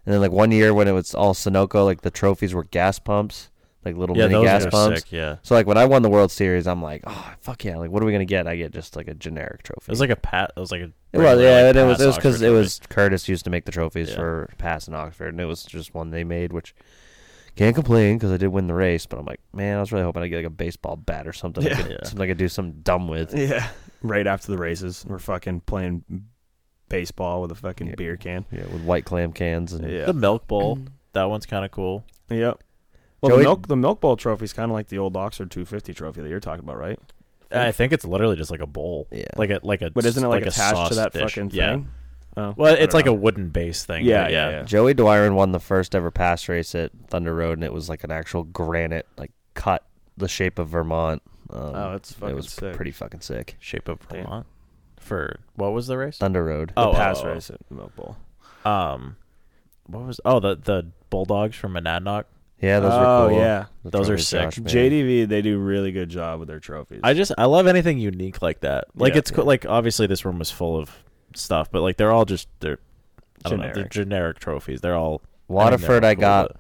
[0.06, 2.98] And then like one year when it was all Sunoco, like the trophies were gas
[2.98, 3.50] pumps,
[3.88, 5.02] like little yeah, mini those gas are pumps.
[5.02, 5.12] sick.
[5.12, 7.78] Yeah, So like when I won the World Series, I'm like, oh fuck yeah!
[7.78, 8.48] Like what are we gonna get?
[8.48, 9.84] I get just like a generic trophy.
[9.88, 10.52] it was like a pat.
[10.56, 10.92] It was like a.
[11.14, 13.50] It was, yeah, like, and it was it was because it was Curtis used to
[13.50, 14.16] make the trophies Yeah.
[14.18, 16.76] for Pass and Oxford, and it was just one they made, which
[17.56, 19.06] can't complain because I did win the race.
[19.06, 21.34] But I'm like, man, I was really hoping I get like a baseball bat or
[21.34, 21.82] something, I Yeah.
[21.82, 21.98] could, Yeah.
[22.04, 23.34] something I could do something dumb with.
[23.34, 23.68] Yeah.
[24.04, 26.04] Right after the races, we're fucking playing
[26.90, 27.96] baseball with a fucking Yeah.
[27.98, 28.46] beer can.
[28.52, 30.06] Yeah, with white claw cans and Yeah.
[30.06, 30.80] the Milk Bowl.
[31.14, 32.06] that one's kind of cool.
[32.30, 32.62] Yep.
[33.22, 35.50] Well, Joey- the milk the milk bowl trophy is kind of like the old Oxford
[35.52, 37.00] 250 trophy that you're talking about, right?
[37.52, 39.08] I think it's literally just like a bowl.
[39.12, 39.26] Yeah.
[39.38, 39.90] like a like a.
[39.90, 41.36] But isn't it like, a attached sauce to that dish.
[41.36, 41.72] fucking Yeah.
[41.76, 41.88] thing?
[42.36, 43.14] Oh, Well, it's like know.
[43.14, 44.06] a wooden base thing.
[44.06, 44.62] Yeah, but yeah, yeah.
[44.64, 48.04] Joey Doiron won the first ever pass race at Thunder Road, and it was like
[48.04, 49.84] an actual granite, like cut
[50.18, 51.24] the shape of Vermont.
[51.50, 52.76] Um, Oh, that's it was sick.
[52.76, 53.56] pretty fucking sick.
[53.60, 54.24] Shape of Damn.
[54.26, 54.46] Vermont.
[55.00, 56.18] For what was the race?
[56.18, 56.74] Thunder Road.
[56.76, 57.34] The Oh, pass oh, oh.
[57.34, 58.18] race at Milk Bowl.
[58.66, 59.16] Um,
[59.88, 60.20] what was?
[60.26, 62.26] Oh, the the Bulldogs from Monadnock.
[62.60, 63.40] Yeah, those oh were cool.
[63.40, 64.42] yeah, The Those are trophies sick.
[64.42, 64.92] Josh made.
[64.92, 67.02] JDV they do really good job with their trophies.
[67.04, 68.86] I just I love anything unique like that.
[68.96, 69.20] Like Yeah.
[69.20, 70.92] it's co- like obviously this room was full of
[71.36, 72.80] stuff, but like they're all just they're
[73.46, 73.92] I don't know, they're Generic.
[73.92, 74.82] generic trophies.
[74.82, 76.58] They're all Waterford, I, I think they're all got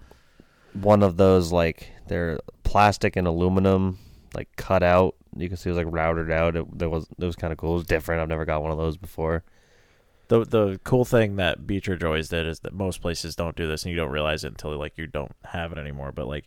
[0.74, 3.98] one of those like they're plastic and aluminum,
[4.36, 5.15] like cut out.
[5.36, 6.56] You can see it was like routed out.
[6.56, 7.72] It, that was it was kind of cool.
[7.72, 8.22] It was different.
[8.22, 9.44] I've never got one of those before.
[10.30, 13.68] The the cool thing that Beech Ridge always did is that most places don't do
[13.68, 16.12] this, and you don't realize it until like you don't have it anymore.
[16.12, 16.45] But like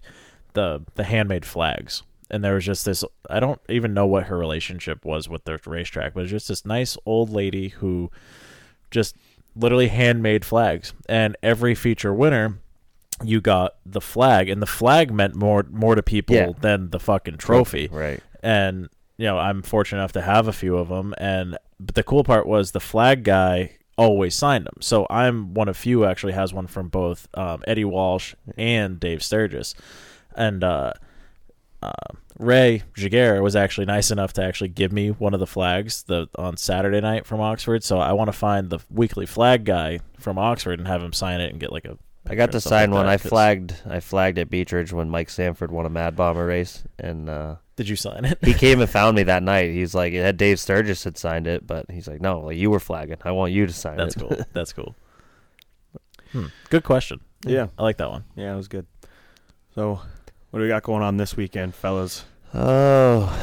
[0.54, 2.02] the the handmade flags.
[2.32, 5.58] And there was just this I don't even know what her relationship was with the
[5.66, 8.10] racetrack, but it's just this nice old lady who
[8.90, 9.16] just
[9.56, 10.92] literally handmade flags.
[11.08, 12.58] And every feature winner
[13.22, 16.52] you got the flag and the flag meant more more to people Yeah.
[16.60, 17.88] than the fucking trophy.
[17.90, 18.20] Right.
[18.42, 18.88] And
[19.20, 22.24] you know, I'm fortunate enough to have a few of them and but the cool
[22.24, 24.76] part was the flag guy always signed them.
[24.80, 28.98] So I'm one of few who actually has one from both um, Eddie Walsh and
[28.98, 29.74] Dave Sturgis.
[30.34, 30.94] And uh
[31.82, 31.92] uh,
[32.38, 36.28] Ray Jaguar was actually nice enough to actually give me one of the flags the
[36.36, 37.84] on Saturday night from Oxford.
[37.84, 41.40] So I want to find the weekly flag guy from Oxford and have him sign
[41.40, 41.98] it and get like a.
[42.26, 43.06] I got to sign like one.
[43.06, 43.74] that, I flagged.
[43.88, 47.56] I flagged at Beech Ridge when Mike Sanford won a Mad Bomber race, and uh,
[47.80, 48.36] Did you sign it?
[48.42, 49.70] he came and found me that night.
[49.70, 52.68] He's like, it had Dave Sturgis had signed it, but he's like, no, like you
[52.68, 53.16] were flagging.
[53.24, 54.18] I want you to sign That's it.
[54.18, 54.46] That's cool.
[54.52, 54.94] That's cool.
[56.32, 56.46] Hmm.
[56.68, 57.22] Good question.
[57.46, 57.68] Yeah.
[57.78, 58.24] I like that one.
[58.36, 58.86] yeah, it was good.
[59.74, 59.98] So,
[60.50, 62.26] what do we got going on this weekend, fellas?
[62.52, 63.34] Oh,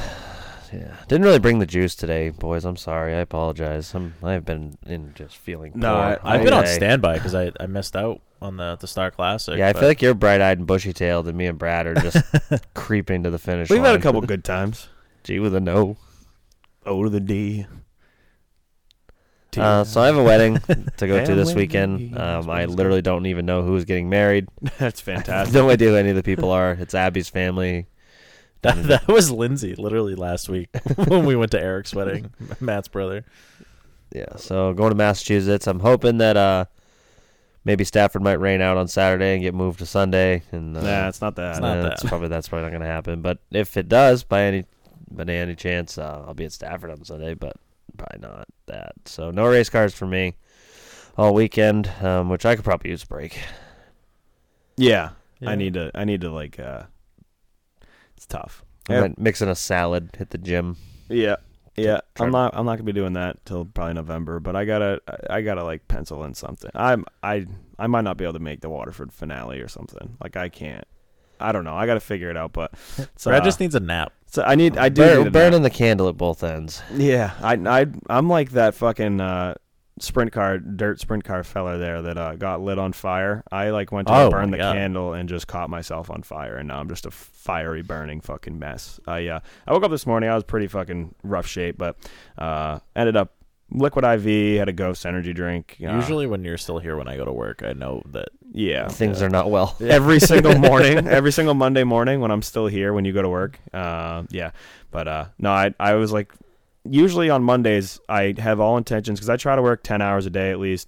[0.72, 0.98] yeah.
[1.08, 2.64] Didn't really bring the juice today, boys.
[2.64, 3.16] I'm sorry.
[3.16, 3.96] I apologize.
[3.96, 4.14] I'm.
[4.22, 5.72] I've been in just feeling.
[5.74, 8.88] No, poor I, I've been on standby because I, I missed out on the the
[8.88, 9.58] Star Classic.
[9.58, 12.18] Yeah, I but- feel like you're bright-eyed and bushy-tailed, and me and Brad are just
[12.74, 13.92] creeping to the finish We've line.
[13.92, 14.88] had a couple good times.
[15.24, 15.98] G with a no.
[16.86, 17.66] O to the D.
[19.52, 19.62] T.
[19.62, 22.18] Uh, so I have a wedding to go to this weekend.
[22.18, 24.48] Um, I literally don't even know who's getting married.
[24.78, 25.54] That's fantastic.
[25.54, 26.74] no idea who any of the people are.
[26.74, 27.88] It's Abby's family.
[28.62, 30.70] that, that was Lindsay literally last week
[31.08, 33.24] when we went to Eric's wedding, Matt's brother.
[34.14, 35.68] Yeah, so going to Massachusetts.
[35.68, 36.66] I'm hoping that uh,
[37.68, 40.42] maybe Stafford might rain out on Saturday and get moved to Sunday.
[40.54, 41.52] And uh, Nah, it's not that.
[41.52, 41.90] It's not uh, that.
[41.90, 43.22] that's probably that's probably not going to happen.
[43.22, 44.66] But if it does, by any
[45.12, 47.34] by any chance, uh, I'll be at Stafford on Sunday.
[47.34, 47.58] But
[47.98, 48.94] probably not that.
[49.06, 50.36] So no race cars for me
[51.18, 53.38] all weekend, um, which I could probably use a break.
[54.78, 55.50] yeah, Yeah.
[55.50, 55.92] I need to.
[55.94, 56.60] I need to like.
[56.60, 56.84] uh
[58.16, 58.64] It's tough.
[58.90, 59.02] I Yeah.
[59.02, 60.78] might mix a salad, hit the gym.
[61.10, 61.36] Yeah.
[61.78, 62.58] Yeah, Try I'm not.
[62.58, 64.40] I'm not gonna be doing that till probably November.
[64.40, 65.00] But I gotta.
[65.30, 66.72] I gotta like pencil in something.
[66.74, 67.06] I'm.
[67.22, 67.46] I.
[67.78, 70.18] I might not be able to make the Waterford finale or something.
[70.22, 70.86] Like I can't.
[71.40, 71.76] I don't know.
[71.76, 72.52] I gotta figure it out.
[72.52, 72.74] But
[73.16, 74.12] so Brad just needs a nap.
[74.26, 74.76] So I need.
[74.76, 75.04] I do.
[75.04, 75.72] Burn, need a burning nap.
[75.72, 76.82] the candle at both ends.
[76.96, 77.34] Yeah.
[77.42, 77.54] I.
[77.54, 77.86] I.
[78.10, 79.54] I'm like that fucking uh,
[80.00, 83.44] sprint car, dirt sprint car fella there that uh, got lit on fire.
[83.52, 84.74] I like went to Oh, burn the God.
[84.76, 88.58] candle and just caught myself on fire, and now I'm just a fiery burning fucking
[88.60, 89.00] mess.
[89.08, 89.28] I.
[89.28, 90.30] Uh, I woke up this morning.
[90.30, 91.98] I was pretty fucking rough shape, but
[92.38, 93.34] uh, ended up
[93.70, 95.78] liquid IV, had a Ghost energy drink.
[95.84, 98.88] uh, Usually, when you're still here when I go to work, I know that yeah.
[98.88, 99.76] Things are not well.
[99.82, 103.30] every single morning, every single Monday morning when I'm still here when you go to
[103.30, 103.60] work.
[103.74, 104.52] Uh, yeah,
[104.92, 106.32] but uh, no, I I was like,
[106.92, 110.30] usually on Mondays I have all intentions because I try to work ten hours a
[110.30, 110.88] day at least,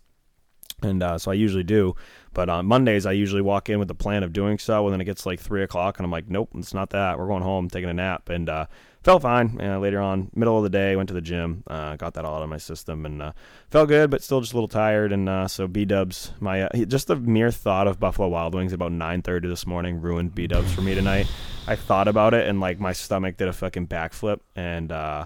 [0.81, 1.95] and uh, so I usually do.
[2.33, 5.01] But on Mondays I usually walk in with the plan of doing so, and then
[5.01, 7.17] it gets like three o'clock, and I'm like, nope, it's not that.
[7.17, 8.65] We're going home, taking a nap, and uh,
[9.03, 9.59] felt fine.
[9.61, 12.35] Uh, later on, middle of the day, went to the gym, uh, got that all
[12.35, 13.31] out of my system, and uh,
[13.69, 15.11] felt good, but still just a little tired.
[15.11, 18.73] And uh, so B Dubs, my uh, just the mere thought of Buffalo Wild Wings
[18.73, 21.27] about 9:30 this morning ruined B Dubs for me tonight.
[21.67, 25.25] I thought about it, and like my stomach did a fucking backflip, and uh,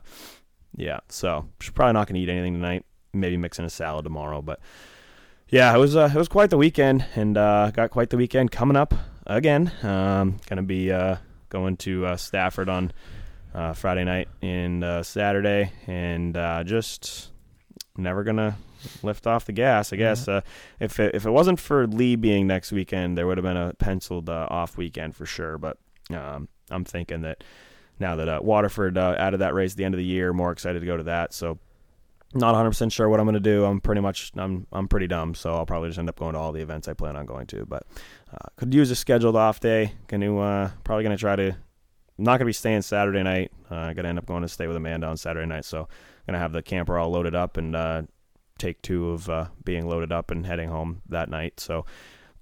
[0.75, 2.85] yeah, so she's probably not gonna eat anything tonight.
[3.13, 4.59] Maybe mixing a salad tomorrow, but
[5.49, 8.51] yeah, it was uh, it was quite the weekend, and uh, got quite the weekend
[8.51, 8.93] coming up
[9.27, 9.71] again.
[9.83, 11.17] Um, gonna be uh,
[11.49, 12.91] going to uh, Stafford on
[13.53, 17.31] uh, Friday night and uh, Saturday, and uh, just
[17.97, 18.57] never gonna
[19.01, 19.93] lift off the gas.
[19.93, 20.41] I guess uh,
[20.79, 23.73] if it, if it wasn't for Lee being next weekend, there would have been a
[23.75, 25.57] penciled uh, off weekend for sure.
[25.57, 25.77] But
[26.09, 27.43] um, I'm thinking that
[27.99, 30.51] now that uh, Waterford uh, added that race at the end of the year, more
[30.51, 31.33] excited to go to that.
[31.33, 31.59] So
[32.33, 33.63] not 100% sure what I'm going to do.
[33.63, 36.39] I'm pretty much I'm I'm pretty dumb, so I'll probably just end up going to
[36.39, 37.65] all the events I plan on going to.
[37.65, 37.83] But
[38.31, 39.93] uh, could use a scheduled off day.
[40.07, 41.49] Going to uh, probably going to try to.
[41.49, 43.51] I'm not going to be staying Saturday night.
[43.71, 45.87] Uh, I got to end up going to stay with Amanda on Saturday night, so
[46.27, 48.03] going to have the camper all loaded up and uh,
[48.57, 51.59] take two of uh, being loaded up and heading home that night.
[51.59, 51.85] So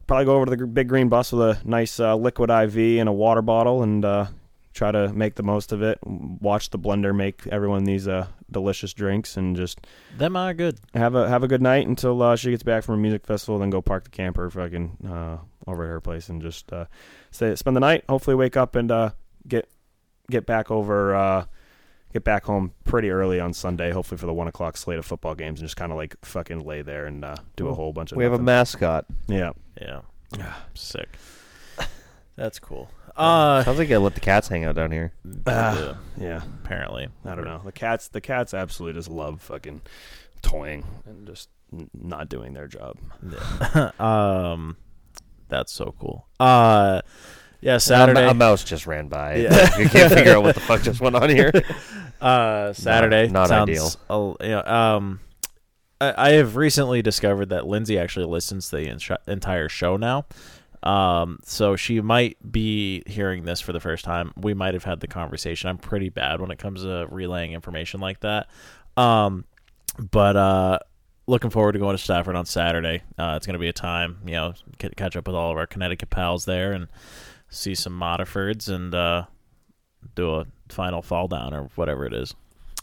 [0.08, 3.08] probably go over to the big green bus with a nice uh, liquid IV and
[3.08, 4.26] a water bottle and uh,
[4.74, 6.00] try to make the most of it.
[6.06, 9.86] Watch the blender make everyone these uh, delicious drinks and just
[10.18, 10.80] Them are good.
[10.94, 13.60] have a have a good night until uh, she gets back from a music festival.
[13.60, 15.38] Then go park the camper fucking uh,
[15.68, 16.86] over at her place and just uh,
[17.32, 18.04] stay spend the night.
[18.10, 19.10] Hopefully wake up and uh,
[19.48, 19.70] get
[20.30, 21.16] get back over.
[21.16, 21.46] Uh,
[22.14, 25.34] Get back home pretty early on Sunday, hopefully for the one o'clock slate of football
[25.34, 28.12] games, and just kind of like fucking lay there and uh, do a whole bunch
[28.12, 28.18] of.
[28.18, 28.46] We have a nothing.
[28.48, 29.06] mascot.
[29.30, 29.52] yeah.
[29.80, 30.02] Yeah.
[30.74, 31.08] Sick.
[32.36, 32.90] That's cool.
[33.16, 35.12] Uh, Sounds like I let the cats hang out down here.
[35.48, 37.10] yeah, Yeah, apparently.
[37.26, 37.62] I don't know.
[37.64, 39.82] The cats, the cats absolutely just love fucking
[40.42, 42.98] toying and just n- not doing their job.
[44.00, 44.78] um,
[45.50, 46.28] that's so cool.
[46.40, 47.02] Uh,
[47.60, 48.24] yeah, Saturday.
[48.24, 49.36] A, a mouse just ran by.
[49.36, 49.70] Yeah.
[49.78, 51.52] you can't figure out what the fuck just went on here.
[52.22, 54.36] Uh, Saturday not sounds ideal.
[54.40, 55.20] a- you know, um,
[56.00, 60.26] I, I have recently discovered that Lindsay actually listens to the entire show now.
[60.84, 64.34] Um, so she might be hearing this for the first time.
[64.36, 65.70] We might have had the conversation.
[65.70, 68.50] I'm pretty bad when it comes to relaying information like that.
[68.98, 69.46] Um,
[70.00, 70.80] but uh,
[71.28, 73.04] looking forward to going to Stafford on Saturday.
[73.18, 75.58] Uh, it's going to be a time, you know, get, catch up with all of
[75.58, 76.88] our Connecticut pals there and
[77.50, 79.26] see some Modifords and uh,
[80.16, 82.34] do a final fall down or whatever it is.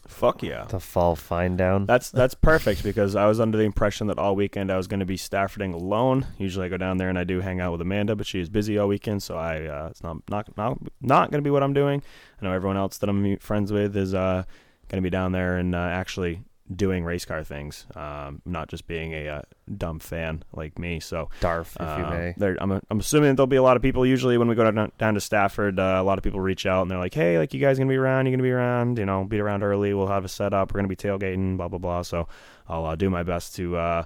[0.09, 0.65] Fuck yeah.
[0.65, 1.85] The fall fine down.
[1.85, 4.99] That's that's perfect because I was under the impression that all weekend I was going
[4.99, 6.25] to be Staffording alone.
[6.37, 8.49] Usually I go down there and I do hang out with Amanda, but she is
[8.49, 11.61] busy all weekend, so I uh, it's not not not not going to be what
[11.63, 12.01] I'm doing.
[12.41, 14.43] I know everyone else that I'm friends with is uh,
[14.89, 16.41] going to be down there and uh, actually
[16.73, 19.41] doing race car things, um, not just being a uh,
[19.75, 20.99] dumb fan like me.
[20.99, 22.33] So Darf, if you uh, may.
[22.37, 24.05] there- I'm, I'm assuming there'll be a lot of people.
[24.05, 26.83] Usually, when we go down, down to Stafford, uh, a lot of people reach out
[26.83, 28.25] and they're like, "Hey, like you guys gonna be around?
[28.25, 28.97] You're gonna be around?
[28.99, 29.93] You know, be around early.
[29.93, 30.71] We'll have a setup.
[30.73, 31.57] We're gonna be tailgating.
[31.57, 32.27] Blah blah blah." So
[32.67, 34.03] I'll uh, do my best to uh,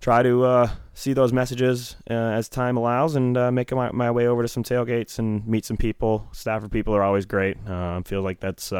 [0.00, 4.10] try to uh, see those messages uh, as time allows and uh, make my, my
[4.10, 6.28] way over to some tailgates and meet some people.
[6.32, 7.56] Stafford people are always great.
[7.66, 8.72] Uh, feel like that's.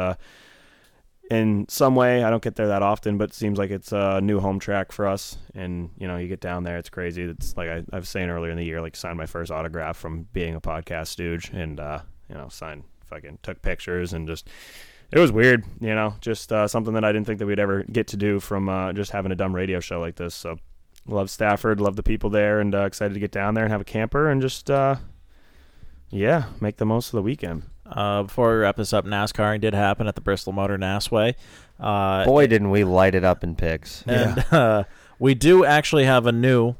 [1.29, 4.19] In some way, I don't get there that often, but it seems like it's a
[4.19, 5.37] new home track for us.
[5.53, 7.23] And you know, you get down there, it's crazy.
[7.23, 9.95] It's like I, I was saying earlier in the year, like signed my first autograph
[9.95, 11.99] from being a podcast stooge, and uh,
[12.29, 14.49] you know, signed, fucking took pictures, and just
[15.11, 15.63] it was weird.
[15.79, 18.39] You know, just uh, something that I didn't think that we'd ever get to do
[18.39, 20.33] from uh, just having a dumb radio show like this.
[20.33, 20.57] So,
[21.05, 23.81] love Stafford, love the people there, and uh, excited to get down there and have
[23.81, 24.95] a camper and just uh,
[26.09, 27.63] yeah, make the most of the weekend.
[27.91, 31.35] Uh, before we wrap this up, NASCARing did happen at the Bristol Motor Nasway.
[31.79, 34.03] Uh, Boy, didn't we light it up in picks.
[34.05, 34.83] and uh,
[35.17, 36.75] we do actually have a new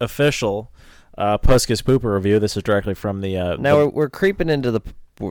[0.00, 0.72] official
[1.18, 2.38] uh, Puskas Pooper review.
[2.38, 3.36] This is directly from the.
[3.36, 4.80] Uh, Now the- we're, we're creeping into the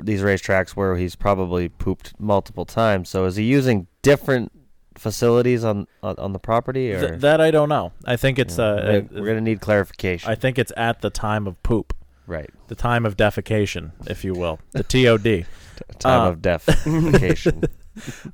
[0.04, 3.10] these racetracks where he's probably pooped multiple times.
[3.10, 4.52] So is he using different
[4.96, 7.92] facilities on on, on the property, or th- that I don't know.
[8.06, 8.60] I think it's.
[8.60, 10.30] Uh, we're, we're gonna need clarification?
[10.30, 11.96] I think it's at the time of poop,
[12.30, 15.46] right, the time of defecation, if you will, the TOD.
[16.00, 17.68] time Uh, of defecation.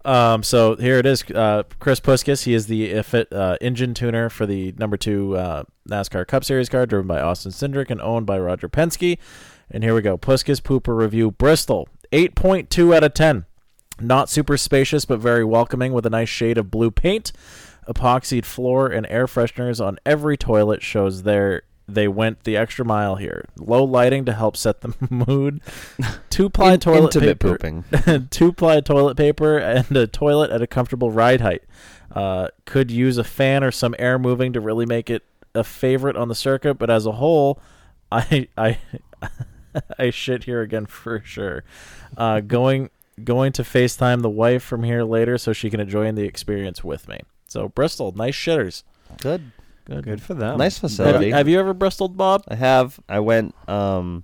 [0.04, 1.24] Um, so here it is.
[1.24, 2.44] Uh, Chris Puskas.
[2.44, 3.00] He is the
[3.32, 7.52] uh, engine tuner for the number two uh, NASCAR Cup Series car, driven by Austin
[7.52, 9.18] Cindric and owned by Roger Penske.
[9.72, 10.20] And here we go.
[10.20, 11.32] Puskas Pooper review.
[11.32, 13.46] Bristol, eight point two out of ten.
[14.00, 17.32] Not super spacious, but very welcoming, with a nice shade of blue paint,
[17.88, 20.84] epoxied floor, and air fresheners on every toilet.
[20.84, 23.46] Shows there they went the extra mile here.
[23.58, 25.62] Low lighting to help set the mood.
[26.30, 28.28] Two ply In- toilet intimate paper pooping.
[28.32, 31.64] two ply toilet paper and a toilet at a comfortable ride height.
[32.12, 36.16] Uh, could use a fan or some air moving to really make it a favorite
[36.16, 37.60] on the circuit, but as a whole,
[38.12, 38.80] I I
[40.00, 41.64] I shit here again for sure.
[42.18, 42.90] Uh, going
[43.24, 47.08] going to FaceTime the wife from here later so she can enjoy the experience with
[47.08, 47.20] me.
[47.48, 48.84] So Bristol, nice shitters.
[49.22, 49.52] Good,
[49.86, 50.04] Good.
[50.04, 50.58] Good for them.
[50.58, 51.32] nice Have, facility.
[51.32, 52.44] have you ever Bristoled, Bob?
[52.48, 53.00] I have.
[53.08, 54.24] I went um,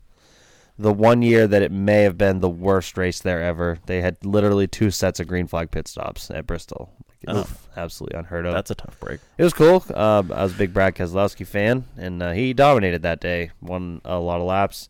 [0.80, 3.78] the one year that it may have been the worst race there ever.
[3.86, 6.92] They had literally two sets of green flag pit stops at Bristol.
[7.28, 8.54] Like, it's absolutely unheard of.
[8.54, 9.20] That's a tough break.
[9.38, 9.86] It was cool.
[9.94, 13.52] Uh, I was a big Brad Keselowski fan, and uh, he dominated that day.
[13.62, 14.90] Won a lot of laps.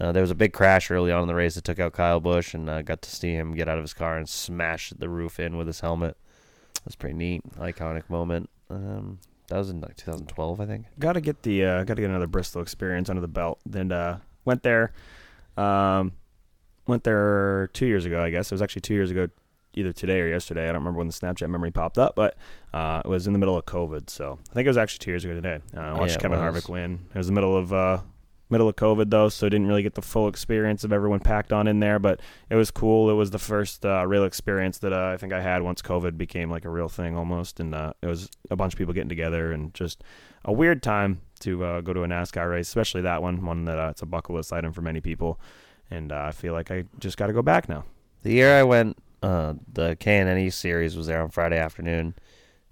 [0.00, 2.20] Uh, there was a big crash early on in the race that took out Kyle
[2.20, 5.08] Busch, and uh, got to see him get out of his car and smash the
[5.08, 6.16] roof in with his helmet.
[6.84, 8.48] That's pretty neat, iconic moment.
[8.70, 10.86] Um, that was in like 2012, I think.
[10.98, 13.60] got to get the uh, got to get another Bristol experience under the belt.
[13.66, 14.92] Then uh, went there,
[15.56, 16.12] um,
[16.86, 18.22] went there two years ago.
[18.22, 19.28] I guess it was actually two years ago,
[19.74, 20.64] either today or yesterday.
[20.64, 22.36] I don't remember when the Snapchat memory popped up, but
[22.74, 24.10] uh, it was in the middle of COVID.
[24.10, 25.60] So I think it was actually two years ago today.
[25.76, 26.38] Uh, I watched Yeah, Kevin.
[26.38, 27.00] Harvick win.
[27.14, 28.00] It was the middle of uh,
[28.48, 31.66] middle of COVID though, so didn't really get the full experience of everyone packed on
[31.66, 31.98] in there.
[31.98, 32.20] But
[32.50, 33.10] it was cool.
[33.10, 36.16] It was the first uh, real experience that uh, I think I had once COVID
[36.16, 39.08] became like a real thing almost, and uh, it was a bunch of people getting
[39.08, 40.04] together and just
[40.44, 43.78] a weird time to uh, go to a NASCAR race, especially that one, one that
[43.78, 45.40] uh, it's a bucket list item for many people.
[45.90, 47.84] And uh, I feel like I just got to go back now.
[48.22, 52.14] The year I went, the KNNE series was there on Friday afternoon,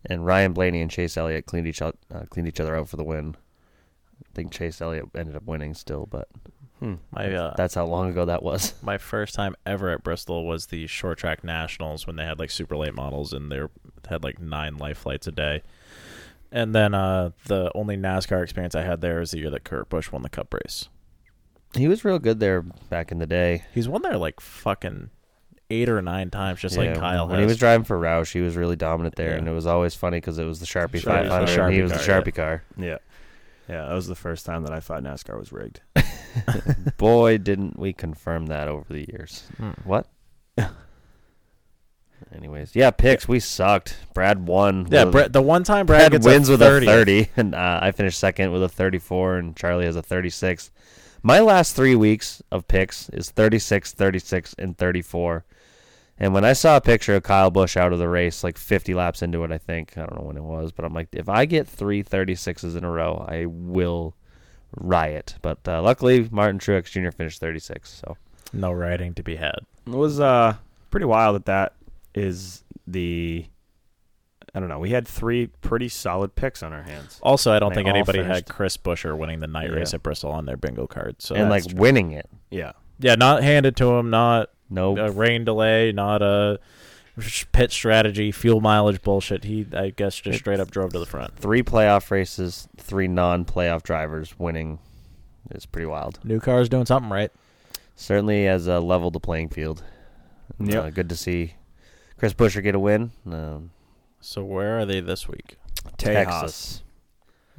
[0.06, 1.96] and Ryan Blaney and Chase Elliott cleaned each out,
[2.30, 3.36] cleaned each other out for the win.
[4.34, 6.28] I think Chase Elliott ended up winning still, but
[6.80, 6.94] Hmm.
[7.12, 8.74] My uh, that's how long ago that was.
[8.82, 12.50] my first time ever at Bristol was the short track nationals when they had like
[12.50, 13.60] super late models and they
[14.08, 15.62] had like nine life flights a day.
[16.50, 19.88] And then uh, the only NASCAR experience I had there was the year that Kurt
[19.88, 20.88] Busch won the Cup race.
[21.76, 23.64] He was real good there back in the day.
[23.72, 25.10] He's won there like fucking
[25.70, 27.44] eight or nine times, just like Kyle when has.
[27.44, 29.36] he was driving for Roush, he was really dominant there, Yeah.
[29.38, 31.78] and it was always funny because it was the Sharpie Sharpie- 500, the and he
[31.78, 32.62] Sharpie was the car, Sharpie car.
[32.76, 32.98] Yeah.
[33.68, 35.80] Yeah, that was the first time that I thought NASCAR was rigged.
[36.98, 39.44] Boy, didn't we confirm that over the years.
[39.56, 39.70] Hmm.
[39.84, 40.06] What?
[42.34, 43.28] Anyways, yeah, picks.
[43.28, 43.96] We sucked.
[44.12, 44.86] Brad won.
[44.90, 46.86] yeah, with- the one time Brad Brad gets wins a with 30.
[46.86, 50.70] a 30, and uh, I finished second with a 34, and Charlie has a 36.
[51.22, 55.44] My last three weeks of picks is 36, 36, and 34.
[56.18, 58.94] And when I saw a picture of Kyle Busch out of the race, like 50
[58.94, 61.28] laps into it, I think, I don't know when it was, but I'm like, if
[61.28, 64.14] I get three 36s in a row, I will
[64.76, 65.34] riot.
[65.42, 67.10] But uh, luckily, Martin Truex Jr.
[67.10, 67.90] finished 36.
[67.90, 68.16] So
[68.52, 69.58] No riding to be had.
[69.86, 70.54] It was uh
[70.90, 71.74] pretty wild that that
[72.14, 73.46] is the
[74.54, 74.78] I don't know.
[74.78, 77.18] We had three pretty solid picks on our hands.
[77.24, 78.34] Also, I don't think anybody finished.
[78.34, 79.76] had Chris Buescher winning the night Yeah.
[79.78, 81.20] race at Bristol on their bingo card.
[81.20, 81.76] So and like true.
[81.76, 82.30] winning it.
[82.52, 82.72] Yeah.
[83.00, 86.58] yeah, not handed to him, not No, a rain delay, not a
[87.52, 89.44] pit strategy, fuel mileage bullshit.
[89.44, 91.36] He, I guess, just straight up drove to the front.
[91.36, 94.78] three playoff races, three non-playoff drivers winning
[95.50, 96.18] is pretty wild.
[96.24, 97.30] New car's doing something right.
[97.96, 99.84] Certainly has uh, leveled the playing field.
[100.58, 100.84] Yep.
[100.84, 101.54] Uh, good to see
[102.18, 103.12] Chris Buescher get a win.
[103.30, 103.70] Um,
[104.20, 105.56] So where are they this week?
[105.96, 106.82] Texas.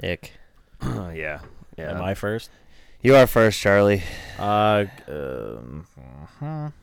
[0.03, 0.31] Ick.
[0.83, 1.39] yeah.
[1.77, 1.91] Yeah.
[1.91, 2.49] Am I first?
[3.01, 4.01] You are first, Charlie.
[4.39, 5.85] Uh, um,
[6.41, 6.73] mhm.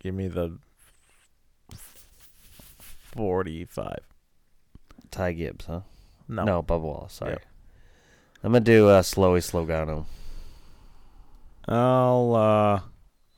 [0.00, 0.58] Give me the
[3.14, 4.00] forty-five.
[5.10, 5.80] Ty Gibbs, huh?
[6.28, 7.14] No, No, Bubba Wallace.
[7.14, 7.32] Sorry.
[7.32, 7.42] Yep.
[8.44, 10.06] I'm gonna do uh, Slowy Slogano.
[11.68, 12.80] I'll uh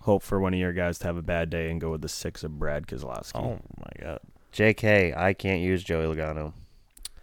[0.03, 2.09] hope for one of your guys to have a bad day and go with the
[2.09, 3.37] six of Brad Keselowski.
[3.37, 4.21] Oh my god.
[4.53, 5.15] J.K.
[5.17, 6.53] I can't use Joey Logano.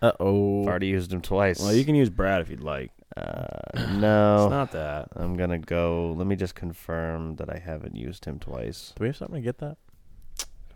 [0.02, 0.62] Uh oh.
[0.64, 1.60] I've already used him twice.
[1.60, 2.92] Well, you can use Brad if you'd like.
[3.18, 4.50] Uh, It's no.
[4.50, 5.10] not that.
[5.16, 6.14] I'm gonna go.
[6.18, 8.94] Let me just confirm that I haven't used him twice.
[8.96, 9.78] Do we have something to get that?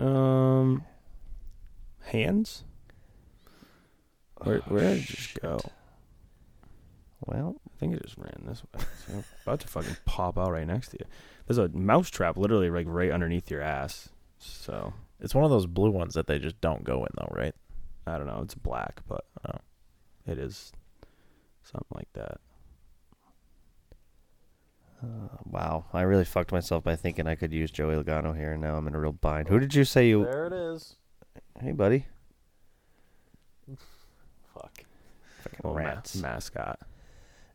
[0.06, 0.84] Um,
[2.06, 2.64] hands.
[4.44, 5.60] Where where did it just go?
[7.26, 8.84] Well, I think it just ran this way.
[9.08, 11.06] So I'm about to fucking pop out right next to you.
[11.48, 14.10] There's a mouse trap literally like right underneath your ass.
[14.40, 17.56] So It's one of those blue ones that they just don't go in though, right?
[18.06, 18.42] I don't know.
[18.44, 19.60] It's black, but Oh.
[20.26, 20.74] it is
[21.64, 22.40] something like that.
[25.46, 25.86] wow.
[25.94, 28.88] I really fucked myself by thinking I could use Joey Logano here, and now I'm
[28.88, 29.48] in a real bind.
[29.50, 30.24] Who did you say you?
[30.24, 30.96] There it is.
[31.60, 32.06] Hey, buddy.
[34.54, 34.84] Fuck.
[35.44, 36.80] Fucking Old ma- mascot.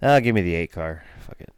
[0.03, 1.05] Ah, give me the eight car.
[1.27, 1.51] Fuck it.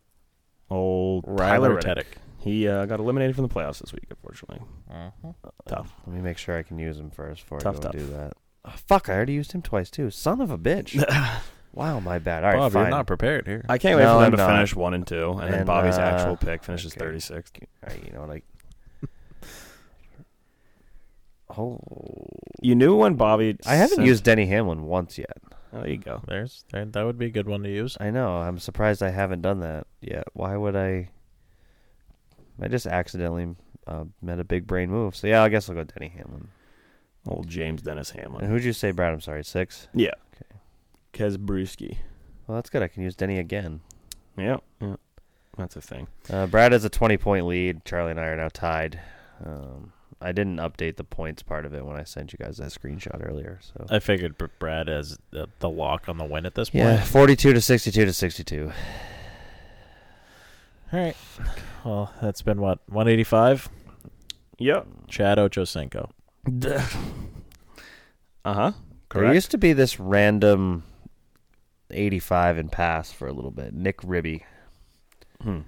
[0.71, 1.87] Old Ryler Tyler Reddick.
[1.87, 2.17] Reddick.
[2.39, 4.65] He uh, got eliminated from the playoffs this week, unfortunately.
[4.91, 5.33] Uh-huh.
[5.69, 5.93] Tough.
[6.07, 7.93] Let me make sure I can use him first before Tough, I go tough.
[7.93, 8.33] do that.
[8.65, 9.09] Oh, fuck!
[9.09, 10.11] I already used him twice too.
[10.11, 11.03] Son of a bitch.
[11.73, 12.45] wow, my bad.
[12.45, 12.83] All right, Bob, fine.
[12.85, 13.65] you're not prepared here.
[13.69, 14.49] I can't wait No, for them I'm to not.
[14.51, 17.01] finish one and two, and, then And, Bobby's uh, actual pick finishes okay.
[17.05, 17.53] 36.
[17.61, 18.45] All right, you know like.
[21.57, 21.81] Oh,
[22.63, 23.57] You knew when Bobby.
[23.67, 25.37] I haven't sent- used Denny Hamlin once yet.
[25.73, 26.23] Oh, there you go.
[26.27, 27.97] There's there, that would be a good one to use.
[28.01, 28.37] I know.
[28.37, 30.25] I'm surprised I haven't done that yet.
[30.33, 31.11] Why would I?
[32.61, 33.55] I just accidentally
[33.87, 35.15] uh, made a big brain move.
[35.17, 36.49] So yeah, I guess I'll go Denny Hamlin.
[37.27, 38.47] Old James Dennis And Hamlin.
[38.51, 39.13] who'd you say, Brad?
[39.13, 39.89] I'm sorry, six.
[39.95, 40.11] Yeah.
[41.15, 41.25] Okay.
[41.25, 41.99] Kez Brewski.
[42.47, 42.83] Well, that's good.
[42.83, 43.81] I can use Denny again.
[44.37, 44.59] Yeah.
[44.81, 44.97] Yeah.
[45.57, 46.07] That's a thing.
[46.31, 47.85] Uh, Brad has a 20 point lead.
[47.85, 49.01] Charlie and I are now tied.
[49.45, 52.69] Um, I didn't update the points part of it when I sent you guys that
[52.71, 53.59] screenshot earlier.
[53.63, 56.85] So I figured Br- Brad has the, the lock on the win at this point.
[56.85, 58.73] yeah, 42 to 62 to 62.
[60.93, 61.17] All right.
[61.85, 63.69] Well, that's been what 185.
[64.59, 64.87] Yep.
[65.09, 66.11] Chad Ochocinco.
[68.43, 68.73] Uh huh.
[69.13, 69.35] There Correct.
[69.35, 70.85] used to be this random
[71.93, 73.75] 85 and pass for a little bit.
[73.75, 74.45] Nick Ribby.
[75.43, 75.61] Hmm.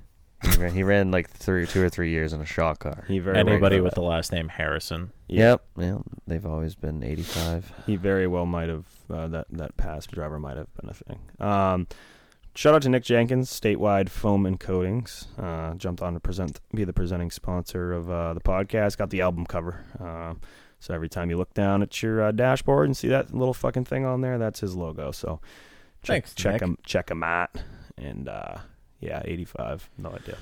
[0.43, 3.05] He ran, he ran like three, two or three years in a shot car.
[3.07, 5.13] He very Anybody well, with the last name Harrison.
[5.29, 5.63] Yep.
[5.77, 7.73] Well, they've always been 85.
[7.87, 11.21] He very well might have uh, that that past driver might have been a thing.
[11.39, 11.87] Um,
[12.57, 15.29] shout out to Nick Jenkins, Statewide Foam and Coatings.
[15.39, 18.97] Uh, jumped on to present, be the presenting sponsor of uh, the podcast.
[18.99, 19.85] Got the album cover.
[20.01, 20.35] Uh,
[20.81, 23.85] so every time you look down at your uh, dashboard and see that little fucking
[23.85, 25.13] thing on there, that's his logo.
[25.13, 25.41] So
[26.03, 26.63] check Thanks, check Nick.
[26.63, 27.51] him check him out.
[27.99, 28.59] And uh,
[29.01, 29.91] yeah, 85.
[29.99, 30.37] No idea.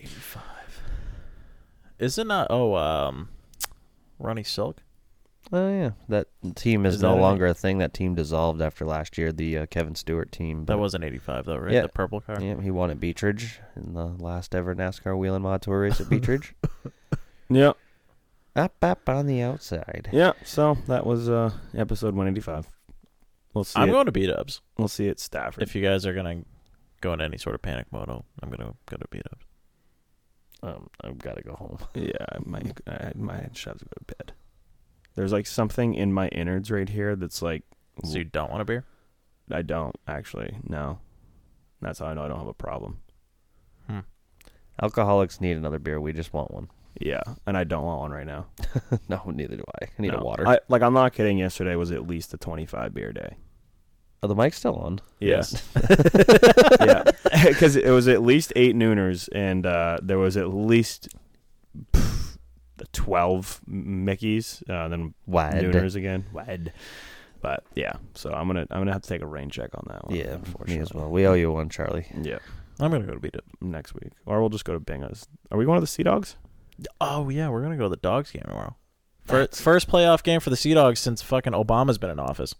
[0.00, 0.82] Eighty-five.
[1.98, 2.50] Is it not?
[2.50, 3.28] uh oh um
[4.18, 4.82] Ronnie Silk?
[5.52, 7.20] Oh yeah, that team is, Is no that it?
[7.20, 7.78] longer a thing.
[7.78, 9.32] That team dissolved after last year.
[9.32, 10.60] The uh, Kevin Stewart team.
[10.64, 11.72] That but- wasn't eighty five though, right?
[11.72, 11.82] Yeah.
[11.82, 12.40] The purple car.
[12.40, 16.00] Yeah, he won at Beech Ridge in the last ever NASCAR Whelen Mod Tour race
[16.00, 16.54] at Beech Ridge.
[17.50, 17.76] Yep.
[18.56, 20.08] up, up on the outside.
[20.12, 20.32] yeah.
[20.44, 22.66] So that was uh, episode 185.
[23.54, 23.78] We'll see.
[23.80, 24.60] I'm it, going to beat ups.
[24.78, 25.62] we'll see it Stafford.
[25.62, 26.42] If you guys are gonna
[27.00, 29.44] go into any sort of panic mode, I'll- I'm gonna go to beat ups.
[30.62, 31.78] Um, I've got to go home.
[31.94, 34.32] Yeah, I might, I might just have to go to bed.
[35.16, 37.64] There's like something in my innards right here that's like,
[38.04, 38.84] So you don't want a beer?
[39.50, 40.56] I don't actually.
[40.64, 41.00] No,
[41.80, 42.98] that's how I know I don't have a problem.
[44.80, 46.00] Alcoholics need another beer.
[46.00, 46.68] We just want one.
[47.00, 48.46] Yeah, and I don't want one right now.
[49.08, 49.86] no, neither do I.
[49.86, 50.18] I need No.
[50.18, 50.46] a water.
[50.46, 51.38] I, like I'm not kidding.
[51.38, 53.36] Yesterday was at least a 25 beer day.
[54.22, 55.00] oh, the mic's still on.
[55.18, 55.66] Yes.
[56.80, 57.02] yeah,
[57.46, 61.08] because it was at least eight nooners, and uh, there was at least
[61.92, 62.36] pff,
[62.92, 64.62] 12 Mickeys.
[64.68, 65.54] Uh, then Wad.
[65.54, 66.26] nooners again.
[66.32, 66.72] Wed.
[67.40, 70.06] But yeah, so I'm gonna I'm gonna have to take a rain check on that
[70.06, 70.14] one.
[70.14, 70.78] Yeah, me unfortunately.
[70.82, 71.10] as well.
[71.10, 72.06] We owe you one, Charlie.
[72.20, 72.38] Yeah,
[72.78, 73.42] I'm gonna go to beat up.
[73.60, 75.26] next week, or we'll just go to Binga's.
[75.50, 76.36] Are we going to the Sea Dogs?
[77.00, 78.76] Oh yeah, we're gonna go to the Dogs game tomorrow.
[79.24, 82.54] First, first playoff game for the Sea Dogs since fucking Obama's been in office.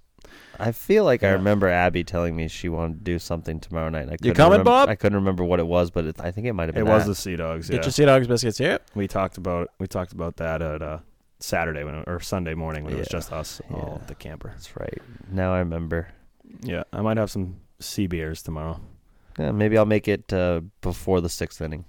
[0.59, 1.33] I feel like I Yeah.
[1.33, 4.09] remember Abby telling me she wanted to do something tomorrow night.
[4.09, 4.89] I You couldn't coming, remember, Bob?
[4.89, 6.83] I couldn't remember what it was, but it, I think it might have been.
[6.83, 6.95] It been.
[6.95, 7.11] was that.
[7.11, 7.69] the Sea Dogs.
[7.69, 8.79] Yeah, Get your Sea Dogs biscuits here.
[8.95, 10.99] we talked about we talked about that at uh,
[11.41, 13.19] Saturday when or Sunday morning when it was Yeah.
[13.19, 14.03] just us all Yeah.
[14.03, 14.51] at the camper.
[14.51, 14.99] That's right.
[15.31, 16.09] Now I remember.
[16.61, 18.81] Yeah, I might have some sea beers tomorrow.
[19.39, 21.85] Yeah, maybe I'll make it uh, before the sixth inning.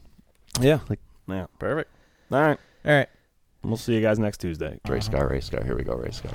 [0.60, 1.45] Yeah, like yeah.
[1.60, 1.91] Perfect.
[2.34, 3.08] All right, All right.
[3.64, 4.80] we'll see you guys next Tuesday.
[4.88, 5.18] Race uh-huh.
[5.20, 5.64] car, race car.
[5.64, 6.34] Here we go, race car.